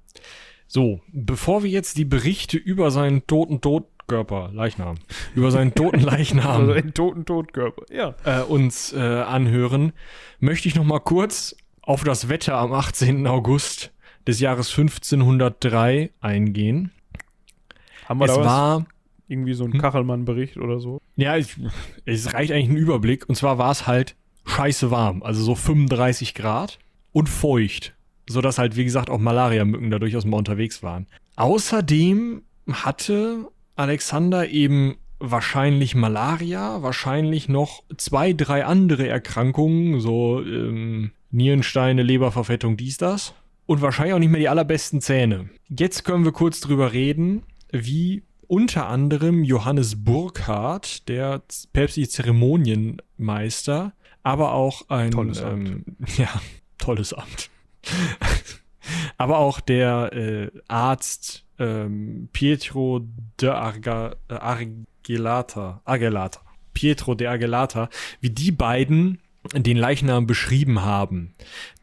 [0.68, 4.96] So, bevor wir jetzt die Berichte über seinen toten Totkörper, Leichnam,
[5.36, 8.16] über seinen toten Leichnam Also einen toten Totkörper, ja.
[8.26, 9.94] äh, uns äh, anhören,
[10.40, 13.26] möchte ich noch mal kurz auf das Wetter am 18.
[13.28, 13.94] August
[14.28, 16.92] des Jahres 1503 eingehen.
[18.06, 18.46] Haben wir Es da was?
[18.46, 18.86] war
[19.30, 19.80] Irgendwie so ein Hm?
[19.82, 21.02] Kachelmann-Bericht oder so?
[21.16, 21.56] Ja, ich,
[22.06, 23.28] es reicht eigentlich ein Überblick.
[23.30, 24.16] Und zwar war es halt
[24.46, 25.24] scheiße warm.
[25.24, 26.80] Also so 35 Grad
[27.14, 27.94] und feucht.
[28.28, 31.08] Sodass halt, wie gesagt, auch Malariamücken da durchaus mal unterwegs waren.
[31.38, 32.42] Außerdem
[32.72, 42.78] hatte Alexander eben wahrscheinlich Malaria, wahrscheinlich noch zwei, drei andere Erkrankungen, so ähm, Nierensteine, Leberverfettung,
[42.78, 43.34] dies, das.
[43.66, 45.50] Und wahrscheinlich auch nicht mehr die allerbesten Zähne.
[45.70, 51.42] Jetzt können wir kurz drüber reden, wie unter anderem Johannes Burkhardt, der
[51.74, 53.94] päpstliche Zeremonienmeister,
[54.24, 55.70] aber auch ein Tolles Amt.
[55.70, 55.84] Ähm,
[56.18, 56.30] ja,
[56.78, 57.50] tolles Amt.
[59.18, 63.08] aber auch der äh, Arzt ähm, Pietro
[63.40, 66.42] de Arga, äh, Argelata, Argelata,
[66.74, 67.90] Pietro de Argelata,
[68.22, 69.20] wie die beiden
[69.54, 71.34] den Leichnam beschrieben haben.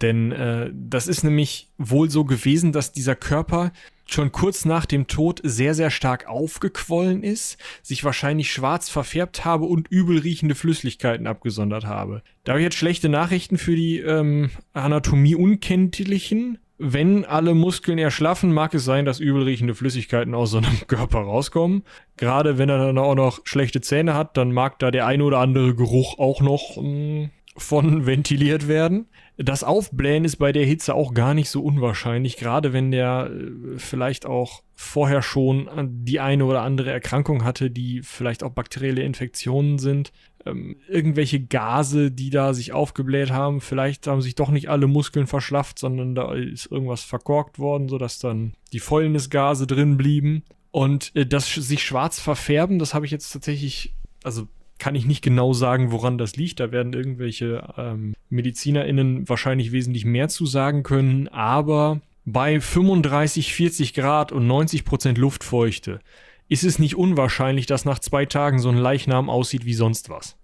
[0.02, 3.72] Denn äh, das ist nämlich wohl so gewesen, dass dieser Körper
[4.06, 9.64] schon kurz nach dem Tod sehr, sehr stark aufgequollen ist, sich wahrscheinlich schwarz verfärbt habe
[9.64, 12.22] und übel riechende Flüssigkeiten abgesondert habe.
[12.44, 16.59] Da habe ich jetzt schlechte Nachrichten für die ähm, Anatomie-Unkenntlichen.
[16.76, 21.20] Wenn alle Muskeln erschlaffen, mag es sein, dass übel riechende Flüssigkeiten aus so einem Körper
[21.20, 21.85] rauskommen.
[22.16, 25.39] Gerade wenn er dann auch noch schlechte Zähne hat, dann mag da der ein oder
[25.39, 29.06] andere Geruch auch noch mh, von ventiliert werden.
[29.36, 33.78] Das Aufblähen ist bei der Hitze auch gar nicht so unwahrscheinlich, gerade wenn der äh,
[33.78, 39.02] vielleicht auch vorher schon äh, die eine oder andere Erkrankung hatte, die vielleicht auch bakterielle
[39.02, 40.12] Infektionen sind.
[40.47, 45.27] Ähm, irgendwelche Gase, die da sich aufgebläht haben, vielleicht haben sich doch nicht alle Muskeln
[45.27, 50.44] verschlafft, sondern da ist irgendwas verkorkt worden, sodass dann die Fäulnisgase drin blieben.
[50.70, 54.47] Und äh, das sich schwarz verfärben, das habe ich jetzt tatsächlich, also
[54.78, 56.60] kann ich nicht genau sagen, woran das liegt.
[56.60, 61.28] Da werden irgendwelche ähm, MedizinerInnen wahrscheinlich wesentlich mehr zu sagen können.
[61.28, 66.01] Aber bei 35, 40 Grad und 90 Prozent Luftfeuchte
[66.48, 70.36] ist es nicht unwahrscheinlich, dass nach zwei Tagen so ein Leichnam aussieht wie sonst was.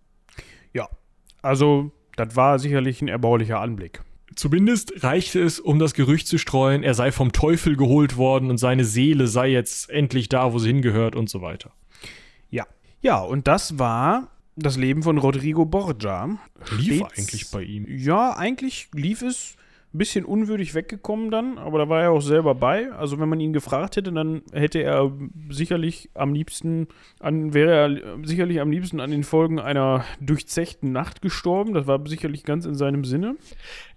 [0.72, 0.88] Ja.
[1.42, 4.02] Also, das war sicherlich ein erbaulicher Anblick.
[4.36, 8.58] Zumindest reichte es, um das Gerücht zu streuen, er sei vom Teufel geholt worden und
[8.58, 11.72] seine Seele sei jetzt endlich da, wo sie hingehört und so weiter.
[13.00, 13.18] Ja.
[13.20, 16.38] Und das war das Leben von Rodrigo Borgia.
[16.78, 17.86] Lief Stets- eigentlich bei ihm.
[17.88, 19.56] Ja, eigentlich lief es
[19.92, 22.92] ein bisschen unwürdig weggekommen dann, aber da war er auch selber bei.
[22.92, 25.10] Also wenn man ihn gefragt hätte, dann hätte er
[25.48, 26.86] sicherlich am liebsten
[27.18, 31.74] an, wäre er sicherlich am liebsten an den Folgen einer durchzechten Nacht gestorben.
[31.74, 33.34] Das war sicherlich ganz in seinem Sinne.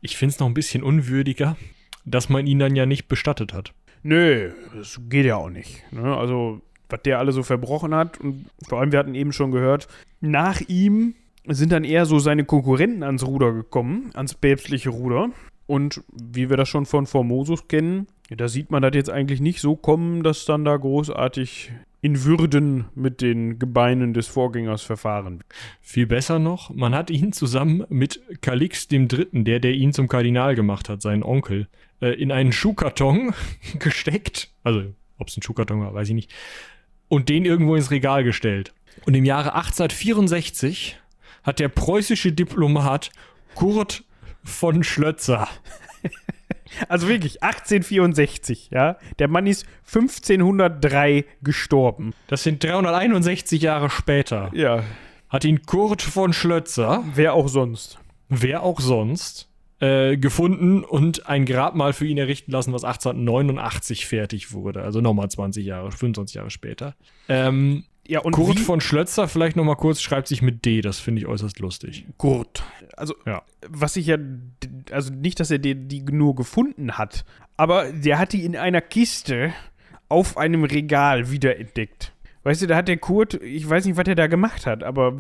[0.02, 1.58] Ich finde es noch ein bisschen unwürdiger,
[2.06, 3.74] dass man ihn dann ja nicht bestattet hat.
[4.02, 5.84] Nö, das geht ja auch nicht.
[5.94, 6.18] Ne?
[6.18, 6.62] Also,
[6.94, 9.88] was der alle so verbrochen hat und vor allem, wir hatten eben schon gehört,
[10.22, 11.16] nach ihm
[11.48, 15.32] sind dann eher so seine Konkurrenten ans Ruder gekommen, ans päpstliche Ruder.
[15.66, 19.60] Und wie wir das schon von Formosus kennen, da sieht man das jetzt eigentlich nicht
[19.60, 21.72] so kommen, dass dann da großartig
[22.02, 25.44] in Würden mit den Gebeinen des Vorgängers verfahren.
[25.82, 30.54] Viel besser noch, man hat ihn zusammen mit Calix Dritten, der, der ihn zum Kardinal
[30.54, 31.68] gemacht hat, seinen Onkel,
[32.02, 33.34] äh, in einen Schuhkarton
[33.80, 34.52] gesteckt.
[34.64, 34.84] Also,
[35.18, 36.32] ob es ein Schuhkarton war, weiß ich nicht.
[37.14, 38.74] Und den irgendwo ins Regal gestellt.
[39.06, 40.98] Und im Jahre 1864
[41.44, 43.12] hat der preußische Diplomat
[43.54, 44.04] Kurt
[44.44, 45.48] von Schlötzer
[46.90, 48.98] Also wirklich, 1864, ja.
[49.20, 52.14] Der Mann ist 1503 gestorben.
[52.26, 54.50] Das sind 361 Jahre später.
[54.56, 54.82] Ja,
[55.30, 58.00] Hat ihn Kurt von Schlötzer, wer auch sonst.
[58.30, 59.50] wer auch sonst,
[59.80, 64.82] äh, gefunden und ein Grabmal für ihn errichten lassen, was 1889 fertig wurde.
[64.84, 66.96] Also nochmal 20 Jahre, 25 Jahre später.
[67.30, 70.82] Ähm, Ja, und Kurt von Schlötzer, vielleicht nochmal kurz, schreibt sich mit D.
[70.82, 72.06] Das finde ich äußerst lustig.
[72.18, 72.64] Kurt.
[72.98, 73.44] Also, Ja.
[73.68, 74.18] was ich ja,
[74.92, 77.24] also nicht, dass er die, die nur gefunden hat,
[77.58, 79.54] aber der hat die in einer Kiste
[80.10, 82.13] auf einem Regal wiederentdeckt.
[82.44, 85.16] Weißt du, da hat der Kurt, ich weiß nicht, was er da gemacht hat, aber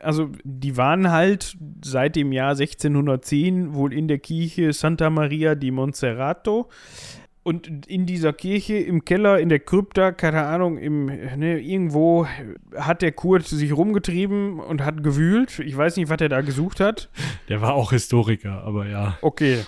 [0.00, 5.70] also die waren halt seit dem Jahr 1610 wohl in der Kirche Santa Maria di
[5.70, 6.68] Monserrato.
[7.44, 12.26] Und in dieser Kirche, im Keller, in der Krypta, keine Ahnung, im, ne, irgendwo
[12.74, 15.58] hat der Kurt sich rumgetrieben und hat gewühlt.
[15.58, 17.10] Ich weiß nicht, was er da gesucht hat.
[17.50, 19.18] Der war auch Historiker, aber ja.
[19.20, 19.58] Okay.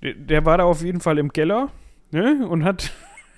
[0.00, 1.70] Der, der war da auf jeden Fall im Keller
[2.12, 2.92] ne, und hat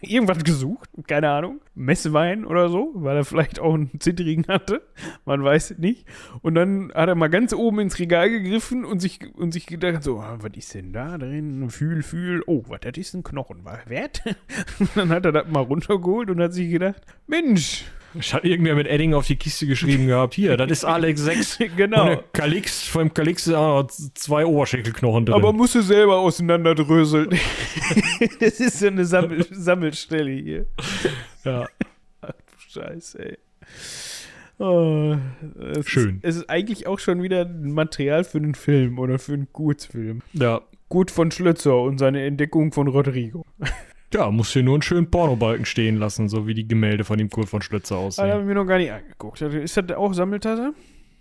[0.09, 4.83] irgendwas gesucht, keine Ahnung, Messwein oder so, weil er vielleicht auch einen Zittrigen hatte,
[5.25, 6.07] man weiß es nicht.
[6.43, 10.03] Und dann hat er mal ganz oben ins Regal gegriffen und sich, und sich gedacht,
[10.03, 11.71] so, ah, was ist denn da drin?
[11.71, 14.23] Fühl, fühl, oh, was, das ist ein Knochen, was, wert?
[14.95, 17.85] dann hat er das mal runtergeholt und hat sich gedacht, Mensch,
[18.21, 20.35] hat irgendwer mit Edding auf die Kiste geschrieben gehabt.
[20.35, 21.59] Hier, das ist Alex 6.
[21.77, 22.13] genau.
[22.13, 25.35] Und Kalix, vom Kalix sind auch noch zwei Oberschenkelknochen drin.
[25.35, 27.31] Aber musst du selber auseinanderdröseln.
[28.41, 30.67] das ist so eine Sammel Sammelstelle hier.
[31.45, 31.67] ja.
[32.69, 33.39] Scheiße, ey.
[34.59, 35.17] Oh,
[35.77, 36.17] es Schön.
[36.17, 40.23] Ist, es ist eigentlich auch schon wieder Material für einen Film oder für einen Kurzfilm.
[40.33, 40.61] ja.
[40.91, 43.45] Gut von Schlötzer und seine Entdeckung von Rodrigo.
[44.15, 47.31] Ja, muss hier nur einen schönen Pornobalken stehen lassen, so wie die Gemälde von dem
[47.31, 48.31] Kurt von Schlötzer aussehen.
[48.31, 49.43] habe ich mir noch gar nicht angeguckt.
[49.43, 50.73] Ist das auch Sammeltasse?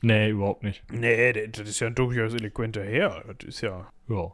[0.04, 0.84] nee, überhaupt nicht.
[0.92, 3.24] Nee, das ist ja ein durchaus eloquenter Herr.
[3.26, 3.88] Das ist ja.
[4.10, 4.32] Ja.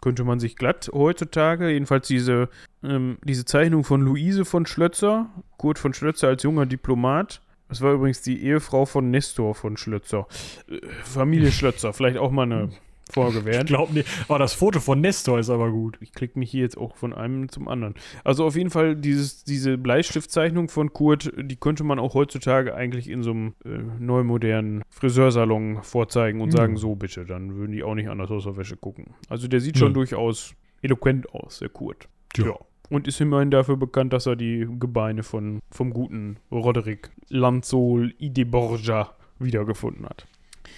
[0.00, 2.50] Könnte man sich glatt heutzutage, jedenfalls diese,
[2.84, 7.40] ähm, diese Zeichnung von Luise von Schlötzer, Kurt von Schlötzer als junger Diplomat.
[7.68, 10.26] Das war übrigens die Ehefrau von Nestor von Schlötzer.
[10.68, 12.70] Äh, Familie Schlötzer, vielleicht auch mal eine
[13.12, 13.66] Folge Ich wert.
[13.66, 14.08] glaub nicht.
[14.28, 15.96] Oh, das Foto von Nestor ist aber gut.
[16.00, 17.94] Ich klicke mich hier jetzt auch von einem zum anderen.
[18.24, 23.08] Also auf jeden Fall dieses, diese Bleistiftzeichnung von Kurt, die könnte man auch heutzutage eigentlich
[23.08, 23.68] in so einem äh,
[23.98, 26.56] neu modernen Friseursalon vorzeigen und Mhm.
[26.56, 29.14] sagen, so bitte, dann würden die auch nicht anders aus der Wäsche gucken.
[29.28, 29.94] Also der sieht schon Mhm.
[29.94, 32.08] durchaus eloquent aus, der Kurt.
[32.36, 32.54] Ja.
[32.90, 38.44] Und ist immerhin dafür bekannt, dass er die Gebeine von, vom guten Roderick Lanzol Ide
[38.44, 40.26] Borgia wiedergefunden hat.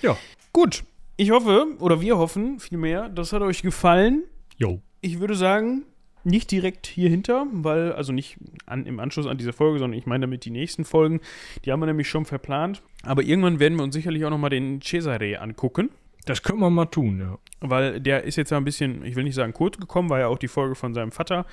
[0.03, 0.17] Ja.
[0.53, 0.85] Gut.
[1.17, 4.25] Ich hoffe, oder wir hoffen vielmehr, das hat euch gefallen.
[4.57, 4.81] Jo.
[5.01, 5.85] Ich würde sagen,
[6.25, 10.07] nicht direkt hier hinter, weil, also nicht an, im Anschluss an diese Folge, sondern ich
[10.07, 11.21] meine damit die nächsten Folgen,
[11.65, 12.83] die haben wir nämlich schon verplant.
[13.03, 15.91] Aber irgendwann werden wir uns sicherlich auch nochmal den Cesare angucken,
[16.25, 17.39] Das können wir mal tun, ja.
[17.61, 20.29] weil der ist jetzt ja ein bisschen, ich will nicht sagen kurz gekommen, war ja
[20.29, 21.47] auch die Folge von seinem Vater,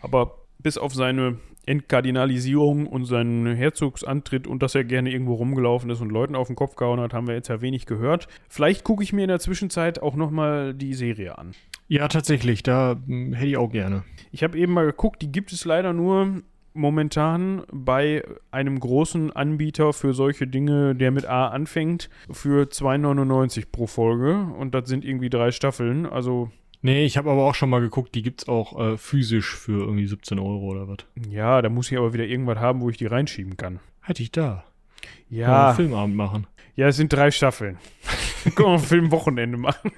[0.00, 1.38] aber bis auf seine
[1.68, 6.56] Entkardinalisierung und seinen Herzogsantritt und dass er gerne irgendwo rumgelaufen ist und Leuten auf den
[6.56, 8.26] Kopf gehauen hat, haben wir jetzt ja wenig gehört.
[8.48, 11.52] Vielleicht gucke ich mir in der Zwischenzeit auch nochmal die Serie an.
[11.88, 12.62] Ja, tatsächlich.
[12.62, 14.04] Da hm, hätte ich auch gerne.
[14.32, 16.42] Ich habe eben mal geguckt, die gibt es leider nur
[16.74, 23.86] momentan bei einem großen Anbieter für solche Dinge, der mit A anfängt, für 2,99 pro
[23.86, 24.48] Folge.
[24.58, 26.06] Und das sind irgendwie drei Staffeln.
[26.06, 29.80] Also, Nee, ich habe aber auch schon mal geguckt, die gibt's auch äh, physisch für
[29.84, 30.98] irgendwie 17 Euro oder was.
[31.28, 33.80] ja, da muss ich aber wieder irgendwas haben, wo ich die reinschieben kann.
[34.00, 34.64] Hätte ich da.
[35.00, 36.46] Können wir Ja, einen Filmabend machen.
[36.76, 37.78] ja, es sind drei Staffeln.
[38.54, 39.90] Können wir ein Filmwochenende machen.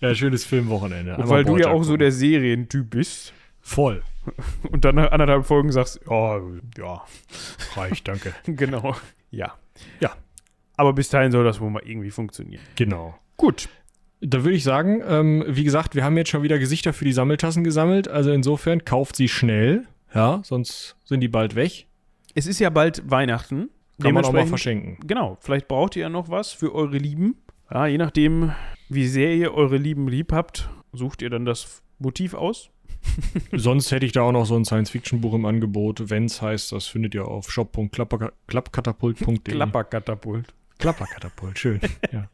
[0.00, 1.16] Ja, schönes Filmwochenende.
[1.16, 4.02] Und weil du ja auch so der Serientyp bist Voll.
[4.70, 6.40] und dann nach anderthalb Folgen sagst, ja,
[6.76, 7.02] ja,
[7.76, 8.34] Reicht, danke.
[8.46, 8.96] genau.
[9.30, 9.54] Ja.
[10.00, 10.12] Ja.
[10.76, 12.62] Aber bis dahin soll das wohl mal irgendwie funktionieren.
[12.74, 13.16] Genau.
[13.36, 13.68] Gut.
[14.28, 17.12] Da würde ich sagen, ähm, wie gesagt, wir haben jetzt schon wieder Gesichter für die
[17.12, 18.08] Sammeltassen gesammelt.
[18.08, 19.86] Also insofern kauft sie schnell.
[20.12, 21.86] Ja, sonst sind die bald weg.
[22.34, 23.70] Es ist ja bald Weihnachten.
[24.02, 24.98] Kann man auch mal verschenken.
[25.06, 27.36] Genau, vielleicht braucht ihr ja noch was für eure Lieben.
[27.72, 28.50] Ja, je nachdem,
[28.88, 32.70] wie sehr ihr eure Lieben lieb habt, sucht ihr dann das Motiv aus.
[33.52, 36.10] Sonst hätte ich da auch noch so ein Science-Fiction-Buch im Angebot.
[36.10, 39.54] Wenn's heißt, das findet ihr auf shop.klappkatapult.de.
[39.54, 40.52] Klapperkatapult.
[40.78, 41.80] Klapperkatapult, schön.
[42.12, 42.28] ja.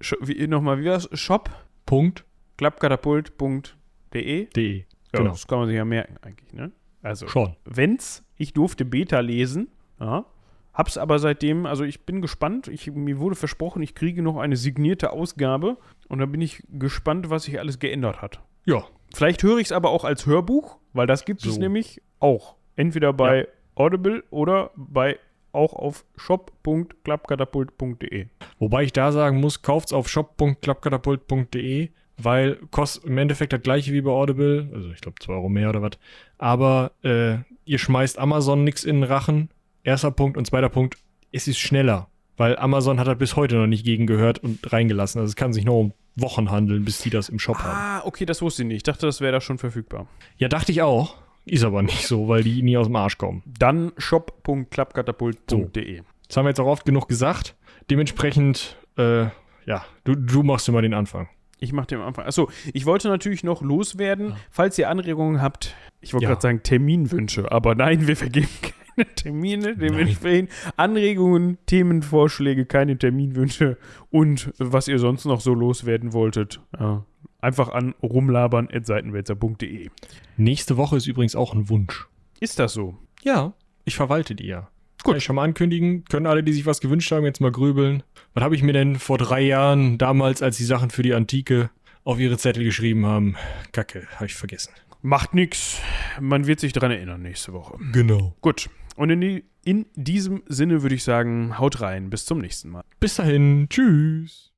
[0.00, 1.08] Sch wie, nochmal, wie war's?
[1.12, 1.50] Shop
[1.86, 2.24] Punkt.
[2.56, 4.46] klappkatapult.de.
[4.46, 4.78] De.
[4.78, 5.30] Ja, Genau.
[5.30, 6.70] Das kann man sich ja merken eigentlich, ne?
[7.02, 7.56] Also, Schon.
[7.64, 9.68] wenn's, ich durfte Beta lesen,
[10.00, 10.26] ja,
[10.74, 14.56] hab's aber seitdem, also ich bin gespannt, ich, mir wurde versprochen, ich kriege noch eine
[14.56, 15.78] signierte Ausgabe
[16.08, 18.40] und da bin ich gespannt, was sich alles geändert hat.
[18.66, 18.84] Ja.
[19.14, 21.60] Vielleicht höre ich es aber auch als Hörbuch, weil das gibt es So.
[21.60, 22.56] nämlich auch.
[22.76, 25.18] Entweder bei Audible oder bei
[25.52, 28.26] auch auf shop.klappkatapult.de.
[28.58, 34.00] Wobei ich da sagen muss, kauft's auf shop.klappkatapult.de, weil kostet im Endeffekt das gleiche wie
[34.00, 35.92] bei Audible, also ich glaube 2 Euro mehr oder was.
[36.38, 39.50] Aber äh, ihr schmeißt Amazon nix in den Rachen.
[39.84, 40.98] Erster Punkt und zweiter Punkt,
[41.32, 42.08] es ist schneller.
[42.36, 45.20] Weil Amazon hat das bis heute noch nicht gegen gehört und reingelassen.
[45.20, 47.76] Also es kann sich noch um Wochen handeln, bis die das im Shop haben.
[47.76, 48.76] Ah, okay, das wusste ich nicht.
[48.78, 50.06] Ich dachte, das wäre da schon verfügbar.
[50.36, 51.16] Ja, dachte ich auch.
[51.48, 53.42] Ist aber nicht so, weil die nie aus dem Arsch kommen.
[53.58, 56.02] Dann shop.klappkatapult.de.
[56.28, 57.56] Das haben wir jetzt auch oft genug gesagt.
[57.90, 59.24] Dementsprechend, äh,
[59.66, 61.28] ja, du, du machst immer den Anfang.
[61.60, 62.26] Ich mache den Anfang.
[62.26, 65.74] Achso, ich wollte natürlich noch loswerden, falls ihr Anregungen habt.
[66.00, 66.30] Ich wollte Ja.
[66.30, 68.46] gerade sagen Terminwünsche, aber nein, wir vergeben
[68.94, 69.76] keine Termine.
[69.76, 73.76] Dementsprechend Anregungen, Themenvorschläge, keine Terminwünsche
[74.10, 76.60] und was ihr sonst noch so loswerden wolltet.
[76.78, 77.04] Ja,
[77.40, 79.90] einfach an rumlabern.seitenwälzer.de.
[80.36, 82.08] Nächste Woche ist übrigens auch ein Wunsch.
[82.40, 82.96] Ist das so?
[83.22, 83.52] Ja,
[83.84, 84.68] ich verwalte die ja.
[85.02, 85.12] Gut.
[85.12, 86.04] Kann ich schon mal ankündigen.
[86.04, 88.02] Können alle, die sich was gewünscht haben, jetzt mal grübeln.
[88.34, 91.70] Was habe ich mir denn vor drei Jahren, damals, als die Sachen für die Antike
[92.04, 93.36] auf ihre Zettel geschrieben haben?
[93.72, 94.72] Kacke, habe ich vergessen.
[95.02, 95.80] Macht nix.
[96.20, 97.78] Man wird sich dran erinnern nächste Woche.
[97.92, 98.34] Genau.
[98.40, 98.68] Gut.
[98.96, 102.10] Und in, die, in diesem Sinne würde ich sagen, haut rein.
[102.10, 102.82] Bis zum nächsten Mal.
[102.98, 103.68] Bis dahin.
[103.70, 104.52] Tschüss.